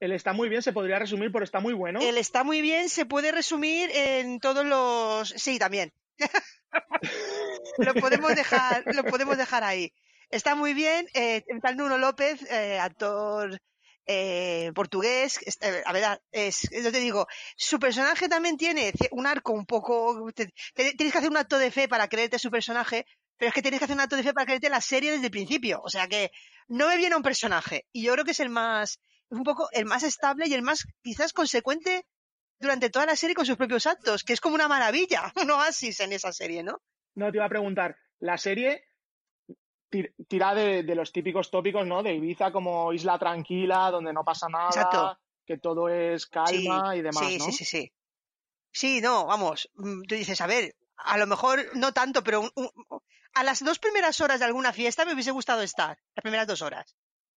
el 0.00 0.12
está 0.12 0.32
muy 0.32 0.48
bien 0.48 0.62
se 0.62 0.72
podría 0.72 0.98
resumir 0.98 1.32
por 1.32 1.42
está 1.42 1.60
muy 1.60 1.74
bueno. 1.74 2.00
El 2.00 2.18
está 2.18 2.44
muy 2.44 2.60
bien 2.60 2.88
se 2.88 3.06
puede 3.06 3.32
resumir 3.32 3.90
en 3.92 4.40
todos 4.40 4.64
los. 4.64 5.28
Sí, 5.30 5.58
también. 5.58 5.92
lo 7.78 7.94
podemos 7.94 8.34
dejar, 8.34 8.84
lo 8.94 9.04
podemos 9.04 9.36
dejar 9.36 9.64
ahí. 9.64 9.92
Está 10.30 10.54
muy 10.54 10.74
bien. 10.74 11.06
Eh, 11.14 11.44
tal 11.62 11.76
Nuno 11.76 11.98
López, 11.98 12.42
eh, 12.50 12.78
actor 12.78 13.60
eh, 14.06 14.70
portugués, 14.74 15.38
eh, 15.62 15.82
a 15.84 15.92
ver, 15.92 16.20
es, 16.30 16.68
yo 16.70 16.92
te 16.92 17.00
digo, 17.00 17.26
su 17.56 17.78
personaje 17.78 18.28
también 18.28 18.58
tiene 18.58 18.92
un 19.12 19.26
arco 19.26 19.52
un 19.52 19.64
poco. 19.64 20.30
tienes 20.34 21.12
que 21.12 21.18
hacer 21.18 21.30
un 21.30 21.38
acto 21.38 21.56
de 21.58 21.70
fe 21.70 21.88
para 21.88 22.08
creerte 22.08 22.38
su 22.38 22.50
personaje, 22.50 23.06
pero 23.38 23.48
es 23.48 23.54
que 23.54 23.62
tienes 23.62 23.80
que 23.80 23.84
hacer 23.84 23.96
un 23.96 24.02
acto 24.02 24.16
de 24.16 24.22
fe 24.22 24.34
para 24.34 24.44
creerte 24.44 24.68
la 24.68 24.82
serie 24.82 25.12
desde 25.12 25.26
el 25.26 25.30
principio. 25.30 25.80
O 25.82 25.88
sea 25.88 26.06
que 26.06 26.30
no 26.68 26.88
me 26.88 26.98
viene 26.98 27.16
un 27.16 27.22
personaje. 27.22 27.86
Y 27.92 28.02
yo 28.02 28.12
creo 28.12 28.24
que 28.24 28.32
es 28.32 28.40
el 28.40 28.50
más 28.50 29.00
un 29.34 29.44
poco 29.44 29.68
el 29.72 29.84
más 29.84 30.02
estable 30.02 30.46
y 30.46 30.54
el 30.54 30.62
más 30.62 30.86
quizás 31.02 31.32
consecuente 31.32 32.06
durante 32.58 32.90
toda 32.90 33.06
la 33.06 33.16
serie 33.16 33.34
con 33.34 33.46
sus 33.46 33.56
propios 33.56 33.86
actos, 33.86 34.24
que 34.24 34.32
es 34.32 34.40
como 34.40 34.54
una 34.54 34.68
maravilla, 34.68 35.32
un 35.42 35.50
oasis 35.50 36.00
en 36.00 36.12
esa 36.12 36.32
serie, 36.32 36.62
¿no? 36.62 36.80
No, 37.14 37.30
te 37.30 37.38
iba 37.38 37.46
a 37.46 37.50
preguntar, 37.50 37.96
la 38.20 38.38
serie 38.38 38.84
tira 40.26 40.54
de, 40.54 40.82
los 40.94 41.12
típicos 41.12 41.50
tópicos, 41.50 41.86
¿no? 41.86 42.02
De 42.02 42.14
Ibiza 42.14 42.50
como 42.50 42.92
isla 42.92 43.16
tranquila, 43.18 43.90
donde 43.92 44.12
no 44.12 44.24
pasa 44.24 44.48
nada, 44.48 45.18
que 45.46 45.58
todo 45.58 45.88
es 45.88 46.26
calma 46.26 46.96
y 46.96 47.02
demás, 47.02 47.26
sí, 47.26 47.38
Sí, 47.38 47.52
sí, 47.52 47.64
sí. 47.64 47.92
Sí, 48.72 49.00
no, 49.00 49.26
vamos, 49.26 49.70
mm, 49.74 50.02
tú 50.08 50.16
dices, 50.16 50.40
a 50.40 50.48
ver, 50.48 50.74
a 50.96 51.16
lo 51.16 51.28
mejor 51.28 51.64
no 51.74 51.92
tanto, 51.92 52.24
pero 52.24 52.50
a 53.34 53.44
las 53.44 53.64
dos 53.64 53.78
primeras 53.78 54.20
horas 54.20 54.40
de 54.40 54.46
alguna 54.46 54.72
fiesta 54.72 55.04
me 55.04 55.12
hubiese 55.12 55.30
gustado 55.30 55.62
estar, 55.62 55.96
las 56.16 56.22
primeras 56.22 56.48
dos 56.48 56.60
horas 56.60 56.96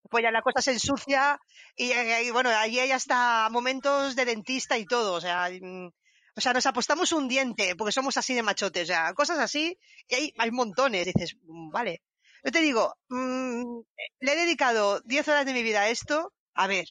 pues 0.09 0.23
ya 0.23 0.31
la 0.31 0.41
cosa 0.41 0.61
se 0.61 0.71
ensucia 0.71 1.39
y, 1.75 2.31
bueno, 2.31 2.49
ahí 2.49 2.79
hay 2.79 2.91
hasta 2.91 3.49
momentos 3.51 4.15
de 4.15 4.25
dentista 4.25 4.77
y 4.77 4.85
todo, 4.85 5.13
o 5.13 5.21
sea, 5.21 5.49
mm, 5.49 5.87
o 6.35 6.41
sea, 6.41 6.53
nos 6.53 6.65
apostamos 6.65 7.11
un 7.11 7.27
diente 7.27 7.75
porque 7.75 7.91
somos 7.91 8.17
así 8.17 8.33
de 8.35 8.43
machotes, 8.43 8.83
o 8.83 8.87
sea, 8.87 9.13
cosas 9.13 9.39
así, 9.39 9.77
y 10.07 10.15
hay, 10.15 10.33
hay 10.37 10.51
montones, 10.51 11.05
dices, 11.05 11.35
mm, 11.43 11.69
vale. 11.71 12.01
Yo 12.43 12.51
te 12.51 12.61
digo, 12.61 12.95
mmm, 13.09 13.81
le 14.19 14.33
he 14.33 14.35
dedicado 14.35 15.01
10 15.01 15.27
horas 15.27 15.45
de 15.45 15.53
mi 15.53 15.63
vida 15.63 15.81
a 15.81 15.89
esto, 15.89 16.33
a 16.53 16.67
ver, 16.67 16.85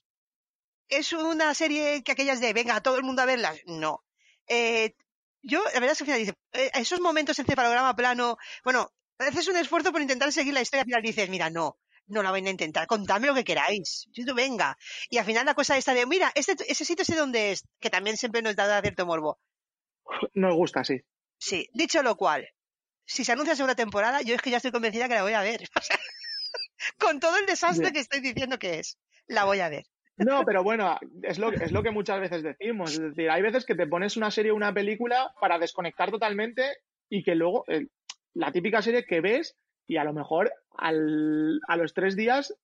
¿es 0.88 1.12
una 1.12 1.54
serie 1.54 2.02
que 2.02 2.12
aquellas 2.12 2.40
de, 2.40 2.52
venga, 2.52 2.80
todo 2.80 2.96
el 2.96 3.04
mundo 3.04 3.22
a 3.22 3.26
verlas? 3.26 3.58
No. 3.66 4.04
Eh, 4.48 4.94
yo, 5.42 5.62
la 5.74 5.80
verdad 5.80 5.92
es 5.92 5.98
que 5.98 6.04
al 6.04 6.06
final 6.06 6.20
dice, 6.20 6.34
eh, 6.52 6.70
esos 6.74 7.00
momentos 7.00 7.38
en 7.38 7.46
cefalograma 7.46 7.94
plano, 7.96 8.36
bueno, 8.64 8.90
haces 9.18 9.48
un 9.48 9.56
esfuerzo 9.56 9.92
por 9.92 10.02
intentar 10.02 10.32
seguir 10.32 10.54
la 10.54 10.62
historia, 10.62 10.82
al 10.82 10.86
final 10.86 11.02
dices, 11.02 11.28
mira, 11.28 11.50
no, 11.50 11.78
no 12.06 12.22
la 12.22 12.30
voy 12.30 12.46
a 12.46 12.50
intentar, 12.50 12.86
contadme 12.86 13.26
lo 13.26 13.34
que 13.34 13.44
queráis, 13.44 14.08
yo 14.12 14.34
venga. 14.34 14.76
Y 15.10 15.18
al 15.18 15.24
final 15.24 15.46
la 15.46 15.54
cosa 15.54 15.76
está 15.76 15.94
de, 15.94 16.06
mira, 16.06 16.32
este, 16.34 16.56
ese 16.68 16.84
sitio 16.84 17.04
sé 17.04 17.16
dónde 17.16 17.52
es, 17.52 17.64
que 17.80 17.90
también 17.90 18.16
siempre 18.16 18.42
nos 18.42 18.56
da 18.56 18.80
cierto 18.80 19.06
morbo. 19.06 19.38
Nos 20.34 20.54
gusta, 20.54 20.84
sí. 20.84 21.00
Sí, 21.38 21.68
dicho 21.74 22.02
lo 22.02 22.16
cual, 22.16 22.48
si 23.04 23.24
se 23.24 23.32
anuncia 23.32 23.56
segunda 23.56 23.74
temporada, 23.74 24.22
yo 24.22 24.34
es 24.34 24.42
que 24.42 24.50
ya 24.50 24.56
estoy 24.58 24.72
convencida 24.72 25.08
que 25.08 25.14
la 25.14 25.22
voy 25.22 25.32
a 25.32 25.42
ver. 25.42 25.68
con 26.98 27.20
todo 27.20 27.36
el 27.38 27.46
desastre 27.46 27.92
que 27.92 28.00
estoy 28.00 28.20
diciendo 28.20 28.58
que 28.58 28.78
es, 28.78 28.98
la 29.26 29.44
voy 29.44 29.60
a 29.60 29.68
ver. 29.68 29.84
No, 30.18 30.44
pero 30.44 30.62
bueno, 30.62 30.98
es 31.22 31.38
lo, 31.38 31.52
es 31.52 31.72
lo 31.72 31.82
que 31.82 31.90
muchas 31.90 32.20
veces 32.20 32.42
decimos. 32.42 32.94
Es 32.94 33.00
decir, 33.00 33.28
hay 33.30 33.42
veces 33.42 33.66
que 33.66 33.74
te 33.74 33.86
pones 33.86 34.16
una 34.16 34.30
serie 34.30 34.50
o 34.50 34.56
una 34.56 34.72
película 34.72 35.34
para 35.40 35.58
desconectar 35.58 36.10
totalmente 36.10 36.78
y 37.10 37.22
que 37.22 37.34
luego, 37.34 37.64
eh, 37.68 37.88
la 38.32 38.50
típica 38.50 38.80
serie 38.80 39.04
que 39.04 39.20
ves 39.20 39.56
y 39.86 39.96
a 39.96 40.04
lo 40.04 40.12
mejor 40.12 40.52
al, 40.76 41.60
a 41.68 41.76
los 41.76 41.94
tres 41.94 42.16
días 42.16 42.54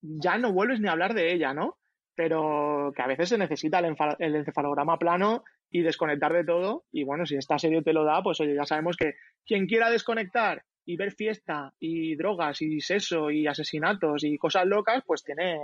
ya 0.00 0.38
no 0.38 0.52
vuelves 0.52 0.80
ni 0.80 0.88
a 0.88 0.92
hablar 0.92 1.14
de 1.14 1.32
ella, 1.32 1.54
¿no? 1.54 1.78
Pero 2.14 2.92
que 2.94 3.02
a 3.02 3.06
veces 3.06 3.30
se 3.30 3.38
necesita 3.38 3.78
el, 3.78 3.96
el 4.18 4.34
encefalograma 4.34 4.98
plano 4.98 5.44
y 5.70 5.82
desconectar 5.82 6.32
de 6.32 6.44
todo. 6.44 6.84
Y 6.90 7.04
bueno, 7.04 7.26
si 7.26 7.36
esta 7.36 7.58
serie 7.58 7.82
te 7.82 7.92
lo 7.92 8.04
da, 8.04 8.22
pues 8.22 8.40
oye, 8.40 8.54
ya 8.54 8.64
sabemos 8.64 8.96
que 8.96 9.14
quien 9.46 9.66
quiera 9.66 9.90
desconectar 9.90 10.64
y 10.84 10.96
ver 10.96 11.12
fiesta 11.12 11.72
y 11.78 12.16
drogas 12.16 12.62
y 12.62 12.80
sexo 12.80 13.30
y 13.30 13.46
asesinatos 13.46 14.24
y 14.24 14.38
cosas 14.38 14.66
locas, 14.66 15.02
pues 15.06 15.22
tiene, 15.22 15.58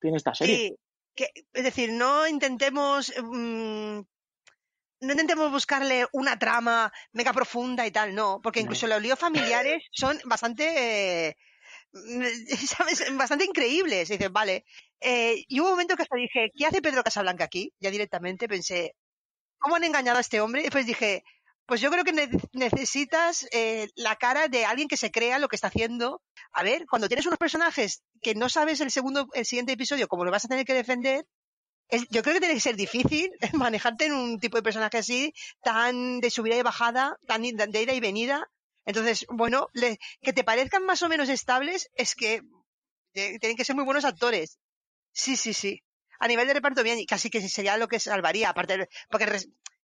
tiene 0.00 0.16
esta 0.16 0.34
serie. 0.34 0.56
Sí, 0.56 0.76
es 1.52 1.64
decir, 1.64 1.92
no 1.92 2.26
intentemos 2.26 3.12
mm, 3.22 4.00
no 5.00 5.12
intentemos 5.12 5.50
buscarle 5.50 6.06
una 6.12 6.38
trama 6.38 6.92
mega 7.12 7.32
profunda 7.32 7.86
y 7.86 7.90
tal, 7.90 8.14
no, 8.14 8.40
porque 8.42 8.60
incluso 8.60 8.86
los 8.86 9.02
líos 9.02 9.18
familiares 9.18 9.82
son 9.92 10.18
bastante, 10.24 11.28
eh, 11.28 11.36
¿sabes? 12.66 13.04
Bastante 13.16 13.44
increíbles. 13.44 14.10
Y 14.10 14.14
dices, 14.14 14.32
vale. 14.32 14.64
Eh, 15.00 15.44
y 15.48 15.60
hubo 15.60 15.68
un 15.68 15.72
momento 15.72 15.96
que 15.96 16.02
hasta 16.02 16.16
dije, 16.16 16.50
¿qué 16.54 16.66
hace 16.66 16.82
Pedro 16.82 17.02
Casablanca 17.02 17.44
aquí? 17.44 17.72
Ya 17.80 17.90
directamente 17.90 18.48
pensé, 18.48 18.94
¿cómo 19.58 19.76
han 19.76 19.84
engañado 19.84 20.18
a 20.18 20.20
este 20.20 20.40
hombre? 20.40 20.60
Y 20.60 20.64
después 20.64 20.86
dije, 20.86 21.24
pues 21.66 21.80
yo 21.80 21.90
creo 21.90 22.04
que 22.04 22.28
necesitas 22.52 23.46
eh, 23.52 23.88
la 23.94 24.16
cara 24.16 24.48
de 24.48 24.64
alguien 24.64 24.88
que 24.88 24.96
se 24.96 25.10
crea 25.10 25.38
lo 25.38 25.48
que 25.48 25.56
está 25.56 25.68
haciendo. 25.68 26.20
A 26.52 26.62
ver, 26.62 26.84
cuando 26.86 27.08
tienes 27.08 27.26
unos 27.26 27.38
personajes 27.38 28.02
que 28.20 28.34
no 28.34 28.48
sabes 28.48 28.80
el 28.80 28.90
segundo, 28.90 29.28
el 29.32 29.46
siguiente 29.46 29.72
episodio 29.72 30.08
cómo 30.08 30.24
lo 30.24 30.32
vas 30.32 30.44
a 30.44 30.48
tener 30.48 30.66
que 30.66 30.74
defender, 30.74 31.24
yo 32.10 32.22
creo 32.22 32.34
que 32.34 32.40
tiene 32.40 32.54
que 32.54 32.60
ser 32.60 32.76
difícil 32.76 33.30
manejarte 33.52 34.06
en 34.06 34.14
un 34.14 34.40
tipo 34.40 34.56
de 34.56 34.62
personaje 34.62 34.98
así, 34.98 35.34
tan 35.62 36.20
de 36.20 36.30
subida 36.30 36.56
y 36.56 36.62
bajada, 36.62 37.18
tan 37.26 37.42
de 37.42 37.82
ida 37.82 37.92
y 37.92 38.00
venida. 38.00 38.50
Entonces, 38.84 39.26
bueno, 39.28 39.68
que 40.22 40.32
te 40.32 40.44
parezcan 40.44 40.84
más 40.84 41.02
o 41.02 41.08
menos 41.08 41.28
estables 41.28 41.90
es 41.94 42.14
que 42.14 42.42
tienen 43.12 43.56
que 43.56 43.64
ser 43.64 43.76
muy 43.76 43.84
buenos 43.84 44.04
actores. 44.04 44.58
Sí, 45.12 45.36
sí, 45.36 45.52
sí. 45.52 45.82
A 46.18 46.28
nivel 46.28 46.46
de 46.46 46.54
reparto 46.54 46.82
bien, 46.82 47.02
casi 47.06 47.30
que 47.30 47.40
sería 47.48 47.76
lo 47.78 47.88
que 47.88 47.98
salvaría, 47.98 48.50
aparte, 48.50 48.88
porque 49.08 49.26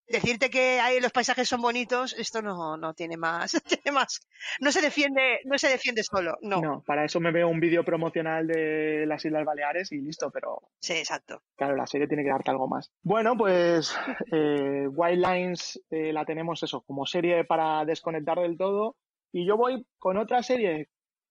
decirte 0.08 0.50
que 0.50 0.80
hay, 0.80 1.00
los 1.00 1.12
paisajes 1.12 1.48
son 1.48 1.60
bonitos, 1.60 2.14
esto 2.18 2.42
no, 2.42 2.76
no 2.76 2.94
tiene 2.94 3.16
más, 3.16 3.52
tiene 3.68 3.92
más. 3.92 4.20
No 4.60 4.72
se 4.72 4.80
defiende, 4.80 5.40
no 5.44 5.58
se 5.58 5.68
defiende 5.68 6.02
solo, 6.02 6.36
no. 6.42 6.60
No, 6.60 6.82
para 6.86 7.04
eso 7.04 7.20
me 7.20 7.32
veo 7.32 7.48
un 7.48 7.60
vídeo 7.60 7.84
promocional 7.84 8.46
de 8.46 9.04
las 9.06 9.24
Islas 9.24 9.44
Baleares 9.44 9.92
y 9.92 9.98
listo, 9.98 10.30
pero. 10.30 10.62
Sí, 10.80 10.94
exacto. 10.94 11.42
Claro, 11.56 11.76
la 11.76 11.86
serie 11.86 12.08
tiene 12.08 12.22
que 12.22 12.30
darte 12.30 12.50
algo 12.50 12.68
más. 12.68 12.90
Bueno, 13.02 13.36
pues 13.36 13.96
eh, 14.32 14.86
Wild 14.88 15.26
Lines 15.26 15.80
eh, 15.90 16.12
la 16.12 16.24
tenemos 16.24 16.62
eso, 16.62 16.82
como 16.82 17.06
serie 17.06 17.44
para 17.44 17.84
desconectar 17.84 18.38
del 18.40 18.56
todo. 18.56 18.96
Y 19.32 19.46
yo 19.46 19.56
voy 19.56 19.86
con 19.98 20.16
otra 20.16 20.42
serie 20.42 20.88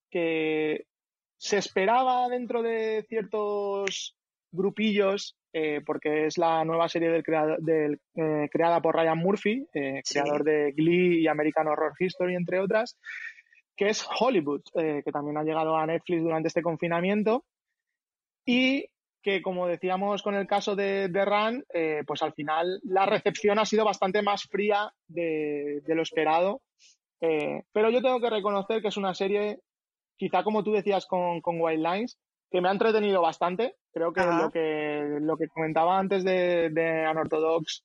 que 0.10 0.86
se 1.38 1.58
esperaba 1.58 2.28
dentro 2.30 2.62
de 2.62 3.06
ciertos 3.10 4.16
grupillos, 4.52 5.38
eh, 5.58 5.80
porque 5.86 6.26
es 6.26 6.38
la 6.38 6.66
nueva 6.66 6.90
serie 6.90 7.10
del 7.10 7.24
del, 7.60 8.02
eh, 8.16 8.50
creada 8.52 8.82
por 8.82 8.94
Ryan 8.94 9.18
Murphy, 9.18 9.66
eh, 9.74 10.02
creador 10.06 10.44
de 10.44 10.74
Glee 10.74 11.22
y 11.22 11.28
American 11.28 11.70
Horror 11.70 11.94
History, 11.98 12.36
entre 12.36 12.60
otras, 12.60 13.00
que 13.78 13.88
es 13.88 14.06
Hollywood, 14.20 14.64
que 14.74 15.12
también 15.14 15.38
ha 15.38 15.44
llegado 15.44 15.78
a 15.78 15.86
Netflix 15.86 16.24
durante 16.24 16.50
este 16.50 16.62
confinamiento. 16.62 17.46
Y 18.46 18.88
que, 19.24 19.42
como 19.42 19.66
decíamos 19.66 20.22
con 20.24 20.36
el 20.36 20.46
caso 20.46 20.76
de, 20.76 21.08
de 21.08 21.24
Run, 21.24 21.64
pues 22.06 22.22
al 22.22 22.34
final 22.34 22.82
la 22.84 23.06
recepción 23.06 23.58
ha 23.58 23.66
sido 23.66 23.86
bastante 23.86 24.22
más 24.22 24.44
fría 24.44 24.92
de, 25.08 25.80
de 25.86 25.96
lo 25.96 26.02
esperado. 26.02 26.62
pero 27.20 27.90
yo 27.92 28.02
tengo 28.02 28.20
que 28.20 28.30
reconocer 28.30 28.82
que 28.82 28.90
es 28.90 28.98
una 28.98 29.14
serie 29.14 29.60
quizá 30.18 30.44
como 30.44 30.64
tú 30.64 30.74
decías 30.74 31.06
con, 31.06 31.42
con 31.42 31.60
White 31.60 31.82
Lines, 31.82 32.18
que 32.56 32.62
me 32.62 32.70
ha 32.70 32.72
entretenido 32.72 33.22
bastante. 33.22 33.76
Creo 33.92 34.14
que 34.14 34.22
lo 34.22 34.50
que 34.50 35.18
lo 35.20 35.36
que 35.36 35.50
comentaba 35.50 36.00
antes 36.00 36.24
de, 36.24 36.70
de 36.70 37.06
Unorthodox, 37.12 37.84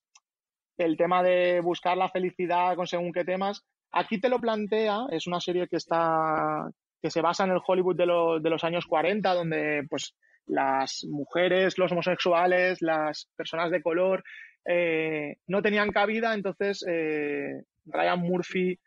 el 0.79 0.97
tema 0.97 1.25
de 1.25 1.61
buscar 1.61 1.97
la 1.97 2.09
felicidad 2.09 2.77
con 2.77 2.87
según 2.87 3.13
qué 3.13 3.25
temas, 3.25 3.65
aquí 3.91 4.21
te 4.21 4.29
lo 4.29 4.39
plantea, 4.39 5.07
es 5.11 5.27
una 5.27 5.41
serie 5.41 5.67
que 5.67 5.75
está 5.75 6.71
que 7.03 7.11
se 7.11 7.21
basa 7.21 7.43
en 7.43 7.51
el 7.51 7.61
Hollywood 7.67 7.97
de, 7.97 8.07
de 8.41 8.51
los 8.51 8.63
años 8.63 8.87
40, 8.87 9.35
donde 9.35 9.87
pues 9.91 10.15
las 10.47 11.05
mujeres, 11.11 11.77
los 11.77 11.91
homosexuales, 11.91 12.81
las 12.81 13.29
personas 13.35 13.73
de 13.73 13.83
color 13.83 14.23
eh, 14.69 15.39
no 15.49 15.63
tenían 15.63 15.91
cabida, 15.91 16.33
entonces 16.33 16.85
eh, 16.89 17.65
Ryan 17.87 18.21
Murphy 18.21 18.79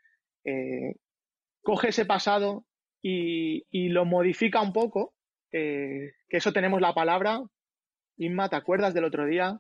eh, 0.46 0.96
coge 1.62 1.90
ese 1.90 2.06
pasado 2.06 2.64
y, 3.02 3.90
lo 3.90 4.06
modifica 4.06 4.62
un 4.62 4.72
poco, 4.72 5.14
eh, 5.54 6.12
que 6.28 6.38
eso 6.38 6.52
tenemos 6.52 6.82
la 6.82 6.94
palabra. 6.94 7.42
Inma, 8.18 8.50
¿te 8.50 8.58
acuerdas 8.58 8.94
del 8.94 9.06
otro 9.06 9.26
día? 9.26 9.60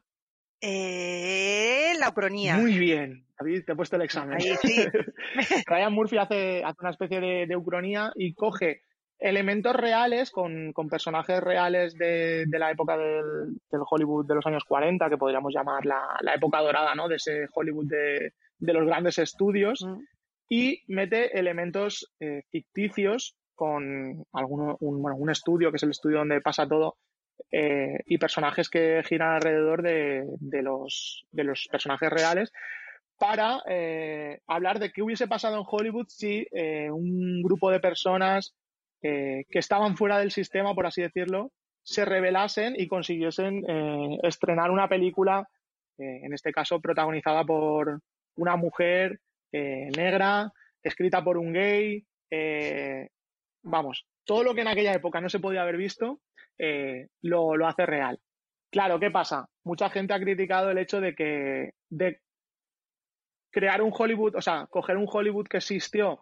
Eh, 0.60 1.94
la 2.00 2.10
ucronía. 2.10 2.58
Muy 2.58 2.78
bien, 2.78 3.26
David, 3.40 3.64
te 3.66 3.72
he 3.72 3.76
puesto 3.76 3.96
el 3.96 4.02
examen. 4.02 4.38
Ahí, 4.38 4.56
sí. 4.62 4.86
Ryan 5.68 5.94
Murphy 5.94 6.18
hace, 6.18 6.64
hace, 6.64 6.78
una 6.82 6.92
especie 6.92 7.20
de, 7.22 7.48
de, 7.48 7.56
ucronía 7.56 8.12
y 8.16 8.34
coge 8.34 8.82
elementos 9.20 9.76
reales 9.76 10.32
con, 10.32 10.74
con 10.74 10.90
personajes 10.90 11.40
reales 11.42 11.96
de, 11.96 12.46
de 12.46 12.60
la 12.60 12.72
época 12.72 12.98
del, 12.98 13.56
del, 13.72 13.82
Hollywood 13.90 14.28
de 14.28 14.36
los 14.36 14.46
años 14.46 14.64
40, 14.66 15.10
que 15.10 15.18
podríamos 15.18 15.54
llamar 15.54 15.86
la, 15.86 16.18
la 16.22 16.34
época 16.34 16.60
dorada, 16.60 16.94
¿no? 16.96 17.08
De 17.08 17.16
ese 17.16 17.48
Hollywood 17.54 17.88
de, 17.88 18.34
de 18.58 18.74
los 18.74 18.86
grandes 18.86 19.18
estudios. 19.18 19.84
Mm 19.84 20.02
y 20.50 20.84
mete 20.88 21.40
elementos 21.40 22.14
eh, 22.20 22.44
ficticios 22.52 23.36
con 23.56 24.26
alguno, 24.34 24.78
un, 24.80 25.02
bueno, 25.02 25.18
un 25.18 25.30
estudio, 25.30 25.72
que 25.72 25.78
es 25.78 25.84
el 25.84 25.92
estudio 25.92 26.20
donde 26.20 26.42
pasa 26.42 26.68
todo, 26.68 26.98
eh, 27.52 28.00
y 28.06 28.18
personajes 28.18 28.70
que 28.70 29.02
giran 29.08 29.36
alrededor 29.36 29.82
de, 29.82 30.26
de, 30.40 30.62
los, 30.62 31.26
de 31.32 31.44
los 31.44 31.68
personajes 31.72 32.10
reales 32.10 32.52
para 33.18 33.62
eh, 33.68 34.40
hablar 34.48 34.80
de 34.80 34.92
qué 34.92 35.02
hubiese 35.02 35.28
pasado 35.28 35.58
en 35.58 35.66
Hollywood 35.66 36.08
si 36.10 36.46
un 36.92 37.42
grupo 37.42 37.72
de 37.72 37.80
personas 37.80 38.54
que 39.02 39.46
estaban 39.50 39.98
fuera 39.98 40.18
del 40.18 40.32
sistema, 40.32 40.74
por 40.74 40.86
así 40.86 41.02
decirlo, 41.02 41.52
se 41.84 42.06
rebelasen 42.06 42.74
y 42.78 42.88
consiguiesen 42.88 43.64
estrenar 44.24 44.72
una 44.72 44.88
película, 44.88 45.48
en 45.98 46.34
este 46.34 46.54
caso 46.54 46.80
protagonizada 46.80 47.44
por 47.44 48.00
una 48.36 48.56
mujer 48.56 49.20
eh, 49.52 49.90
negra, 49.96 50.52
escrita 50.82 51.24
por 51.24 51.38
un 51.38 51.54
gay, 51.54 52.04
eh, 52.32 53.10
vamos, 53.64 54.06
todo 54.26 54.44
lo 54.44 54.54
que 54.54 54.62
en 54.62 54.68
aquella 54.68 54.94
época 54.94 55.22
no 55.22 55.30
se 55.30 55.40
podía 55.40 55.62
haber 55.64 55.78
visto, 55.78 56.20
eh, 56.58 57.08
lo, 57.22 57.56
lo, 57.56 57.68
hace 57.68 57.86
real. 57.86 58.20
Claro, 58.72 59.00
¿qué 59.00 59.12
pasa? 59.12 59.48
Mucha 59.64 59.90
gente 59.90 60.14
ha 60.14 60.20
criticado 60.20 60.72
el 60.72 60.78
hecho 60.78 61.02
de 61.02 61.16
que 61.16 61.72
de 61.90 62.20
crear 63.52 63.82
un 63.82 63.94
Hollywood, 63.96 64.36
o 64.36 64.42
sea, 64.42 64.68
coger 64.70 64.98
un 64.98 65.08
Hollywood 65.10 65.48
que 65.48 65.58
existió 65.58 66.22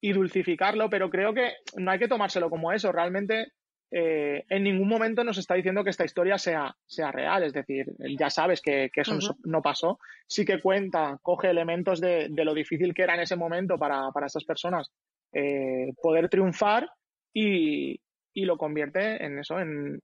y 0.00 0.12
dulcificarlo, 0.12 0.88
pero 0.88 1.10
creo 1.10 1.34
que 1.34 1.54
no 1.76 1.90
hay 1.90 1.98
que 1.98 2.08
tomárselo 2.08 2.48
como 2.50 2.72
eso. 2.72 2.92
Realmente 2.92 3.52
eh, 3.90 4.44
en 4.48 4.62
ningún 4.62 4.88
momento 4.88 5.24
nos 5.24 5.38
está 5.38 5.54
diciendo 5.54 5.82
que 5.82 5.90
esta 5.90 6.04
historia 6.04 6.38
sea, 6.38 6.76
sea 6.86 7.10
real, 7.10 7.42
es 7.42 7.52
decir, 7.52 7.86
ya 8.18 8.30
sabes 8.30 8.60
que, 8.60 8.90
eso 8.94 9.36
no 9.44 9.62
pasó, 9.62 9.98
sí 10.26 10.44
que 10.44 10.60
cuenta, 10.60 11.18
coge 11.22 11.50
elementos 11.50 12.00
de, 12.00 12.28
lo 12.28 12.54
difícil 12.54 12.94
que 12.94 13.02
era 13.02 13.14
en 13.14 13.20
ese 13.20 13.36
momento 13.36 13.78
para, 13.78 14.10
para 14.12 14.26
estas 14.26 14.44
personas 14.44 14.92
eh, 15.32 15.92
poder 16.02 16.28
triunfar 16.28 16.88
y, 17.32 18.00
lo 18.34 18.56
convierte 18.56 19.24
en 19.24 19.40
eso, 19.40 19.58
en, 19.58 20.00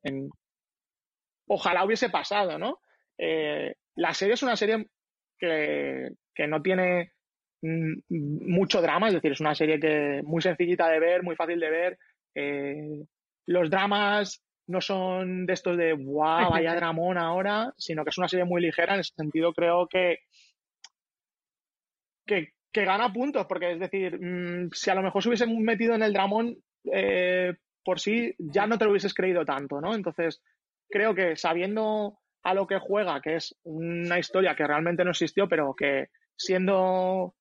ojalá 1.47 1.85
hubiese 1.85 2.11
pasado, 2.11 2.59
¿no? 2.59 2.81
Eh, 3.17 3.77
la 3.95 4.13
serie 4.13 4.35
es 4.35 4.43
una 4.43 4.57
serie 4.57 4.89
que, 5.39 6.11
que 6.35 6.47
no 6.49 6.61
tiene 6.61 7.13
mm, 7.63 7.95
mucho 8.09 8.83
drama, 8.83 9.07
es 9.07 9.15
decir, 9.15 9.31
es 9.31 9.41
una 9.41 9.55
serie 9.55 9.79
que 9.79 10.21
muy 10.25 10.43
sencillita 10.43 10.89
de 10.89 10.99
ver, 10.99 11.23
muy 11.23 11.37
fácil 11.37 11.61
de 11.61 11.71
ver, 11.71 11.99
eh, 12.35 13.05
los 13.47 13.71
dramas 13.71 14.43
no 14.67 14.81
son 14.81 15.47
de 15.47 15.53
estos 15.53 15.77
de 15.77 15.93
wow, 15.93 16.51
vaya 16.51 16.75
dramón 16.75 17.19
ahora, 17.19 17.73
sino 17.77 18.03
que 18.03 18.11
es 18.11 18.19
una 18.19 18.29
serie 18.29 18.45
muy 18.45 18.63
ligera. 18.63 18.95
En 18.95 19.01
ese 19.01 19.13
sentido, 19.15 19.53
creo 19.53 19.87
que, 19.89 20.19
que, 22.27 22.49
gana 22.83 23.13
puntos, 23.13 23.47
porque 23.47 23.73
es 23.73 23.81
decir, 23.81 24.19
mm, 24.21 24.71
si 24.73 24.91
a 24.91 24.95
lo 24.95 25.03
mejor 25.03 25.23
se 25.23 25.29
hubiese 25.29 25.47
metido 25.47 25.95
en 25.95 26.03
el 26.03 26.13
dramón 26.13 26.57
eh, 26.93 27.55
por 27.85 28.01
sí, 28.01 28.35
ya 28.39 28.67
no 28.67 28.79
te 28.79 28.85
lo 28.85 28.91
hubieses 28.91 29.15
creído 29.15 29.45
tanto, 29.45 29.81
¿no? 29.81 29.95
Entonces, 29.95 30.43
creo 30.89 31.15
que 31.15 31.37
sabiendo 31.37 32.19
a 32.43 32.55
lo 32.55 32.67
que 32.67 32.79
juega, 32.79 33.21
que 33.21 33.37
es 33.37 33.57
una 33.63 34.19
historia 34.19 34.55
que 34.55 34.67
realmente 34.67 35.05
no 35.05 35.11
existió, 35.11 35.49
pero 35.49 35.75
que 35.75 36.09
siendo 36.37 37.35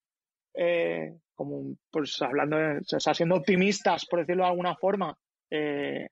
eh, 0.53 1.13
como 1.35 1.75
pues 1.91 2.21
hablando, 2.21 2.57
o 2.57 2.99
sea, 2.99 3.13
siendo 3.13 3.35
optimistas, 3.35 4.05
por 4.05 4.19
decirlo 4.19 4.43
de 4.43 4.49
alguna 4.49 4.75
forma, 4.75 5.17
eh, 5.49 6.07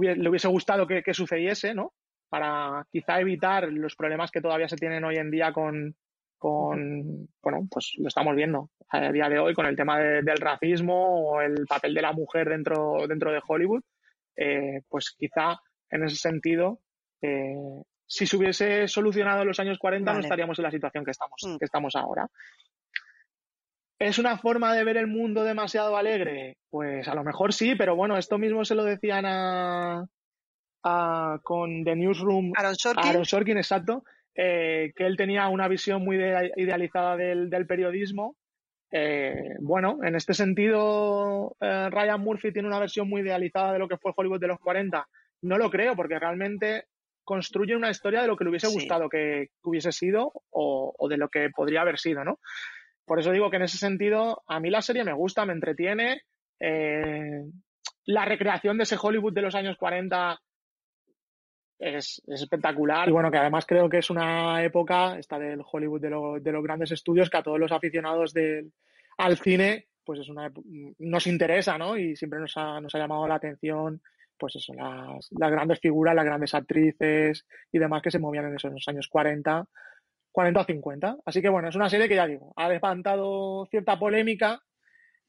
le 0.00 0.28
hubiese 0.28 0.48
gustado 0.48 0.86
que, 0.86 1.02
sucediese, 1.14 1.74
¿no? 1.74 1.92
Para 2.28 2.86
quizá 2.92 3.20
evitar 3.20 3.68
los 3.72 3.96
problemas 3.96 4.30
que 4.30 4.40
todavía 4.40 4.68
se 4.68 4.76
tienen 4.76 5.04
hoy 5.04 5.16
en 5.16 5.30
día 5.30 5.52
con, 5.52 5.96
con 6.40 7.28
bueno, 7.42 7.68
pues 7.70 7.92
lo 7.98 8.08
estamos 8.08 8.34
viendo 8.34 8.70
a 8.88 9.12
día 9.12 9.28
de 9.28 9.38
hoy 9.38 9.52
con 9.52 9.66
el 9.66 9.76
tema 9.76 10.00
del 10.00 10.38
racismo 10.38 11.30
o 11.30 11.40
el 11.42 11.66
papel 11.68 11.94
de 11.94 12.02
la 12.02 12.12
mujer 12.12 12.48
dentro, 12.48 13.06
dentro 13.06 13.30
de 13.30 13.42
Hollywood, 13.46 13.82
eh, 14.36 14.80
pues 14.88 15.14
quizá 15.16 15.60
en 15.90 16.04
ese 16.04 16.16
sentido, 16.16 16.80
eh, 17.20 17.54
si 18.06 18.26
se 18.26 18.36
hubiese 18.38 18.88
solucionado 18.88 19.42
en 19.42 19.48
los 19.48 19.60
años 19.60 19.78
40 19.78 20.12
no 20.12 20.20
estaríamos 20.20 20.58
en 20.58 20.62
la 20.64 20.70
situación 20.70 21.04
que 21.04 21.10
estamos, 21.10 21.40
mm. 21.46 21.58
que 21.58 21.64
estamos 21.66 21.94
ahora. 21.94 22.26
¿Es 23.98 24.18
una 24.18 24.38
forma 24.38 24.74
de 24.74 24.82
ver 24.82 24.96
el 24.96 25.08
mundo 25.08 25.44
demasiado 25.44 25.94
alegre? 25.94 26.56
Pues 26.70 27.06
a 27.06 27.14
lo 27.14 27.22
mejor 27.22 27.52
sí, 27.52 27.74
pero 27.76 27.94
bueno, 27.96 28.16
esto 28.16 28.38
mismo 28.38 28.64
se 28.64 28.74
lo 28.74 28.82
decían 28.82 29.26
a, 29.26 30.06
con 31.42 31.84
The 31.84 31.96
Newsroom. 31.96 32.52
Aaron 32.56 32.76
Sorkin. 32.76 33.06
Aaron 33.06 33.26
Sorkin, 33.26 33.58
exacto. 33.58 34.04
Eh, 34.34 34.92
que 34.94 35.06
él 35.06 35.16
tenía 35.16 35.48
una 35.48 35.68
visión 35.68 36.04
muy 36.04 36.16
idealizada 36.56 37.16
del, 37.16 37.66
periodismo. 37.66 38.36
Eh, 38.92 39.54
bueno, 39.60 39.98
en 40.02 40.14
este 40.14 40.34
sentido, 40.34 41.56
eh, 41.60 41.88
Ryan 41.90 42.20
Murphy 42.20 42.52
tiene 42.52 42.68
una 42.68 42.78
versión 42.78 43.08
muy 43.08 43.22
idealizada 43.22 43.72
de 43.72 43.78
lo 43.78 43.88
que 43.88 43.98
fue 43.98 44.12
Hollywood 44.16 44.40
de 44.40 44.48
los 44.48 44.58
40. 44.58 45.06
No 45.42 45.58
lo 45.58 45.70
creo, 45.70 45.96
porque 45.96 46.18
realmente 46.18 46.84
construye 47.24 47.76
una 47.76 47.90
historia 47.90 48.22
de 48.22 48.28
lo 48.28 48.36
que 48.36 48.44
le 48.44 48.50
hubiese 48.50 48.68
gustado 48.68 49.08
que, 49.08 49.48
hubiese 49.62 49.92
sido 49.92 50.32
o, 50.50 50.94
o, 50.96 51.08
de 51.08 51.16
lo 51.16 51.28
que 51.28 51.50
podría 51.50 51.82
haber 51.82 51.98
sido, 51.98 52.24
¿no? 52.24 52.38
Por 53.04 53.20
eso 53.20 53.30
digo 53.32 53.50
que 53.50 53.56
en 53.56 53.62
ese 53.62 53.78
sentido, 53.78 54.42
a 54.46 54.60
mí 54.60 54.70
la 54.70 54.82
serie 54.82 55.04
me 55.04 55.12
gusta, 55.12 55.44
me 55.44 55.52
entretiene. 55.52 56.22
La 58.06 58.24
recreación 58.24 58.76
de 58.76 58.84
ese 58.84 58.96
Hollywood 59.00 59.32
de 59.32 59.42
los 59.42 59.54
años 59.54 59.76
40 59.76 60.40
es, 61.80 62.22
espectacular. 62.28 63.08
Y 63.08 63.12
bueno, 63.12 63.30
que 63.30 63.38
además 63.38 63.64
creo 63.66 63.88
que 63.88 63.98
es 63.98 64.10
una 64.10 64.62
época, 64.62 65.18
esta 65.18 65.38
del 65.38 65.62
Hollywood 65.70 66.00
de, 66.00 66.52
los 66.52 66.62
grandes 66.62 66.92
estudios, 66.92 67.30
que 67.30 67.38
a 67.38 67.42
todos 67.42 67.58
los 67.58 67.72
aficionados 67.72 68.32
del, 68.32 68.72
al 69.16 69.38
cine, 69.38 69.88
pues 70.04 70.20
es 70.20 70.28
una, 70.28 70.52
nos 70.98 71.26
interesa, 71.26 71.78
¿no? 71.78 71.96
Y 71.96 72.14
siempre 72.16 72.38
nos 72.38 72.56
ha, 72.56 72.80
nos 72.80 72.94
ha 72.94 72.98
llamado 72.98 73.26
la 73.26 73.36
atención, 73.36 74.02
pues 74.38 74.56
eso, 74.56 74.74
las, 74.74 75.28
las 75.32 75.50
grandes 75.50 75.80
figuras, 75.80 76.14
las 76.14 76.24
grandes 76.24 76.54
actrices 76.54 77.46
y 77.72 77.78
demás 77.78 78.02
que 78.02 78.10
se 78.10 78.18
movían 78.18 78.46
en 78.46 78.56
esos 78.56 78.88
años 78.88 79.08
40 79.08 79.66
40 80.32 80.60
o 80.60 80.64
50. 80.64 81.16
Así 81.24 81.42
que 81.42 81.48
bueno, 81.48 81.68
es 81.68 81.76
una 81.76 81.88
serie 81.88 82.08
que 82.08 82.14
ya 82.14 82.26
digo, 82.26 82.52
ha 82.56 82.68
levantado 82.68 83.66
cierta 83.70 83.98
polémica. 83.98 84.62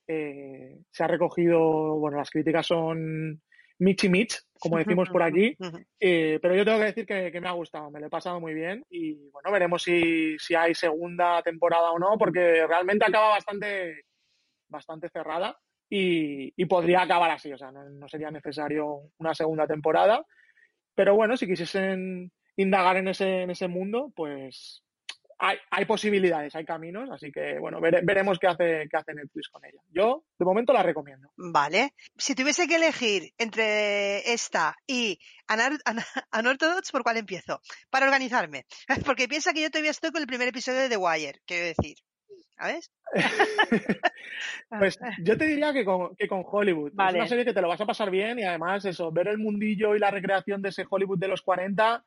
Eh, 0.07 0.79
se 0.91 1.03
ha 1.03 1.07
recogido, 1.07 1.97
bueno, 1.97 2.17
las 2.17 2.29
críticas 2.29 2.67
son 2.67 3.41
Michi 3.82 4.09
Mitch, 4.09 4.39
como 4.59 4.77
decimos 4.77 5.09
por 5.09 5.23
aquí, 5.23 5.57
eh, 5.99 6.38
pero 6.39 6.55
yo 6.55 6.63
tengo 6.63 6.77
que 6.77 6.86
decir 6.86 7.05
que, 7.07 7.41
me 7.41 7.47
ha 7.47 7.53
gustado, 7.53 7.89
me 7.89 7.99
lo 7.99 8.05
he 8.05 8.09
pasado 8.11 8.39
muy 8.39 8.53
bien 8.53 8.86
y 8.91 9.15
bueno, 9.32 9.51
veremos 9.51 9.82
si, 9.82 10.38
si 10.38 10.53
hay 10.53 10.75
segunda 10.75 11.41
temporada 11.41 11.89
o 11.89 11.97
no, 11.97 12.15
porque 12.19 12.67
realmente 12.67 13.05
acaba 13.07 13.29
bastante, 13.29 14.05
bastante 14.69 15.09
cerrada. 15.09 15.57
y, 15.89 16.63
podría 16.65 17.01
acabar 17.01 17.32
así, 17.32 17.51
o 17.51 17.57
sea, 17.57 17.71
no, 17.71 18.07
sería 18.07 18.29
necesario 18.29 19.09
una 19.17 19.34
segunda 19.34 19.65
temporada. 19.65 20.23
Pero 20.93 21.15
bueno, 21.15 21.36
si 21.36 21.47
quisiesen 21.47 22.32
indagar 22.57 22.97
en 22.97 23.07
ese, 23.07 23.41
en 23.41 23.49
ese 23.49 23.67
mundo, 23.67 24.13
pues 24.15 24.84
hay, 25.43 25.57
hay 25.71 25.85
posibilidades, 25.85 26.55
hay 26.55 26.63
caminos, 26.63 27.09
así 27.09 27.31
que 27.31 27.57
bueno, 27.57 27.79
veremos 27.81 28.37
qué 28.37 28.45
hace, 28.45 28.87
qué 28.89 28.97
hace 28.97 29.15
Netflix 29.15 29.49
con 29.49 29.65
ella. 29.65 29.81
Yo, 29.89 30.23
de 30.37 30.45
momento, 30.45 30.71
la 30.71 30.83
recomiendo. 30.83 31.31
Vale. 31.35 31.95
Si 32.15 32.35
tuviese 32.35 32.67
que 32.67 32.75
elegir 32.75 33.33
entre 33.39 34.31
esta 34.33 34.75
y 34.85 35.17
Unorthodox, 36.37 36.91
¿por 36.91 37.01
cuál 37.01 37.17
empiezo? 37.17 37.59
Para 37.89 38.05
organizarme. 38.05 38.65
Porque 39.05 39.27
piensa 39.27 39.51
que 39.51 39.63
yo 39.63 39.71
todavía 39.71 39.89
estoy 39.89 40.11
con 40.11 40.21
el 40.21 40.27
primer 40.27 40.47
episodio 40.47 40.79
de 40.81 40.89
The 40.89 40.97
Wire, 40.97 41.41
quiero 41.47 41.65
decir. 41.65 41.97
¿Sabes? 42.55 42.91
pues 44.69 44.99
yo 45.23 45.35
te 45.35 45.45
diría 45.45 45.73
que 45.73 45.83
con, 45.83 46.15
que 46.15 46.27
con 46.27 46.43
Hollywood. 46.45 46.91
Es 46.91 47.15
una 47.15 47.27
serie 47.27 47.45
que 47.45 47.53
te 47.53 47.61
lo 47.61 47.67
vas 47.67 47.81
a 47.81 47.87
pasar 47.87 48.11
bien 48.11 48.37
y 48.37 48.43
además 48.43 48.85
eso, 48.85 49.11
ver 49.11 49.29
el 49.29 49.39
mundillo 49.39 49.95
y 49.95 49.99
la 49.99 50.11
recreación 50.11 50.61
de 50.61 50.69
ese 50.69 50.85
Hollywood 50.87 51.17
de 51.17 51.29
los 51.29 51.41
40 51.41 52.05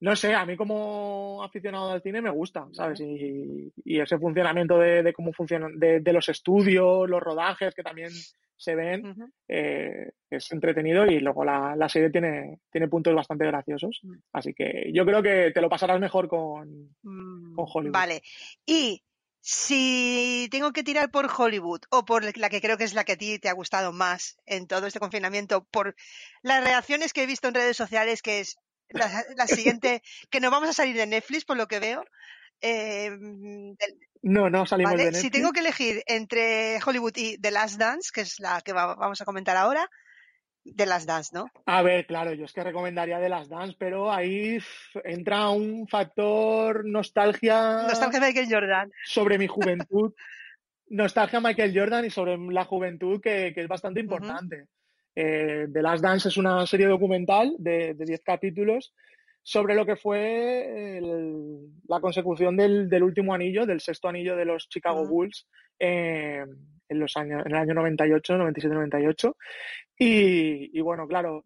no 0.00 0.16
sé, 0.16 0.34
a 0.34 0.44
mí 0.44 0.56
como 0.56 1.42
aficionado 1.42 1.92
al 1.92 2.02
cine 2.02 2.20
me 2.20 2.30
gusta, 2.30 2.66
¿sabes? 2.72 3.00
Y, 3.00 3.72
ese 3.84 4.18
funcionamiento 4.18 4.78
de, 4.78 5.12
cómo 5.12 5.32
funcionan, 5.32 5.78
de, 5.78 6.12
los 6.12 6.28
estudios, 6.28 7.08
los 7.08 7.22
rodajes 7.22 7.74
que 7.74 7.82
también 7.82 8.10
se 8.56 8.74
ven, 8.74 9.32
eh, 9.48 10.10
es 10.30 10.52
entretenido 10.52 11.06
y 11.06 11.20
luego 11.20 11.44
la, 11.44 11.88
serie 11.88 12.10
tiene, 12.10 12.60
tiene 12.70 12.88
puntos 12.88 13.14
bastante 13.14 13.46
graciosos. 13.46 14.00
Mm. 14.02 14.14
Así 14.32 14.54
que 14.54 14.90
yo 14.92 15.04
creo 15.04 15.22
que 15.22 15.50
te 15.52 15.60
lo 15.60 15.68
pasarás 15.68 16.00
mejor 16.00 16.28
con, 16.28 16.94
mm, 17.02 17.54
con 17.54 17.66
Hollywood. 17.68 17.92
Vale. 17.92 18.22
Y 18.66 19.02
si 19.46 20.48
tengo 20.50 20.72
que 20.72 20.82
tirar 20.82 21.10
por 21.10 21.28
Hollywood 21.36 21.82
o 21.90 22.06
por 22.06 22.24
la 22.38 22.48
que 22.48 22.62
creo 22.62 22.78
que 22.78 22.84
es 22.84 22.94
la 22.94 23.04
que 23.04 23.12
a 23.12 23.18
ti 23.18 23.38
te 23.38 23.50
ha 23.50 23.52
gustado 23.52 23.92
más 23.92 24.38
en 24.46 24.66
todo 24.66 24.86
este 24.86 25.00
confinamiento, 25.00 25.64
por 25.64 25.94
las 26.40 26.64
reacciones 26.64 27.12
que 27.12 27.24
he 27.24 27.26
visto 27.26 27.48
en 27.48 27.54
redes 27.54 27.76
sociales, 27.76 28.22
que 28.22 28.40
es 28.40 28.56
la, 28.90 29.46
siguiente, 29.46 30.02
que 30.30 30.40
no 30.40 30.50
vamos 30.50 30.68
a 30.68 30.72
salir 30.72 30.96
de 30.96 31.06
Netflix, 31.06 31.44
por 31.44 31.56
lo 31.56 31.66
que 31.66 31.80
veo. 31.80 32.04
Eh, 32.60 33.10
no, 34.22 34.48
no 34.48 34.66
salimos 34.66 34.92
de 34.92 35.04
Netflix. 35.04 35.22
Si 35.22 35.30
tengo 35.30 35.52
que 35.52 35.60
elegir 35.60 36.02
entre 36.06 36.78
Hollywood 36.84 37.16
y 37.16 37.38
The 37.38 37.50
Last 37.50 37.78
Dance, 37.78 38.10
que 38.12 38.22
es 38.22 38.40
la 38.40 38.60
que 38.60 38.72
vamos 38.72 39.20
a 39.20 39.24
comentar 39.24 39.56
ahora, 39.56 39.88
The 40.64 40.86
Last 40.86 41.06
Dance, 41.06 41.30
¿no? 41.34 41.46
A 41.66 41.82
ver, 41.82 42.06
claro, 42.06 42.32
yo 42.32 42.46
es 42.46 42.52
que 42.52 42.62
recomendaría 42.62 43.20
The 43.20 43.28
Last 43.28 43.50
Dance, 43.50 43.76
pero 43.78 44.10
ahí 44.10 44.58
entra 45.04 45.50
un 45.50 45.86
factor 45.88 46.86
nostalgia. 46.86 47.82
Nostalgia 47.86 48.20
de 48.20 48.26
Michael 48.26 48.48
Jordan. 48.50 48.92
Sobre 49.04 49.38
mi 49.38 49.46
juventud. 49.46 50.14
nostalgia 50.88 51.40
Michael 51.40 51.78
Jordan 51.78 52.04
y 52.04 52.10
sobre 52.10 52.36
la 52.38 52.64
juventud 52.64 53.20
que, 53.20 53.52
es 53.54 53.68
bastante 53.68 54.00
importante. 54.00 54.66
Eh, 55.14 55.68
The 55.72 55.82
Last 55.82 56.02
Dance 56.02 56.28
es 56.28 56.36
una 56.36 56.66
serie 56.66 56.86
documental 56.86 57.54
de 57.58 57.94
10 57.94 58.22
capítulos 58.22 58.92
sobre 59.46 59.74
lo 59.74 59.84
que 59.84 59.96
fue 59.96 61.00
la 61.86 62.00
consecución 62.00 62.56
del, 62.56 63.02
último 63.02 63.34
anillo, 63.34 63.66
del 63.66 63.80
sexto 63.80 64.08
anillo 64.08 64.36
de 64.36 64.46
los 64.46 64.68
Chicago 64.70 65.06
Bulls 65.06 65.46
eh, 65.78 66.42
en, 66.88 66.98
los 66.98 67.14
años, 67.16 67.42
en 67.44 67.52
el 67.52 67.58
año 67.58 67.74
98, 67.74 68.38
97, 68.38 68.74
98. 68.74 69.36
Y, 69.98 70.76
y 70.76 70.80
bueno, 70.80 71.06
claro, 71.06 71.44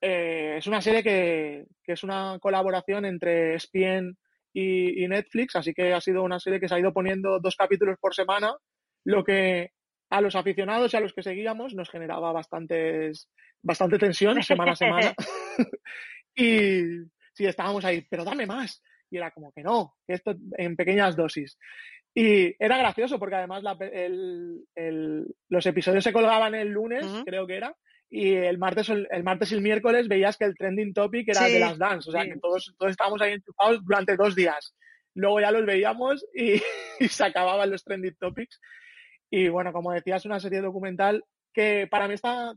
eh, 0.00 0.56
es 0.58 0.66
una 0.66 0.82
serie 0.82 1.04
que, 1.04 1.66
es 1.86 2.02
una 2.02 2.38
colaboración 2.40 3.04
entre 3.04 3.54
ESPN 3.54 4.18
y, 4.52 5.04
y, 5.04 5.06
Netflix, 5.06 5.54
así 5.54 5.72
que 5.72 5.92
ha 5.92 6.00
sido 6.00 6.24
una 6.24 6.40
serie 6.40 6.58
que 6.58 6.68
se 6.68 6.74
ha 6.74 6.80
ido 6.80 6.92
poniendo 6.92 7.38
dos 7.38 7.54
capítulos 7.54 7.98
por 8.00 8.16
semana, 8.16 8.52
lo 9.04 9.22
que 9.22 9.70
a 10.10 10.20
los 10.20 10.34
aficionados 10.34 10.92
y 10.92 10.96
a 10.96 11.00
los 11.00 11.12
que 11.12 11.22
seguíamos 11.22 11.74
nos 11.74 11.90
generaba 11.90 12.32
bastantes, 12.32 13.28
bastante 13.62 13.98
tensión 13.98 14.42
semana 14.42 14.72
a 14.72 14.76
semana. 14.76 15.14
y 16.34 16.82
sí, 17.32 17.46
estábamos 17.46 17.84
ahí, 17.84 18.06
pero 18.08 18.24
dame 18.24 18.46
más. 18.46 18.82
Y 19.10 19.16
era 19.16 19.30
como 19.30 19.52
que 19.52 19.62
no, 19.62 19.94
esto 20.06 20.34
en 20.56 20.76
pequeñas 20.76 21.16
dosis. 21.16 21.58
Y 22.14 22.54
era 22.58 22.78
gracioso 22.78 23.18
porque 23.18 23.36
además 23.36 23.62
los 25.48 25.66
episodios 25.66 26.04
se 26.04 26.12
colgaban 26.12 26.54
el 26.54 26.68
lunes, 26.68 27.06
creo 27.24 27.46
que 27.46 27.56
era, 27.56 27.74
y 28.10 28.34
el 28.34 28.58
martes, 28.58 28.88
el 28.88 29.22
martes 29.22 29.52
y 29.52 29.54
el 29.54 29.60
miércoles 29.60 30.08
veías 30.08 30.36
que 30.36 30.46
el 30.46 30.54
trending 30.54 30.94
topic 30.94 31.28
era 31.28 31.46
de 31.46 31.60
las 31.60 31.78
dance, 31.78 32.08
o 32.08 32.12
sea 32.12 32.24
que 32.24 32.38
todos, 32.40 32.74
todos 32.78 32.90
estábamos 32.90 33.20
ahí 33.20 33.34
enchufados 33.34 33.84
durante 33.84 34.16
dos 34.16 34.34
días. 34.34 34.74
Luego 35.14 35.40
ya 35.40 35.50
los 35.50 35.66
veíamos 35.66 36.24
y, 36.34 36.54
y 37.00 37.08
se 37.08 37.24
acababan 37.24 37.70
los 37.70 37.84
trending 37.84 38.16
topics. 38.18 38.58
Y 39.30 39.48
bueno, 39.48 39.72
como 39.72 39.92
decías, 39.92 40.24
una 40.24 40.40
serie 40.40 40.60
documental 40.60 41.24
que 41.52 41.86
para 41.90 42.08
mí 42.08 42.14
está 42.14 42.54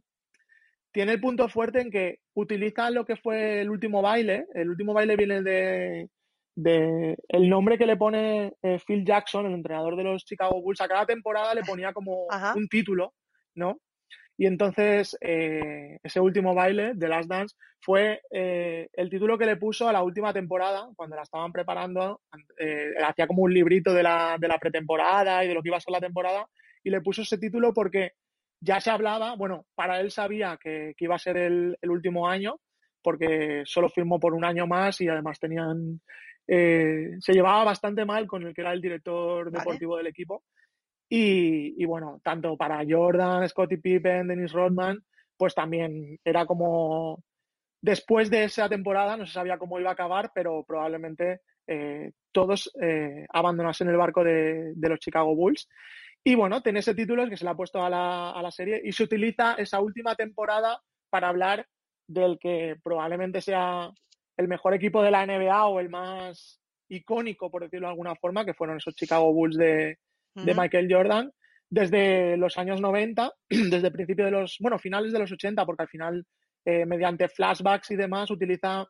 tiene 0.92 1.14
el 1.14 1.22
punto 1.22 1.48
fuerte 1.48 1.82
en 1.82 1.90
que 1.90 2.20
utiliza 2.34 2.90
lo 2.90 3.06
que 3.06 3.16
fue 3.16 3.62
el 3.62 3.70
último 3.70 4.02
baile. 4.02 4.48
El 4.54 4.70
último 4.70 4.94
baile 4.94 5.16
viene 5.16 5.42
de, 5.42 6.10
de 6.56 7.18
el 7.30 7.50
nombre 7.50 7.78
que 7.78 7.86
le 7.86 7.96
pone 7.96 8.54
eh, 8.62 8.80
Phil 8.86 9.06
Jackson, 9.06 9.46
el 9.46 9.54
entrenador 9.54 9.96
de 9.96 10.04
los 10.04 10.26
Chicago 10.26 10.62
Bulls. 10.62 10.82
A 10.82 10.88
cada 10.88 11.06
temporada 11.06 11.54
le 11.54 11.64
ponía 11.64 11.94
como 11.94 12.28
un 12.56 12.68
título, 12.68 13.14
¿no? 13.56 13.80
Y 14.42 14.48
entonces 14.48 15.16
eh, 15.22 16.00
ese 16.02 16.20
último 16.20 16.56
baile, 16.56 16.94
The 16.98 17.08
Last 17.08 17.30
Dance, 17.30 17.56
fue 17.80 18.22
eh, 18.32 18.89
el 18.94 19.12
título 19.12 19.38
que 19.38 19.46
le 19.46 19.58
puso 19.58 19.88
a 19.88 19.94
la 19.94 20.02
última 20.02 20.34
temporada, 20.34 20.89
cuando 20.96 21.16
la 21.16 21.22
estaban 21.22 21.52
preparando. 21.52 22.22
hacía 23.06 23.28
como 23.28 23.44
un 23.44 23.54
librito 23.54 23.94
de 23.94 24.02
la, 24.02 24.38
de 24.39 24.48
la 24.48 24.58
pretemporada 24.58 25.46
y 25.46 25.48
de 25.48 25.54
lo 25.54 25.62
que 25.62 25.70
iba 25.70 25.78
a 25.78 25.82
ser 25.82 25.92
la 25.92 26.00
temporada 26.00 26.48
y 26.84 26.89
le 26.89 27.02
puso 27.02 27.22
ese 27.22 27.38
título 27.38 27.72
porque 27.72 28.14
ya 28.60 28.82
se 28.82 28.89
hablaba, 28.89 29.36
bueno, 29.36 29.68
para 29.76 30.00
él 30.00 30.10
sabía 30.10 30.58
que, 30.60 30.96
iba 30.98 31.14
a 31.14 31.20
ser 31.20 31.38
el, 31.38 31.78
último 31.84 32.28
año, 32.28 32.56
porque 33.04 33.62
solo 33.66 33.89
firmó 33.89 34.20
por 34.20 34.34
un 34.34 34.44
año 34.44 34.66
más 34.66 35.02
y 35.02 35.08
además 35.08 35.39
tenían, 35.39 36.02
eh, 36.48 37.12
se 37.20 37.34
llevaba 37.34 37.64
bastante 37.64 38.06
mal 38.06 38.26
con 38.26 38.42
el 38.42 38.56
que 38.56 38.62
era 38.62 38.74
el 38.74 38.82
director 38.82 39.52
deportivo 39.52 39.98
del 39.98 40.08
equipo. 40.08 40.44
Y, 41.14 41.84
bueno, 41.84 42.22
tanto 42.24 42.55
para 42.55 42.86
Jordan, 42.89 43.47
Scottie 43.49 43.80
Pippen, 43.80 44.30
Dennis 44.30 44.53
Rodman, 44.53 45.03
pues 45.36 45.53
también 45.53 46.18
era 46.24 46.45
como, 46.45 47.22
después 47.82 48.30
de 48.30 48.45
esa 48.45 48.70
temporada, 48.70 49.18
no 49.18 49.26
se 49.26 49.34
sabía 49.34 49.57
cómo 49.57 49.78
iba 49.78 49.89
a 49.89 49.93
acabar, 49.93 50.32
pero 50.34 50.64
probablemente 50.64 51.41
eh, 51.68 52.14
todos 52.32 52.72
eh, 52.82 53.26
abandonasen 53.28 53.89
el 53.89 53.97
barco 53.97 54.24
de, 54.24 54.72
de 54.74 54.89
los 54.89 54.99
Chicago 54.99 55.36
Bulls. 55.36 55.68
Y 56.24 56.36
bueno, 56.36 56.62
tiene 56.62 56.80
ese 56.80 56.95
título 56.95 57.28
que 57.28 57.36
se 57.36 57.43
le 57.43 57.51
ha 57.51 57.55
puesto 57.55 57.84
a 57.84 57.89
la, 57.89 58.32
a 58.32 58.41
la 58.41 58.51
serie 58.51 58.80
y 58.82 58.93
se 58.93 59.03
utiliza 59.03 59.55
esa 59.55 59.82
última 59.82 60.16
temporada 60.16 60.82
para 61.09 61.28
hablar 61.28 61.68
del 62.07 62.39
que 62.39 62.78
probablemente 62.82 63.41
sea 63.41 63.91
el 64.38 64.47
mejor 64.47 64.76
equipo 64.76 65.03
de 65.03 65.12
la 65.12 65.26
NBA 65.26 65.66
o 65.66 65.82
el 65.82 65.89
más 65.89 66.62
icónico, 66.88 67.51
por 67.51 67.64
decirlo 67.64 67.88
de 67.88 67.91
alguna 67.91 68.16
forma, 68.16 68.45
que 68.45 68.53
fueron 68.53 68.78
esos 68.78 68.95
Chicago 68.95 69.34
Bulls 69.34 69.57
de, 69.57 69.97
de 70.34 70.54
Michael 70.54 70.88
Jordan, 70.90 71.32
desde 71.70 72.38
los 72.38 72.58
años 72.58 72.82
90, 72.82 73.32
desde 73.50 73.88
el 73.88 73.94
principio 73.94 74.26
de 74.26 74.32
los, 74.32 74.58
bueno, 74.60 74.80
finales 74.80 75.12
de 75.12 75.20
los 75.20 75.32
80, 75.32 75.66
porque 75.66 75.84
al 75.84 75.90
final, 75.90 76.26
eh, 76.66 76.86
mediante 76.86 77.30
flashbacks 77.30 77.92
y 77.92 77.96
demás, 77.96 78.30
utiliza 78.32 78.86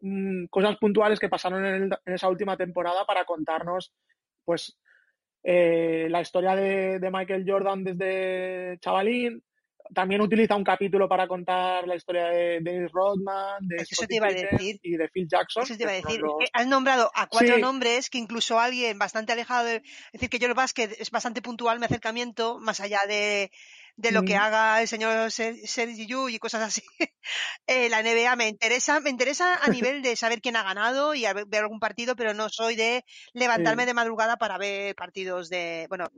mm, 0.00 0.46
cosas 0.46 0.76
puntuales 0.76 1.18
que 1.18 1.28
pasaron 1.28 1.64
en, 1.64 1.82
en, 1.84 2.14
esa 2.14 2.28
última 2.28 2.56
temporada 2.56 3.04
para 3.04 3.24
contarnos, 3.24 3.92
pues, 4.44 4.78
eh, 5.44 6.06
la 6.08 6.20
historia 6.20 6.54
de, 6.54 7.10
Michael 7.12 7.44
Jordan 7.46 7.84
desde 7.84 8.78
chavalín. 8.80 9.42
También 9.94 10.20
utiliza 10.20 10.56
un 10.56 10.64
capítulo 10.64 11.08
para 11.08 11.26
contar 11.26 11.86
la 11.86 11.96
historia 11.96 12.26
de 12.26 12.60
Dennis 12.60 12.90
Rodman, 12.92 13.66
de 13.66 13.84
y 14.82 14.96
de 14.96 15.08
Phil 15.08 15.28
Jackson. 15.28 15.64
Eso 15.64 15.76
te 15.76 15.82
iba 15.82 15.92
a 15.92 15.94
decir. 15.94 16.20
Han 16.52 16.68
nombrado 16.68 17.10
a 17.14 17.26
cuatro 17.26 17.58
nombres 17.58 18.08
que 18.08 18.18
incluso 18.18 18.58
alguien 18.58 18.98
bastante 18.98 19.32
alejado 19.32 19.66
de... 19.66 19.76
Es 19.76 20.12
decir, 20.12 20.30
que 20.30 20.38
George 20.38 20.54
Basket 20.54 20.90
es 20.98 21.10
bastante 21.10 21.42
puntual 21.42 21.78
mi 21.78 21.86
acercamiento, 21.86 22.58
más 22.58 22.80
allá 22.80 23.00
de, 23.06 23.50
de 23.96 24.12
lo 24.12 24.22
que 24.22 24.34
mm. 24.36 24.40
haga 24.40 24.80
el 24.80 24.88
señor 24.88 25.30
Sergi 25.30 26.06
y 26.28 26.38
cosas 26.38 26.62
así. 26.62 26.82
Eh, 27.68 27.88
la 27.88 28.02
NBA 28.02 28.34
me 28.34 28.48
interesa, 28.48 28.98
me 28.98 29.08
interesa 29.08 29.54
a 29.54 29.68
nivel 29.70 30.02
de 30.02 30.16
saber 30.16 30.40
quién 30.40 30.56
ha 30.56 30.64
ganado 30.64 31.14
y 31.14 31.22
ver 31.46 31.62
algún 31.62 31.78
partido, 31.78 32.16
pero 32.16 32.34
no 32.34 32.48
soy 32.48 32.74
de 32.74 33.04
levantarme 33.32 33.86
de 33.86 33.94
madrugada 33.94 34.36
para 34.36 34.58
ver 34.58 34.96
partidos 34.96 35.48
de, 35.48 35.86
bueno, 35.88 36.10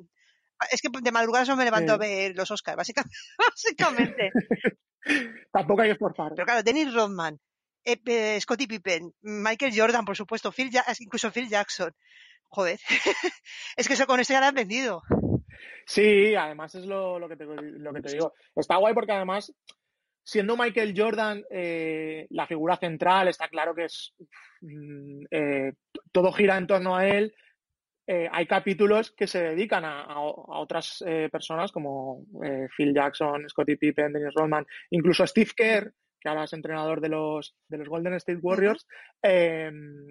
es 0.71 0.81
que 0.81 0.89
de 0.91 1.13
madrugada 1.13 1.45
solo 1.45 1.57
me 1.57 1.65
levanto 1.65 1.93
a 1.93 1.99
ver 1.99 2.35
los 2.37 2.51
Oscars, 2.51 2.77
básicamente. 2.77 4.31
Tampoco 5.53 5.83
hay 5.83 5.89
que 5.89 5.93
esforzar. 5.93 6.33
Pero 6.35 6.47
claro, 6.47 6.63
Dennis 6.63 6.93
Rodman, 6.93 7.39
eh, 7.85 8.01
eh, 8.07 8.41
Scottie 8.41 8.69
Pippen, 8.69 9.13
Michael 9.23 9.73
Jordan, 9.75 10.05
por 10.05 10.17
supuesto, 10.17 10.53
Phil 10.53 10.71
incluso 11.01 11.31
Phil 11.31 11.49
Jackson. 11.49 11.93
Joder, 12.49 12.79
es 13.77 13.89
que 13.89 13.95
eso 13.95 14.07
con 14.07 14.21
esto 14.21 14.33
ya 14.33 14.41
lo 14.41 14.47
han 14.47 14.55
vendido. 14.55 15.03
Sí, 15.87 16.35
además 16.35 16.75
es 16.75 16.87
lo, 16.87 17.19
lo, 17.19 17.29
que 17.29 17.37
te, 17.37 17.45
lo 17.45 17.93
que 17.93 18.01
te 18.01 18.13
digo. 18.13 18.33
Está 18.55 18.77
guay 18.77 18.95
porque 18.95 19.13
además, 19.13 19.53
siendo 20.23 20.57
Michael 20.57 20.95
Jordan 20.97 21.45
eh, 21.51 22.27
la 22.31 22.47
figura 22.47 22.77
central, 22.77 23.29
está 23.29 23.49
claro 23.49 23.75
que 23.75 23.87
es 23.87 24.15
mm, 24.61 25.25
eh, 25.31 25.73
todo 26.13 26.33
gira 26.33 26.57
en 26.57 26.67
torno 26.67 26.97
a 26.97 27.07
él, 27.07 27.35
eh, 28.07 28.29
hay 28.31 28.47
capítulos 28.47 29.13
que 29.13 29.27
se 29.27 29.43
dedican 29.43 29.85
a, 29.85 30.21
otras 30.21 31.03
eh, 31.07 31.29
personas 31.33 31.73
como 31.73 32.27
eh, 32.45 32.69
Phil 32.77 32.93
Jackson, 32.95 33.49
Scottie 33.49 33.79
Pippen, 33.79 34.13
Dennis 34.13 34.35
Rodman, 34.35 34.67
incluso 34.91 35.27
Steve 35.27 35.51
Kerr, 35.57 35.95
que 36.21 36.29
ahora 36.29 36.45
es 36.45 36.53
entrenador 36.53 37.01
de 37.01 37.09
los, 37.09 37.57
de 37.69 37.79
los 37.79 37.89
Golden 37.89 38.15
State 38.15 38.41
Warriors. 38.43 38.87
Em, 39.23 40.07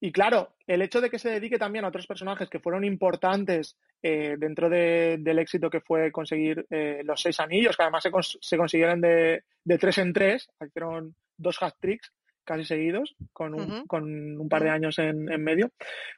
y 0.00 0.12
claro, 0.12 0.54
el 0.66 0.82
hecho 0.82 1.00
de 1.00 1.10
que 1.10 1.18
se 1.18 1.30
dedique 1.30 1.58
también 1.58 1.84
a 1.84 1.88
otros 1.88 2.06
personajes 2.06 2.48
que 2.48 2.60
fueron 2.60 2.84
importantes 2.84 3.76
dentro 4.00 4.70
del 4.70 5.38
éxito 5.40 5.68
que 5.68 5.80
fue 5.80 6.12
conseguir 6.12 6.64
los 7.02 7.20
seis 7.20 7.40
anillos, 7.40 7.76
que 7.76 7.82
además 7.82 8.04
se, 8.40 8.56
consiguieron 8.56 9.00
de, 9.00 9.42
de, 9.64 9.78
tres 9.78 9.98
en 9.98 10.12
tres, 10.12 10.48
hicieron 10.64 11.16
dos 11.36 11.60
hat 11.60 11.74
tricks, 11.80 12.12
casi 12.48 12.64
seguidos, 12.64 13.14
con 13.34 13.52
un, 13.52 13.86
con 13.86 14.04
un 14.04 14.48
par 14.48 14.62
de 14.62 14.70
años 14.70 14.98
en, 14.98 15.26
medio, 15.44 15.70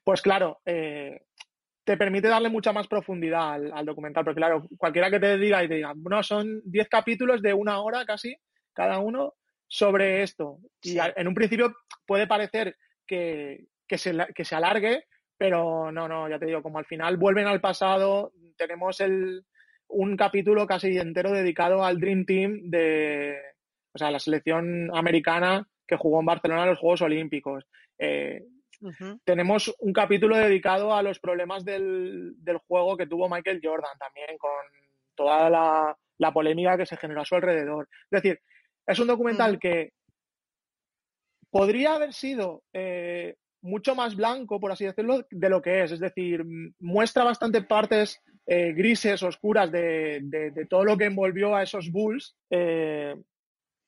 pues 0.05 0.22
claro, 0.22 0.61
eh, 0.64 1.22
te 1.83 1.97
permite 1.97 2.28
darle 2.28 2.49
mucha 2.49 2.72
más 2.72 2.87
profundidad 2.87 3.55
al, 3.55 3.85
documental, 3.85 4.24
porque 4.24 4.39
claro, 4.39 4.68
cualquiera 4.78 5.11
que 5.11 5.18
te 5.18 5.37
diga 5.37 5.64
y 5.64 5.68
te 5.68 5.74
diga, 5.74 5.93
bueno, 5.97 6.22
son 6.22 6.62
10 6.64 6.89
capítulos 6.89 7.43
de 7.43 7.53
una 7.53 7.81
hora 7.81 8.05
casi, 8.05 8.37
cada 8.72 9.01
uno, 9.01 9.35
sobre 9.66 10.22
esto. 10.22 10.59
Y 10.83 10.99
en 10.99 11.26
un 11.26 11.35
principio 11.35 11.74
puede 12.07 12.28
parecer 12.28 12.76
que, 13.05 13.66
que, 13.89 13.99
se, 13.99 14.16
que 14.33 14.45
se 14.45 14.55
alargue, 14.55 15.07
pero 15.37 15.91
no, 15.91 16.07
no, 16.07 16.28
ya 16.28 16.39
te 16.39 16.47
digo, 16.47 16.62
como 16.62 16.78
al 16.78 16.87
final 16.87 17.16
vuelven 17.16 17.49
al 17.49 17.61
pasado, 17.61 18.33
tenemos 18.57 19.01
el, 19.01 19.45
un 19.89 20.16
capítulo 20.16 20.64
casi 20.64 20.97
entero 20.97 21.33
dedicado 21.33 21.85
al 21.85 21.99
Dream 21.99 22.24
Team 22.24 22.61
de, 22.70 23.37
o 23.93 23.99
sea, 23.99 24.12
la 24.12 24.20
selección 24.20 24.91
americana 24.95 25.66
que 25.91 25.97
jugó 25.97 26.20
en 26.20 26.26
Barcelona 26.26 26.62
en 26.62 26.70
los 26.70 26.78
Juegos 26.78 27.03
Olímpicos. 27.03 27.64
Eh, 27.99 28.45
tenemos 29.24 29.74
un 29.80 29.93
capítulo 29.93 30.36
dedicado 30.36 30.95
a 30.95 31.03
los 31.03 31.18
problemas 31.18 31.64
del, 31.64 32.36
juego 32.68 32.97
que 32.97 33.09
tuvo 33.09 33.28
Michael 33.28 33.61
Jordan 33.62 33.99
también, 33.99 34.38
con 34.38 34.51
toda 35.16 35.51
la, 35.51 36.32
polémica 36.32 36.76
que 36.76 36.86
se 36.86 36.97
generó 36.97 37.22
a 37.22 37.24
su 37.24 37.34
alrededor. 37.34 37.88
Es 38.11 38.22
decir, 38.22 38.41
es 38.86 38.99
un 39.01 39.09
documental 39.09 39.59
que 39.59 39.93
podría 41.51 41.97
haber 41.97 42.12
sido 42.12 42.62
eh, 42.72 43.34
mucho 43.62 43.97
más 43.97 44.14
blanco, 44.14 44.61
por 44.61 44.70
así 44.70 44.84
decirlo, 44.84 45.26
de 45.28 45.49
lo 45.49 45.61
que 45.61 45.82
es. 45.82 45.91
Es 45.91 46.01
decir, 46.01 46.45
muestra 46.78 47.24
bastantes 47.24 47.66
partes 47.66 48.22
eh, 48.47 48.72
grises, 48.74 49.22
oscuras 49.24 49.72
de, 49.72 50.66
todo 50.70 50.84
lo 50.84 50.97
que 50.97 51.07
envolvió 51.07 51.57
a 51.57 51.64
esos 51.64 51.91
Bulls 51.91 52.36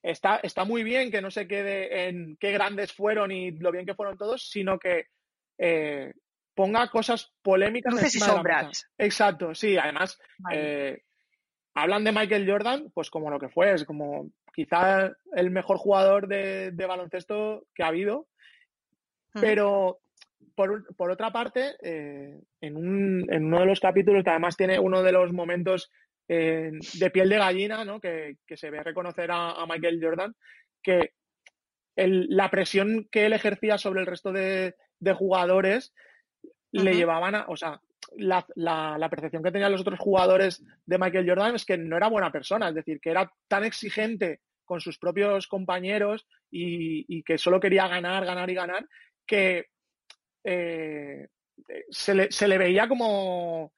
está, 0.03 0.41
está 0.43 0.65
muy 0.65 0.83
bien 0.83 1.11
que 1.11 1.23
no 1.23 1.31
se 1.31 1.47
quede 1.47 2.09
en 2.09 2.37
qué 2.39 2.53
grandes 2.53 2.93
fueron 2.93 3.31
y 3.31 3.53
lo 3.53 3.71
bien 3.71 3.87
que 3.87 3.95
fueron 3.95 4.19
todos, 4.19 4.49
sino 4.49 4.79
que 4.79 5.07
eh, 5.59 6.13
ponga 6.55 6.89
cosas 6.89 7.33
polémicas. 7.43 7.95
Luces 7.95 8.17
y 8.17 8.19
sombras. 8.19 8.87
Exacto, 8.99 9.55
sí. 9.55 9.77
Además, 9.79 10.19
eh, 10.53 11.03
hablan 11.75 12.05
de 12.05 12.13
Michael 12.13 12.51
Jordan, 12.51 12.91
pues 12.93 13.11
como 13.11 13.31
lo 13.31 13.39
que 13.39 13.49
fue, 13.49 13.73
es 13.73 13.85
como 13.85 14.31
quizá 14.55 15.13
el 15.35 15.51
mejor 15.51 15.79
jugador 15.79 16.29
de, 16.29 16.73
baloncesto 16.87 17.67
que 17.75 17.83
ha 17.83 17.89
habido. 17.89 18.27
Pero 19.41 20.01
por, 20.55 20.95
por, 20.95 21.11
otra 21.11 21.33
parte, 21.33 21.77
eh, 21.83 22.39
en, 22.61 22.77
un, 22.77 23.27
en, 23.33 23.47
uno 23.47 23.61
de 23.61 23.67
los 23.67 23.81
capítulos, 23.81 24.23
que 24.23 24.31
además 24.31 24.59
tiene 24.59 24.79
uno 24.79 25.03
de 25.03 25.13
los 25.13 25.33
momentos 25.33 25.91
de 26.33 27.11
piel 27.11 27.29
de 27.29 27.39
gallina, 27.39 27.85
¿no? 27.85 28.01
Que, 28.01 28.37
se 28.55 28.71
ve 28.71 28.83
reconocer 28.83 29.31
a, 29.33 29.65
Michael 29.69 30.01
Jordan, 30.03 30.35
que 30.83 31.13
la 31.97 32.51
presión 32.51 33.09
que 33.11 33.27
él 33.27 33.33
ejercía 33.33 33.79
sobre 33.79 34.01
el 34.01 34.07
resto 34.07 34.33
de, 34.33 34.75
jugadores 35.15 35.93
le 36.71 36.95
llevaban 36.95 37.35
a, 37.35 37.45
o 37.49 37.57
sea, 37.57 37.81
la, 38.17 39.09
percepción 39.11 39.43
que 39.43 39.51
tenían 39.51 39.73
los 39.73 39.83
otros 39.83 39.99
jugadores 39.99 40.63
de 40.87 40.99
Michael 40.99 41.29
Jordan 41.29 41.55
es 41.55 41.65
que 41.65 41.77
no 41.77 41.97
era 41.97 42.09
buena 42.09 42.33
persona, 42.33 42.69
es 42.69 42.75
decir, 42.75 43.01
que 43.01 43.11
era 43.11 43.31
tan 43.49 43.65
exigente 43.65 44.41
con 44.65 44.81
sus 44.81 44.99
propios 44.99 45.47
compañeros 45.49 46.27
y, 46.51 47.23
que 47.25 47.37
solo 47.37 47.61
quería 47.61 47.89
ganar, 47.89 48.25
ganar 48.25 48.49
y 48.49 48.55
ganar, 48.55 48.87
que 49.27 49.67
eh, 50.45 51.29
se, 51.91 52.15
le, 52.15 52.33
se, 52.33 52.49
le, 52.49 52.59
veía 52.59 52.89
como, 52.89 53.73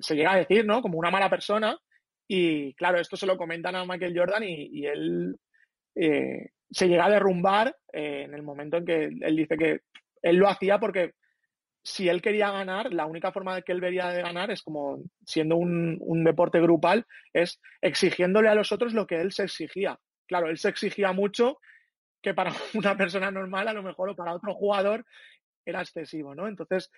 se 0.00 0.14
llega 0.14 0.32
a 0.32 0.38
decir, 0.38 0.64
¿no? 0.64 0.82
Como 0.82 0.98
una 0.98 1.10
mala 1.10 1.30
persona. 1.30 1.78
Y 2.28 2.74
claro, 2.74 3.00
esto 3.00 3.16
se 3.16 3.26
lo 3.26 3.36
comentan 3.36 3.74
a 3.74 3.84
Michael 3.84 4.16
Jordan 4.16 4.44
y, 4.44 4.86
él 4.86 5.36
eh, 5.96 6.50
se 6.70 6.88
llega 6.88 7.06
a 7.06 7.10
derrumbar 7.10 7.76
eh, 7.92 8.22
en 8.24 8.34
el 8.34 8.42
momento 8.42 8.76
en 8.76 8.84
que 8.84 9.04
él 9.04 9.36
dice 9.36 9.56
que 9.56 9.80
él 10.22 10.36
lo 10.36 10.48
hacía 10.48 10.78
porque 10.78 11.14
si 11.82 12.08
él 12.08 12.20
quería 12.20 12.50
ganar, 12.50 12.92
la 12.92 13.06
única 13.06 13.32
forma 13.32 13.62
que 13.62 13.72
él 13.72 13.80
vería 13.80 14.08
de 14.08 14.22
ganar 14.22 14.50
es 14.50 14.62
como 14.62 15.02
siendo 15.24 15.56
un, 15.56 16.24
deporte 16.24 16.60
grupal, 16.60 17.06
es 17.32 17.60
exigiéndole 17.80 18.48
a 18.48 18.54
los 18.54 18.70
otros 18.72 18.92
lo 18.92 19.06
que 19.06 19.20
él 19.20 19.32
se 19.32 19.44
exigía. 19.44 19.98
Claro, 20.26 20.48
él 20.48 20.58
se 20.58 20.68
exigía 20.68 21.12
mucho 21.12 21.58
que 22.22 22.34
para 22.34 22.52
una 22.74 22.96
persona 22.96 23.30
normal, 23.30 23.68
a 23.68 23.72
lo 23.72 23.82
mejor, 23.82 24.10
o 24.10 24.16
para 24.16 24.34
otro 24.34 24.54
jugador, 24.54 25.04
era 25.64 25.80
excesivo, 25.80 26.34
¿no? 26.34 26.48
Entonces, 26.48 26.90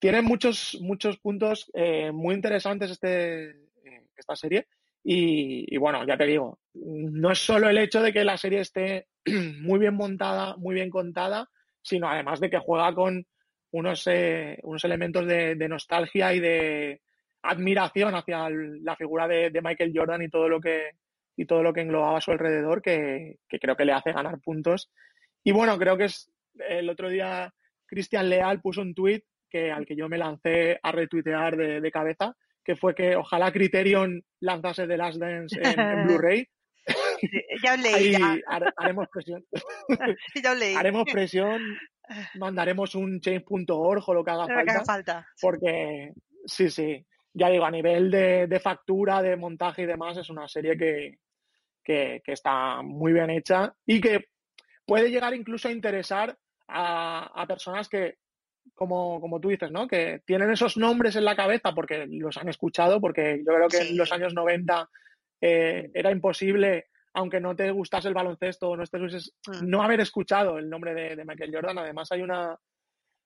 tiene 0.00 0.22
muchos, 0.22 0.78
muchos 0.80 1.18
puntos 1.18 1.70
eh, 1.74 2.10
muy 2.10 2.34
interesantes 2.34 2.90
este, 2.90 3.50
eh, 3.50 4.08
esta 4.16 4.34
serie. 4.34 4.66
Y, 5.02 5.76
bueno, 5.78 6.06
ya 6.06 6.16
te 6.16 6.26
digo, 6.26 6.58
no 6.74 7.30
es 7.30 7.38
solo 7.38 7.68
el 7.68 7.78
hecho 7.78 8.02
de 8.02 8.12
que 8.12 8.24
la 8.24 8.36
serie 8.36 8.60
esté 8.60 9.06
muy 9.60 9.78
bien 9.78 9.94
montada, 9.94 10.56
muy 10.56 10.74
bien 10.74 10.90
contada, 10.90 11.48
sino 11.80 12.08
además 12.08 12.40
de 12.40 12.50
que 12.50 12.58
juega 12.58 12.94
con 12.94 13.26
unos, 13.72 14.06
eh, 14.06 14.58
unos 14.62 14.84
elementos 14.84 15.26
de, 15.26 15.68
nostalgia 15.68 16.34
y 16.34 16.40
de 16.40 17.00
admiración 17.42 18.14
hacia 18.14 18.50
la 18.50 18.96
figura 18.96 19.28
de, 19.28 19.60
Michael 19.62 19.92
Jordan 19.94 20.22
y 20.22 20.28
todo 20.28 20.48
lo 20.48 20.60
que 20.60 20.92
y 21.36 21.46
todo 21.46 21.62
lo 21.62 21.72
que 21.72 21.80
englobaba 21.80 22.18
a 22.18 22.20
su 22.20 22.32
alrededor 22.32 22.82
que, 22.82 23.38
que 23.48 23.58
creo 23.58 23.74
que 23.74 23.86
le 23.86 23.92
hace 23.92 24.12
ganar 24.12 24.40
puntos. 24.40 24.90
Y 25.42 25.52
bueno, 25.52 25.78
creo 25.78 25.96
que 25.96 26.04
es 26.04 26.30
el 26.68 26.90
otro 26.90 27.08
día 27.08 27.54
Cristian 27.86 28.28
Leal 28.28 28.60
puso 28.60 28.82
un 28.82 28.94
tuit 28.94 29.24
que, 29.50 29.70
al 29.70 29.84
que 29.84 29.96
yo 29.96 30.08
me 30.08 30.16
lancé 30.16 30.78
a 30.82 30.92
retuitear 30.92 31.56
de, 31.56 31.90
cabeza, 31.90 32.34
que 32.64 32.76
fue 32.76 32.94
que 32.94 33.16
ojalá 33.16 33.52
Criterion 33.52 34.22
lanzase 34.40 34.86
The 34.86 34.96
Last 34.96 35.18
Dance 35.18 35.60
en, 35.60 36.06
Blu-ray. 36.06 36.46
ya 37.62 37.74
os 37.74 37.80
leí. 37.80 38.16
haremos 38.76 39.08
presión. 39.12 39.44
ya 40.42 40.52
os 40.52 40.58
leí. 40.58 40.74
haremos 40.74 41.04
presión, 41.10 41.60
mandaremos 42.36 42.94
un 42.94 43.20
change.org 43.20 44.08
o 44.08 44.14
lo 44.14 44.24
que 44.24 44.30
haga 44.30 44.46
falta. 44.46 44.84
falta. 44.84 45.26
Porque, 45.40 46.12
sí, 46.46 46.70
sí. 46.70 47.04
Ya 47.32 47.48
digo, 47.48 47.64
a 47.64 47.70
nivel 47.70 48.10
de, 48.10 48.60
factura, 48.60 49.22
de 49.22 49.36
montaje 49.36 49.82
y 49.82 49.86
demás, 49.86 50.16
es 50.16 50.30
una 50.30 50.48
serie 50.48 50.76
que, 50.76 51.18
que, 51.84 52.22
está 52.26 52.82
muy 52.82 53.12
bien 53.12 53.30
hecha 53.30 53.72
y 53.86 54.00
que 54.00 54.26
puede 54.84 55.10
llegar 55.10 55.34
incluso 55.34 55.68
a 55.68 55.72
interesar 55.72 56.36
a 56.66 57.44
personas 57.46 57.88
que 57.88 58.16
como, 58.74 59.20
como 59.20 59.40
tú 59.40 59.48
dices, 59.48 59.70
¿no? 59.70 59.86
Que 59.86 60.22
tienen 60.24 60.50
esos 60.50 60.76
nombres 60.76 61.16
en 61.16 61.24
la 61.24 61.36
cabeza 61.36 61.72
porque 61.74 62.06
los 62.06 62.36
han 62.36 62.48
escuchado, 62.48 63.00
porque 63.00 63.42
yo 63.46 63.54
creo 63.54 63.68
que 63.68 63.88
en 63.88 63.96
los 63.96 64.10
años 64.12 64.34
90 64.34 64.88
eh, 65.40 65.90
era 65.92 66.10
imposible, 66.10 66.86
aunque 67.12 67.40
no 67.40 67.54
te 67.54 67.70
gustase 67.70 68.08
el 68.08 68.14
baloncesto 68.14 68.70
o 68.70 68.76
no 68.76 68.84
estés, 68.84 69.34
mm. 69.46 69.68
no 69.68 69.82
haber 69.82 70.00
escuchado 70.00 70.58
el 70.58 70.68
nombre 70.68 70.94
de, 70.94 71.24
Michael 71.24 71.52
Jordan. 71.52 71.78
Además, 71.78 72.10
hay 72.12 72.22
una, 72.22 72.58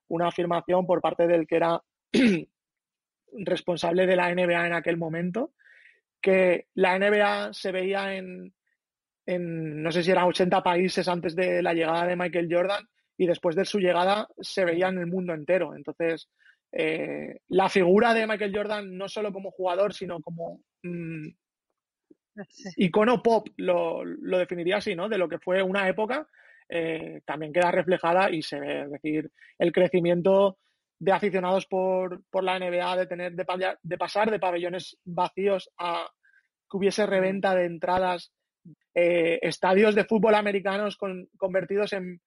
una 0.08 0.28
afirmación 0.28 0.86
por 0.86 1.00
parte 1.00 1.26
del 1.26 1.46
que 1.46 1.56
era 1.56 1.80
responsable 3.32 4.06
de 4.06 4.16
la 4.16 4.34
NBA 4.34 4.66
en 4.66 4.72
aquel 4.72 4.96
momento, 4.96 5.52
que 6.20 6.68
la 6.74 6.98
NBA 6.98 7.52
se 7.52 7.72
veía 7.72 8.14
en, 8.14 8.54
en, 9.26 9.82
no 9.82 9.92
sé 9.92 10.02
si 10.02 10.10
eran 10.10 10.24
80 10.24 10.62
países 10.62 11.06
antes 11.08 11.36
de 11.36 11.62
la 11.62 11.74
llegada 11.74 12.06
de 12.06 12.16
Michael 12.16 12.48
Jordan 12.50 12.88
y 13.16 13.26
después 13.26 13.56
de 13.56 13.64
su 13.64 13.78
llegada 13.78 14.28
se 14.40 14.64
veía 14.64 14.88
en 14.88 14.98
el 14.98 15.06
mundo 15.06 15.34
entero. 15.34 15.74
Entonces, 15.74 16.28
eh, 16.72 17.40
la 17.48 17.68
figura 17.68 18.12
de 18.14 18.26
Michael 18.26 18.54
Jordan, 18.54 18.96
no 18.96 19.08
solo 19.08 19.32
como 19.32 19.52
jugador, 19.52 19.94
sino 19.94 20.20
como 20.20 20.60
mm, 20.82 21.28
icono 22.76 23.22
pop, 23.22 23.48
lo, 23.56 24.02
definiría 24.38 24.78
así, 24.78 24.94
¿no? 24.94 25.08
De 25.08 25.18
lo 25.18 25.28
que 25.28 25.38
fue 25.38 25.62
una 25.62 25.88
época, 25.88 26.26
eh, 26.68 27.20
también 27.24 27.52
queda 27.52 27.70
reflejada 27.70 28.30
y 28.30 28.42
se 28.42 28.58
ve, 28.58 28.82
es 28.82 28.90
decir, 28.90 29.30
el 29.58 29.72
crecimiento 29.72 30.58
de 30.98 31.12
aficionados 31.12 31.66
por, 31.66 32.22
la 32.42 32.58
NBA, 32.58 32.96
de 32.96 33.06
tener 33.06 33.32
de, 33.34 33.76
de, 33.82 33.98
pasar 33.98 34.30
de 34.30 34.40
pabellones 34.40 34.96
vacíos 35.04 35.70
a 35.78 36.08
que 36.68 36.76
hubiese 36.76 37.06
reventa 37.06 37.54
de 37.54 37.66
entradas, 37.66 38.32
eh, 38.94 39.38
estadios 39.42 39.94
de 39.94 40.04
fútbol 40.04 40.34
americanos 40.34 40.98
convertidos 41.36 41.92
en, 41.92 42.20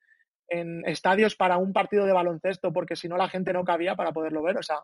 en 0.48 0.88
estadios 0.88 1.36
para 1.36 1.58
un 1.58 1.74
partido 1.74 2.06
de 2.06 2.14
baloncesto, 2.14 2.72
porque 2.72 2.96
si 2.96 3.08
no 3.08 3.18
la 3.18 3.30
gente 3.30 3.54
no 3.54 3.64
cabía 3.64 3.96
para 3.96 4.12
poderlo 4.12 4.42
ver. 4.42 4.58
O 4.58 4.64
sea, 4.64 4.80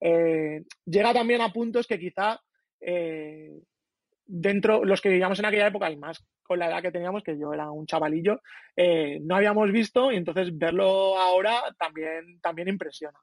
eh, 0.00 0.64
llega 0.84 1.12
también 1.12 1.40
a 1.40 1.52
puntos 1.52 1.86
que 1.86 1.98
quizá 1.98 2.40
eh, 2.80 3.52
dentro, 4.26 4.84
los 4.84 5.00
que 5.00 5.10
vivíamos 5.10 5.38
en 5.38 5.46
aquella 5.46 5.68
época 5.68 5.90
y 5.90 5.96
más 5.96 6.24
con 6.42 6.58
la 6.58 6.68
edad 6.68 6.82
que 6.82 6.90
teníamos, 6.90 7.22
que 7.22 7.38
yo 7.38 7.54
era 7.54 7.70
un 7.70 7.86
chavalillo, 7.86 8.40
eh, 8.76 9.20
no 9.22 9.36
habíamos 9.36 9.70
visto 9.70 10.12
y 10.12 10.16
entonces 10.16 10.56
verlo 10.56 11.16
ahora 11.18 11.62
también, 11.78 12.40
también 12.40 12.68
impresiona. 12.68 13.18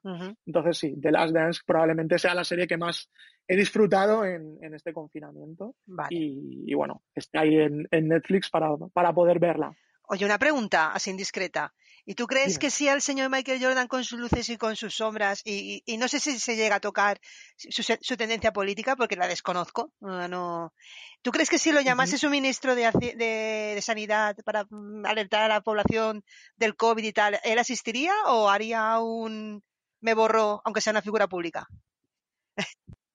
Entonces 0.46 0.78
sí, 0.78 0.96
The 1.00 1.12
Last 1.12 1.34
Dance 1.34 1.60
probablemente 1.64 2.18
sea 2.18 2.34
la 2.34 2.44
serie 2.44 2.66
que 2.66 2.78
más 2.78 3.10
he 3.46 3.56
disfrutado 3.56 4.24
en, 4.24 4.58
este 4.74 4.92
confinamiento 4.92 5.74
y, 6.08 6.72
bueno, 6.74 7.02
está 7.14 7.40
ahí 7.40 7.56
en, 7.56 7.86
Netflix 7.90 8.48
para, 8.48 8.70
para 8.92 9.12
poder 9.12 9.38
verla. 9.38 9.72
Oye, 10.12 10.24
una 10.24 10.38
pregunta 10.38 10.90
así 10.92 11.10
indiscreta. 11.10 11.72
¿Y 12.04 12.16
tú 12.16 12.26
crees 12.26 12.58
que 12.58 12.68
sí 12.70 12.88
al 12.88 13.00
señor 13.00 13.30
Michael 13.30 13.62
Jordan 13.62 13.86
con 13.86 14.02
sus 14.02 14.18
luces 14.18 14.48
y 14.48 14.56
con 14.56 14.74
sus 14.74 14.92
sombras, 14.92 15.40
y, 15.44 15.84
no 15.98 16.08
sé 16.08 16.18
si 16.18 16.36
se 16.40 16.56
llega 16.56 16.76
a 16.76 16.80
tocar 16.80 17.20
su, 17.56 18.16
tendencia 18.16 18.52
política, 18.52 18.96
porque 18.96 19.14
la 19.14 19.28
desconozco, 19.28 19.92
no, 20.00 20.74
¿tú 21.22 21.30
crees 21.30 21.48
que 21.48 21.58
si 21.58 21.70
lo 21.70 21.80
llamase 21.80 22.18
su 22.18 22.28
ministro 22.28 22.74
de, 22.74 22.90
de, 23.14 23.80
Sanidad 23.82 24.36
para 24.44 24.64
mm, 24.68 25.06
alertar 25.06 25.42
a 25.42 25.48
la 25.48 25.60
población 25.60 26.24
del 26.56 26.74
COVID 26.74 27.04
y 27.04 27.12
tal, 27.12 27.38
él 27.44 27.60
asistiría 27.60 28.12
o 28.26 28.48
haría 28.48 28.98
un 28.98 29.62
me 30.00 30.14
borro, 30.14 30.60
aunque 30.64 30.80
sea 30.80 30.90
una 30.90 31.02
figura 31.02 31.28
pública? 31.28 31.68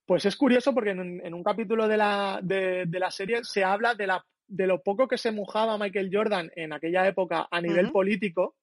Pues 0.06 0.26
es 0.26 0.38
curioso 0.38 0.74
porque 0.74 0.92
en, 0.92 1.34
un 1.34 1.44
capítulo 1.44 1.88
de 1.88 1.98
la, 1.98 2.40
de, 2.42 2.88
la 2.90 3.12
serie 3.12 3.44
se 3.44 3.64
habla 3.64 3.96
de, 3.96 4.08
la, 4.08 4.24
de 4.48 4.68
lo 4.68 4.84
poco 4.84 5.08
que 5.08 5.18
se 5.18 5.32
mojaba 5.32 5.78
Michael 5.78 6.10
Jordan 6.12 6.52
en 6.56 6.74
aquella 6.74 7.08
época 7.08 7.48
a 7.50 7.62
nivel 7.62 7.92
político 7.92 8.56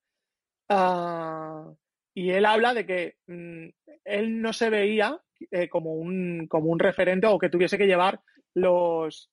Ah, 0.74 1.70
y 2.14 2.30
él 2.30 2.46
habla 2.46 2.72
de 2.74 2.86
que 2.86 3.16
mm, 3.26 3.68
él 4.04 4.40
no 4.40 4.52
se 4.52 4.70
veía 4.70 5.20
eh, 5.50 5.68
como, 5.68 5.94
un, 5.94 6.46
como 6.48 6.70
un 6.70 6.78
referente 6.78 7.26
o 7.26 7.38
que 7.38 7.50
tuviese 7.50 7.78
que 7.78 7.86
llevar 7.86 8.20
los. 8.54 9.30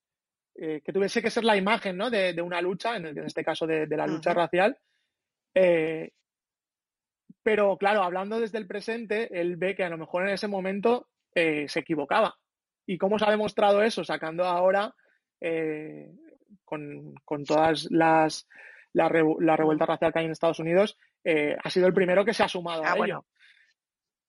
Eh, 0.55 0.81
que 0.83 0.91
tuviese 0.91 1.21
que 1.21 1.29
ser 1.29 1.45
la 1.45 1.55
imagen 1.55 1.95
¿no? 1.95 2.09
de, 2.09 2.41
una 2.41 2.61
lucha, 2.61 2.97
en, 2.97 3.17
este 3.19 3.45
caso 3.45 3.65
de, 3.65 3.87
la 3.87 4.05
lucha 4.05 4.33
racial. 4.33 4.77
Eh, 5.55 6.11
pero 7.41 7.77
claro, 7.77 8.03
hablando 8.03 8.39
desde 8.39 8.57
el 8.57 8.67
presente, 8.67 9.39
él 9.39 9.55
ve 9.55 9.73
que 9.73 9.85
a 9.85 9.89
lo 9.89 9.97
mejor 9.97 10.23
en 10.23 10.33
ese 10.33 10.49
momento 10.49 11.07
se 11.33 11.79
equivocaba. 11.79 12.35
¿Y 12.85 12.97
cómo 12.97 13.17
se 13.17 13.23
ha 13.23 13.31
demostrado 13.31 13.81
eso? 13.81 14.03
Sacando 14.03 14.43
ahora 14.43 14.93
con, 16.65 17.13
con, 17.25 17.43
todas 17.43 17.87
las 17.89 18.47
la, 18.93 19.09
la, 19.39 19.55
revuelta 19.55 19.85
racial 19.85 20.11
que 20.11 20.19
hay 20.19 20.25
en 20.25 20.31
Estados 20.31 20.59
Unidos, 20.59 20.97
eh, 21.23 21.55
ha 21.61 21.69
sido 21.69 21.87
el 21.87 21.93
primero 21.93 22.25
que 22.25 22.33
se 22.33 22.43
ha 22.43 22.47
sumado 22.47 22.83
a 22.83 22.93
ah, 22.93 22.97
ello. 23.03 23.25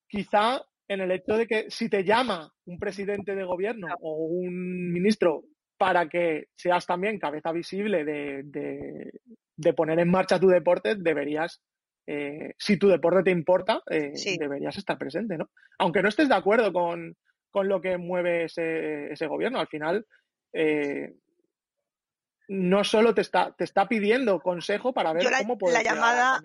Quizá 0.08 0.62
en 0.88 1.00
el 1.00 1.12
hecho 1.12 1.36
de 1.36 1.46
que 1.46 1.70
si 1.70 1.88
te 1.88 2.04
llama 2.04 2.52
un 2.66 2.78
presidente 2.78 3.34
de 3.34 3.44
gobierno 3.44 3.86
o 4.00 4.24
un 4.24 4.92
ministro 4.92 5.44
para 5.78 6.08
que 6.08 6.46
seas 6.56 6.84
también 6.84 7.18
cabeza 7.18 7.52
visible 7.52 8.04
de, 8.04 8.42
de, 8.44 9.72
poner 9.72 9.98
en 10.00 10.10
marcha 10.10 10.38
tu 10.38 10.48
deporte, 10.48 10.96
deberías, 10.96 11.62
eh, 12.06 12.54
si 12.58 12.76
tu 12.76 12.88
deporte 12.88 13.22
te 13.22 13.30
importa, 13.30 13.80
eh, 13.88 14.12
deberías 14.38 14.76
estar 14.76 14.98
presente, 14.98 15.38
¿no? 15.38 15.48
Aunque 15.78 16.02
no 16.02 16.08
estés 16.08 16.28
de 16.28 16.34
acuerdo 16.34 16.72
con, 16.72 17.16
con 17.50 17.68
lo 17.68 17.80
que 17.80 17.96
mueve 17.96 18.44
ese, 18.44 19.12
ese 19.12 19.26
gobierno, 19.26 19.58
al 19.58 19.68
final 19.68 20.04
no 22.50 22.82
solo 22.82 23.14
te 23.14 23.20
está, 23.20 23.52
te 23.52 23.62
está 23.62 23.86
pidiendo 23.86 24.40
consejo 24.40 24.92
para 24.92 25.12
ver 25.12 25.24
cómo 25.38 25.56
puedes 25.56 25.78
la 25.78 25.84
llamada, 25.84 26.40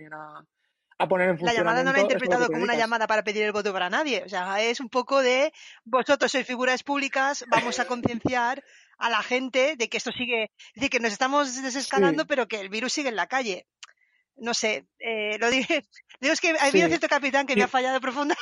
a, 0.99 1.07
poner 1.07 1.29
en 1.29 1.43
La 1.43 1.51
llamada 1.51 1.83
no 1.83 1.91
la 1.91 1.97
he 1.97 2.01
interpretado 2.01 2.45
como 2.45 2.61
una 2.61 2.75
llamada 2.75 3.07
para 3.07 3.23
pedir 3.23 3.41
el 3.41 3.51
voto 3.51 3.73
para 3.73 3.89
nadie. 3.89 4.21
O 4.23 4.29
sea, 4.29 4.61
es 4.61 4.79
un 4.79 4.89
poco 4.89 5.23
de 5.23 5.51
vosotros 5.83 6.31
sois 6.31 6.45
figuras 6.45 6.83
públicas, 6.83 7.43
vamos 7.47 7.79
a 7.79 7.87
concienciar 7.87 8.63
a 8.99 9.09
la 9.09 9.23
gente 9.23 9.75
de 9.77 9.89
que 9.89 9.97
esto 9.97 10.11
sigue, 10.11 10.51
de 10.75 10.89
que 10.91 10.99
nos 10.99 11.11
estamos 11.11 11.59
desescalando, 11.63 12.27
pero 12.27 12.47
que 12.47 12.61
el 12.61 12.69
virus 12.69 12.93
sigue 12.93 13.09
en 13.09 13.15
la 13.15 13.25
calle. 13.25 13.65
No 14.35 14.53
sé, 14.53 14.85
eh, 14.99 15.39
lo 15.39 15.49
dije. 15.49 15.87
Digo, 16.21 16.33
es 16.33 16.39
que 16.39 16.51
ha 16.51 16.65
habido 16.65 16.87
cierto 16.87 17.07
capitán 17.07 17.47
que 17.47 17.55
me 17.55 17.63
ha 17.63 17.67
fallado 17.67 17.99
profunda, 17.99 18.35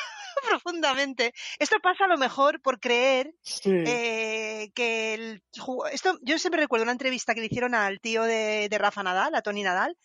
profundamente. 0.48 1.34
Esto 1.60 1.78
pasa 1.82 2.06
a 2.06 2.08
lo 2.08 2.18
mejor 2.18 2.62
por 2.62 2.80
creer 2.80 3.34
eh, 3.66 4.72
que 4.74 5.14
el 5.14 5.44
esto 5.92 6.18
yo 6.22 6.38
siempre 6.38 6.62
recuerdo 6.62 6.84
una 6.84 6.92
entrevista 6.92 7.34
que 7.34 7.42
le 7.42 7.48
hicieron 7.48 7.76
al 7.76 8.00
tío 8.00 8.24
de, 8.24 8.70
Rafa 8.72 9.04
Nadal, 9.04 9.36
a 9.36 9.42
Tony 9.42 9.64
Nadal, 9.64 9.98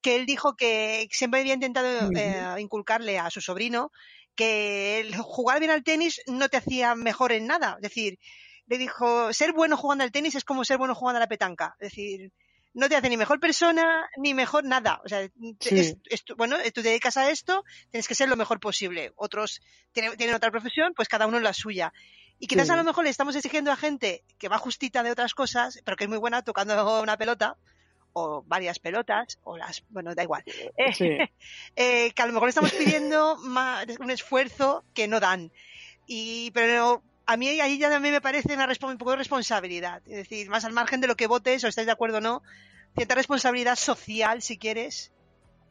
que 0.00 0.16
él 0.16 0.26
dijo 0.26 0.56
que 0.56 1.08
siempre 1.10 1.40
había 1.40 1.54
intentado 1.54 2.10
eh, 2.14 2.60
inculcarle 2.60 3.18
a 3.18 3.30
su 3.30 3.40
sobrino 3.40 3.90
que 4.34 5.00
el 5.00 5.16
jugar 5.16 5.58
bien 5.58 5.72
al 5.72 5.82
tenis 5.82 6.22
no 6.26 6.48
te 6.48 6.58
hacía 6.58 6.94
mejor 6.94 7.32
en 7.32 7.46
nada. 7.48 7.74
Es 7.76 7.82
decir, 7.82 8.18
le 8.66 8.78
dijo, 8.78 9.32
ser 9.32 9.52
bueno 9.52 9.76
jugando 9.76 10.04
al 10.04 10.12
tenis 10.12 10.36
es 10.36 10.44
como 10.44 10.64
ser 10.64 10.78
bueno 10.78 10.94
jugando 10.94 11.16
a 11.16 11.20
la 11.20 11.26
petanca. 11.26 11.74
Es 11.80 11.90
decir, 11.90 12.30
no 12.78 12.88
te 12.88 12.94
hace 12.94 13.08
ni 13.08 13.16
mejor 13.16 13.40
persona 13.40 14.08
ni 14.16 14.34
mejor 14.34 14.64
nada. 14.64 15.00
O 15.04 15.08
sea, 15.08 15.28
bueno, 16.36 16.56
tú 16.72 16.80
te 16.80 16.88
dedicas 16.88 17.16
a 17.16 17.28
esto, 17.30 17.64
tienes 17.90 18.06
que 18.06 18.14
ser 18.14 18.28
lo 18.28 18.36
mejor 18.36 18.60
posible. 18.60 19.12
Otros 19.16 19.60
tienen, 19.92 20.34
otra 20.34 20.52
profesión, 20.52 20.92
pues 20.94 21.08
cada 21.08 21.26
uno 21.26 21.40
la 21.40 21.52
suya. 21.52 21.92
Y 22.38 22.46
quizás 22.46 22.70
a 22.70 22.76
lo 22.76 22.84
mejor 22.84 23.02
le 23.02 23.10
estamos 23.10 23.34
exigiendo 23.34 23.72
a 23.72 23.76
gente 23.76 24.22
que 24.38 24.48
va 24.48 24.58
justita 24.58 25.02
de 25.02 25.10
otras 25.10 25.34
cosas, 25.34 25.80
pero 25.84 25.96
que 25.96 26.04
es 26.04 26.10
muy 26.10 26.18
buena 26.18 26.42
tocando 26.42 27.02
una 27.02 27.16
pelota, 27.16 27.56
o 28.12 28.44
varias 28.46 28.78
pelotas, 28.78 29.40
o 29.42 29.56
las, 29.56 29.82
bueno, 29.88 30.14
da 30.14 30.22
igual. 30.22 30.44
Eh, 30.76 31.32
que 32.14 32.22
a 32.22 32.26
lo 32.26 32.32
mejor 32.32 32.46
le 32.46 32.50
estamos 32.50 32.72
pidiendo 32.72 33.36
más, 33.42 33.86
un 33.98 34.12
esfuerzo 34.12 34.84
que 34.94 35.08
no 35.08 35.18
dan. 35.18 35.50
Y, 36.06 36.52
pero 36.52 37.02
a 37.28 37.36
mí 37.36 37.60
ahí 37.60 37.76
ya 37.76 37.94
a 37.94 38.00
mí 38.00 38.10
me 38.10 38.22
parece 38.22 38.54
una 38.54 38.66
un 38.66 38.96
poco 38.96 39.10
de 39.10 39.18
responsabilidad. 39.18 40.00
Es 40.06 40.16
decir, 40.16 40.48
más 40.48 40.64
al 40.64 40.72
margen 40.72 41.02
de 41.02 41.06
lo 41.06 41.14
que 41.14 41.26
votes 41.26 41.62
o 41.62 41.68
estés 41.68 41.84
de 41.84 41.92
acuerdo 41.92 42.18
o 42.18 42.20
no, 42.22 42.42
cierta 42.96 43.14
responsabilidad 43.14 43.76
social, 43.76 44.40
si 44.40 44.56
quieres, 44.56 45.12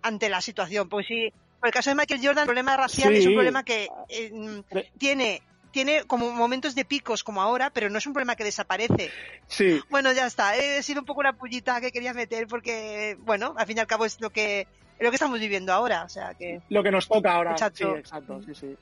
ante 0.04 0.30
la 0.30 0.40
situación. 0.42 0.88
Pues 0.88 1.08
sí, 1.08 1.34
por 1.60 1.70
el 1.70 1.74
caso 1.74 1.90
de 1.90 1.96
Michael 1.96 2.22
Jordan, 2.24 2.44
el 2.44 2.48
problema 2.48 2.78
racial 2.78 3.12
es 3.16 3.26
un 3.26 3.34
problema 3.34 3.64
que 3.64 3.90
eh, 4.08 4.62
tiene 5.00 5.42
tiene 5.72 6.04
como 6.04 6.32
momentos 6.32 6.76
de 6.76 6.86
picos 6.86 7.24
como 7.24 7.42
ahora, 7.42 7.72
pero 7.72 7.90
no 7.90 7.98
es 7.98 8.06
un 8.06 8.14
problema 8.14 8.36
que 8.36 8.44
desaparece. 8.44 9.12
Sí. 9.48 9.82
Bueno, 9.90 10.12
ya 10.14 10.28
está. 10.28 10.56
He 10.56 10.84
sido 10.84 11.02
un 11.02 11.06
poco 11.08 11.22
una 11.22 11.34
pullita 11.34 11.82
que 11.82 11.92
quería 11.92 12.14
meter 12.14 12.46
porque, 12.46 13.18
bueno, 13.22 13.56
al 13.58 13.66
fin 13.66 13.78
y 13.78 13.80
al 13.80 13.88
cabo 13.88 14.06
es 14.06 14.22
lo 14.22 14.30
que 14.30 14.68
lo 15.00 15.10
que 15.10 15.16
estamos 15.16 15.40
viviendo 15.40 15.72
ahora, 15.72 16.04
o 16.04 16.10
sea 16.10 16.34
que... 16.34 16.62
Lo 16.70 16.82
que 16.82 16.92
nos 16.92 17.08
toca 17.08 17.34
ahora, 17.34 17.52
exacto. 17.52 17.94
sí, 17.94 18.00
exacto, 18.00 18.42
sí, 18.44 18.56
sí, 18.56 18.76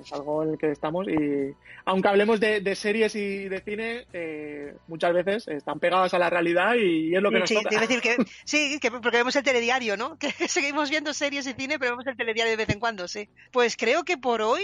es, 0.00 0.12
algo 0.12 0.42
en 0.42 0.50
el 0.50 0.58
que 0.58 0.70
estamos 0.70 1.08
y 1.08 1.54
aunque 1.86 2.08
hablemos 2.08 2.40
de, 2.40 2.74
series 2.74 3.14
y 3.14 3.48
de 3.48 3.60
cine, 3.60 4.06
eh, 4.12 4.74
muchas 4.88 5.12
veces 5.12 5.48
están 5.48 5.80
pegadas 5.80 6.12
a 6.14 6.18
la 6.18 6.28
realidad 6.28 6.74
y 6.74 7.14
es 7.14 7.22
lo 7.22 7.30
que 7.30 7.40
nos 7.40 7.50
toca. 7.50 7.80
Decir 7.80 8.00
que, 8.00 8.16
sí, 8.44 8.78
que 8.80 8.90
porque 8.90 9.18
vemos 9.18 9.36
el 9.36 9.42
telediario, 9.42 9.96
¿no? 9.96 10.18
Que 10.24 10.48
seguimos 10.48 10.90
viendo 10.90 11.12
series 11.12 11.46
y 11.46 11.52
cine, 11.52 11.78
pero 11.78 11.92
vemos 11.92 12.06
el 12.06 12.16
telediario 12.16 12.50
de 12.50 12.56
vez 12.56 12.68
en 12.70 12.80
cuando, 12.80 13.08
sí. 13.08 13.28
Pues 13.52 13.76
creo 13.76 14.04
que 14.04 14.16
por 14.16 14.42
hoy 14.42 14.62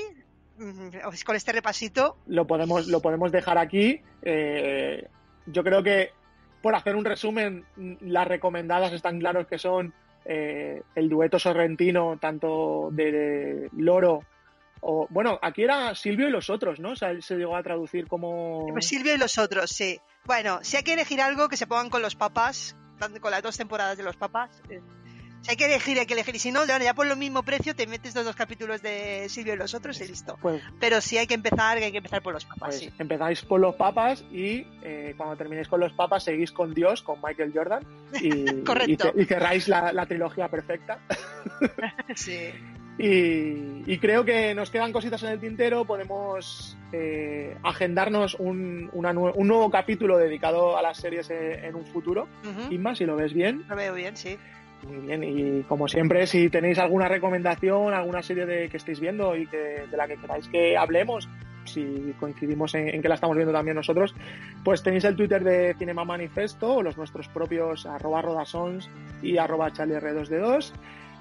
mm, 0.58 0.88
con 1.24 1.36
este 1.36 1.52
repasito. 1.52 2.16
Lo 2.26 2.46
podemos, 2.46 2.86
lo 2.88 3.00
podemos 3.00 3.32
dejar 3.32 3.58
aquí. 3.58 4.00
Eh, 4.22 5.06
yo 5.46 5.62
creo 5.62 5.82
que, 5.82 6.10
por 6.62 6.74
hacer 6.74 6.96
un 6.96 7.04
resumen, 7.04 7.64
las 8.00 8.26
recomendadas 8.26 8.92
están 8.92 9.18
claros 9.18 9.46
que 9.46 9.58
son 9.58 9.94
eh, 10.24 10.82
el 10.94 11.08
dueto 11.08 11.38
sorrentino, 11.38 12.18
tanto 12.20 12.90
de, 12.92 13.68
Loro 13.76 14.22
o 14.82 15.06
bueno, 15.10 15.38
aquí 15.42 15.62
era 15.62 15.94
Silvio 15.94 16.28
y 16.28 16.30
los 16.30 16.48
otros, 16.48 16.80
¿no? 16.80 16.92
O 16.92 16.96
sea, 16.96 17.10
él 17.10 17.22
se 17.22 17.36
llegó 17.36 17.56
a 17.56 17.62
traducir 17.62 18.06
como. 18.08 18.66
Pues 18.72 18.86
Silvio 18.86 19.14
y 19.14 19.18
los 19.18 19.36
otros, 19.36 19.70
sí. 19.70 20.00
Bueno, 20.24 20.60
si 20.62 20.76
hay 20.76 20.82
que 20.82 20.94
elegir 20.94 21.20
algo, 21.20 21.48
que 21.48 21.56
se 21.56 21.66
pongan 21.66 21.90
con 21.90 22.02
los 22.02 22.16
papás, 22.16 22.76
con 23.20 23.30
las 23.30 23.42
dos 23.42 23.56
temporadas 23.56 23.98
de 23.98 24.04
los 24.04 24.16
papás. 24.16 24.62
Eh, 25.40 25.44
si 25.44 25.50
hay 25.50 25.56
que 25.56 25.64
elegir, 25.66 25.98
hay 25.98 26.06
que 26.06 26.14
elegir. 26.14 26.34
Y 26.34 26.38
si 26.38 26.52
no, 26.52 26.66
ya 26.66 26.94
por 26.94 27.06
lo 27.06 27.16
mismo 27.16 27.42
precio 27.42 27.74
te 27.74 27.86
metes 27.86 28.14
los 28.14 28.24
dos 28.24 28.36
capítulos 28.36 28.82
de 28.82 29.26
Silvio 29.28 29.54
y 29.54 29.56
los 29.56 29.74
otros 29.74 30.00
y 30.00 30.08
listo. 30.08 30.38
Pues 30.40 30.62
Pero 30.78 31.00
si 31.00 31.18
hay 31.18 31.26
que 31.26 31.34
empezar, 31.34 31.78
hay 31.78 31.90
que 31.90 31.98
empezar 31.98 32.22
por 32.22 32.34
los 32.34 32.44
papas. 32.44 32.80
Pues 32.80 32.92
empezáis 32.98 33.42
por 33.42 33.60
los 33.60 33.74
papas 33.74 34.24
y 34.32 34.66
eh, 34.82 35.14
cuando 35.16 35.36
terminéis 35.36 35.68
con 35.68 35.80
los 35.80 35.92
papas 35.92 36.24
seguís 36.24 36.52
con 36.52 36.74
Dios, 36.74 37.02
con 37.02 37.20
Michael 37.22 37.52
Jordan. 37.54 37.84
Y, 38.20 38.62
Correcto. 38.64 39.12
Y, 39.16 39.24
cerráis 39.24 39.68
la, 39.68 40.06
trilogía 40.06 40.48
perfecta. 40.48 40.98
sí. 42.14 42.50
Y, 42.98 43.98
creo 43.98 44.24
que 44.24 44.54
nos 44.54 44.70
quedan 44.70 44.92
cositas 44.92 45.22
en 45.22 45.30
el 45.30 45.40
tintero. 45.40 45.86
Podemos 45.86 46.76
eh, 46.92 47.56
agendarnos 47.62 48.34
un, 48.34 48.90
un, 48.92 49.48
nuevo 49.48 49.70
capítulo 49.70 50.18
dedicado 50.18 50.76
a 50.76 50.82
las 50.82 50.98
series 50.98 51.30
en, 51.30 51.74
un 51.74 51.86
futuro. 51.86 52.28
y 52.68 52.76
más 52.76 52.98
si 52.98 53.06
lo 53.06 53.16
ves 53.16 53.32
bien. 53.32 53.64
Lo 53.68 53.76
veo 53.76 53.94
bien, 53.94 54.16
sí. 54.16 54.36
Muy 54.86 55.06
bien, 55.06 55.22
y 55.22 55.62
como 55.64 55.88
siempre, 55.88 56.26
si 56.26 56.48
tenéis 56.48 56.78
alguna 56.78 57.06
recomendación, 57.06 57.92
alguna 57.92 58.22
serie 58.22 58.46
de, 58.46 58.68
que 58.68 58.78
estéis 58.78 58.98
viendo 59.00 59.36
y 59.36 59.46
que, 59.46 59.84
de 59.90 59.96
la 59.96 60.08
que 60.08 60.16
queráis 60.16 60.48
que 60.48 60.76
hablemos, 60.76 61.28
si 61.64 62.14
coincidimos 62.18 62.74
en, 62.74 63.02
que 63.02 63.08
la 63.08 63.14
estamos 63.14 63.36
viendo 63.36 63.52
también 63.52 63.76
nosotros, 63.76 64.14
pues 64.64 64.82
tenéis 64.82 65.04
el 65.04 65.16
Twitter 65.16 65.44
de 65.44 65.74
Cinema 65.78 66.04
Manifesto 66.04 66.76
o 66.76 66.82
los 66.82 66.96
nuestros 66.96 67.28
propios 67.28 67.86
arroba 67.86 68.22
rodasons 68.22 68.88
y 69.22 69.36
arroba 69.36 69.70
charlierre2d2, 69.70 70.72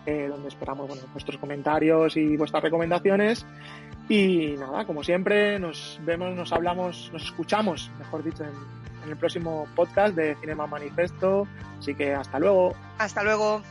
eh, 0.05 0.27
donde 0.29 0.47
esperamos 0.47 0.87
bueno, 0.87 1.03
vuestros 1.11 1.37
comentarios 1.37 2.15
y 2.17 2.37
vuestras 2.37 2.63
recomendaciones. 2.63 3.45
Y 4.07 4.55
nada, 4.57 4.85
como 4.85 5.03
siempre, 5.03 5.59
nos 5.59 5.99
vemos, 6.03 6.35
nos 6.35 6.51
hablamos, 6.51 7.11
nos 7.13 7.23
escuchamos, 7.23 7.91
mejor 7.99 8.23
dicho, 8.23 8.43
en 8.43 8.51
en 9.03 9.09
el 9.09 9.17
próximo 9.17 9.67
podcast 9.75 10.15
de 10.15 10.35
Cinema 10.41 10.67
Manifesto. 10.67 11.47
Así 11.79 11.95
que 11.95 12.13
hasta 12.13 12.39
luego. 12.39 12.75
Hasta 12.97 13.23
luego. 13.23 13.61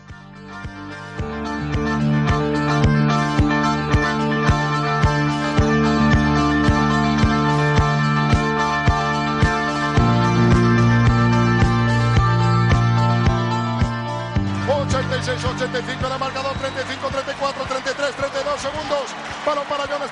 85 15.58 16.06
en 16.06 16.12
el 16.12 16.18
marcador, 16.18 16.56
35, 16.56 17.08
34, 17.08 17.64
33, 17.64 18.14
32 18.14 18.60
segundos. 18.60 19.04
Balón 19.44 19.66
para 19.66 19.84
John 19.86 20.02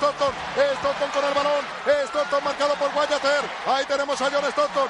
Stockton. 0.56 1.10
Con 1.10 1.24
el 1.24 1.34
balón. 1.34 1.64
Stockton 2.08 2.44
marcado 2.44 2.74
por 2.74 2.92
Guayater. 2.92 3.44
Ahí 3.66 3.84
tenemos 3.86 4.20
a 4.20 4.30
John 4.30 4.44
Stockton. 4.44 4.88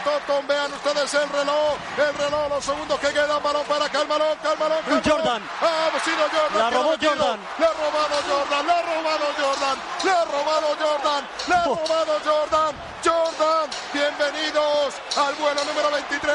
Stockton, 0.00 0.46
vean 0.46 0.72
ustedes 0.72 1.14
el 1.14 1.28
reloj. 1.28 1.76
El 1.96 2.14
reloj, 2.14 2.48
los 2.48 2.64
segundos 2.64 2.98
que 3.00 3.08
quedan. 3.08 3.42
Balón 3.42 3.64
para 3.66 3.88
Calmalón, 3.88 4.36
Calmalón, 4.42 4.78
Calmalón. 4.84 5.02
Jordan. 5.04 5.42
Ha 5.60 6.00
sido 6.04 6.24
Jordan. 6.30 6.58
La 6.58 6.70
robó 6.70 6.94
Jordan. 7.00 7.40
Le 7.58 7.66
ha 7.66 7.72
robado 7.72 8.16
Jordan. 8.28 8.66
Le 8.66 8.72
ha 8.72 8.82
robado 8.82 9.26
Jordan. 9.38 9.78
Le 10.04 10.10
ha 10.10 10.24
robado 10.24 10.76
Jordan. 10.78 11.28
Le 11.48 11.54
ha 11.54 11.64
robado 11.64 12.20
Jordan. 12.24 12.88
Jordan, 13.04 13.70
bienvenidos 13.92 14.94
al 15.16 15.34
vuelo 15.36 15.64
número 15.64 15.90
23. 15.90 16.30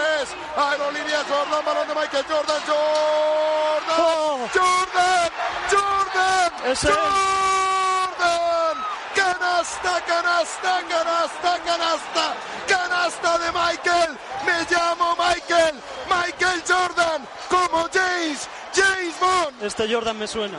Aerolínea 0.55 1.23
Jordan, 1.27 1.65
balón 1.65 1.87
de 1.87 1.95
Michael 1.95 2.25
Jordan. 2.29 2.61
Jordan. 2.65 3.99
Oh. 3.99 4.49
Jordan. 4.53 5.31
Jordan. 5.69 6.71
Es. 6.71 6.81
Jordan. 6.81 7.52
Canasta, 9.63 10.01
canasta, 10.05 10.81
canasta, 10.89 11.63
canasta. 11.63 12.35
Canasta 12.67 13.37
de 13.37 13.51
Michael. 13.53 14.17
Me 14.45 14.65
llamo 14.69 15.15
Michael. 15.15 15.75
Michael 16.09 16.61
Jordan. 16.67 17.25
Como 17.49 17.87
James. 17.93 18.49
James 18.75 19.17
Bond. 19.21 19.63
Este 19.63 19.87
Jordan 19.87 20.17
me 20.19 20.27
suena. 20.27 20.57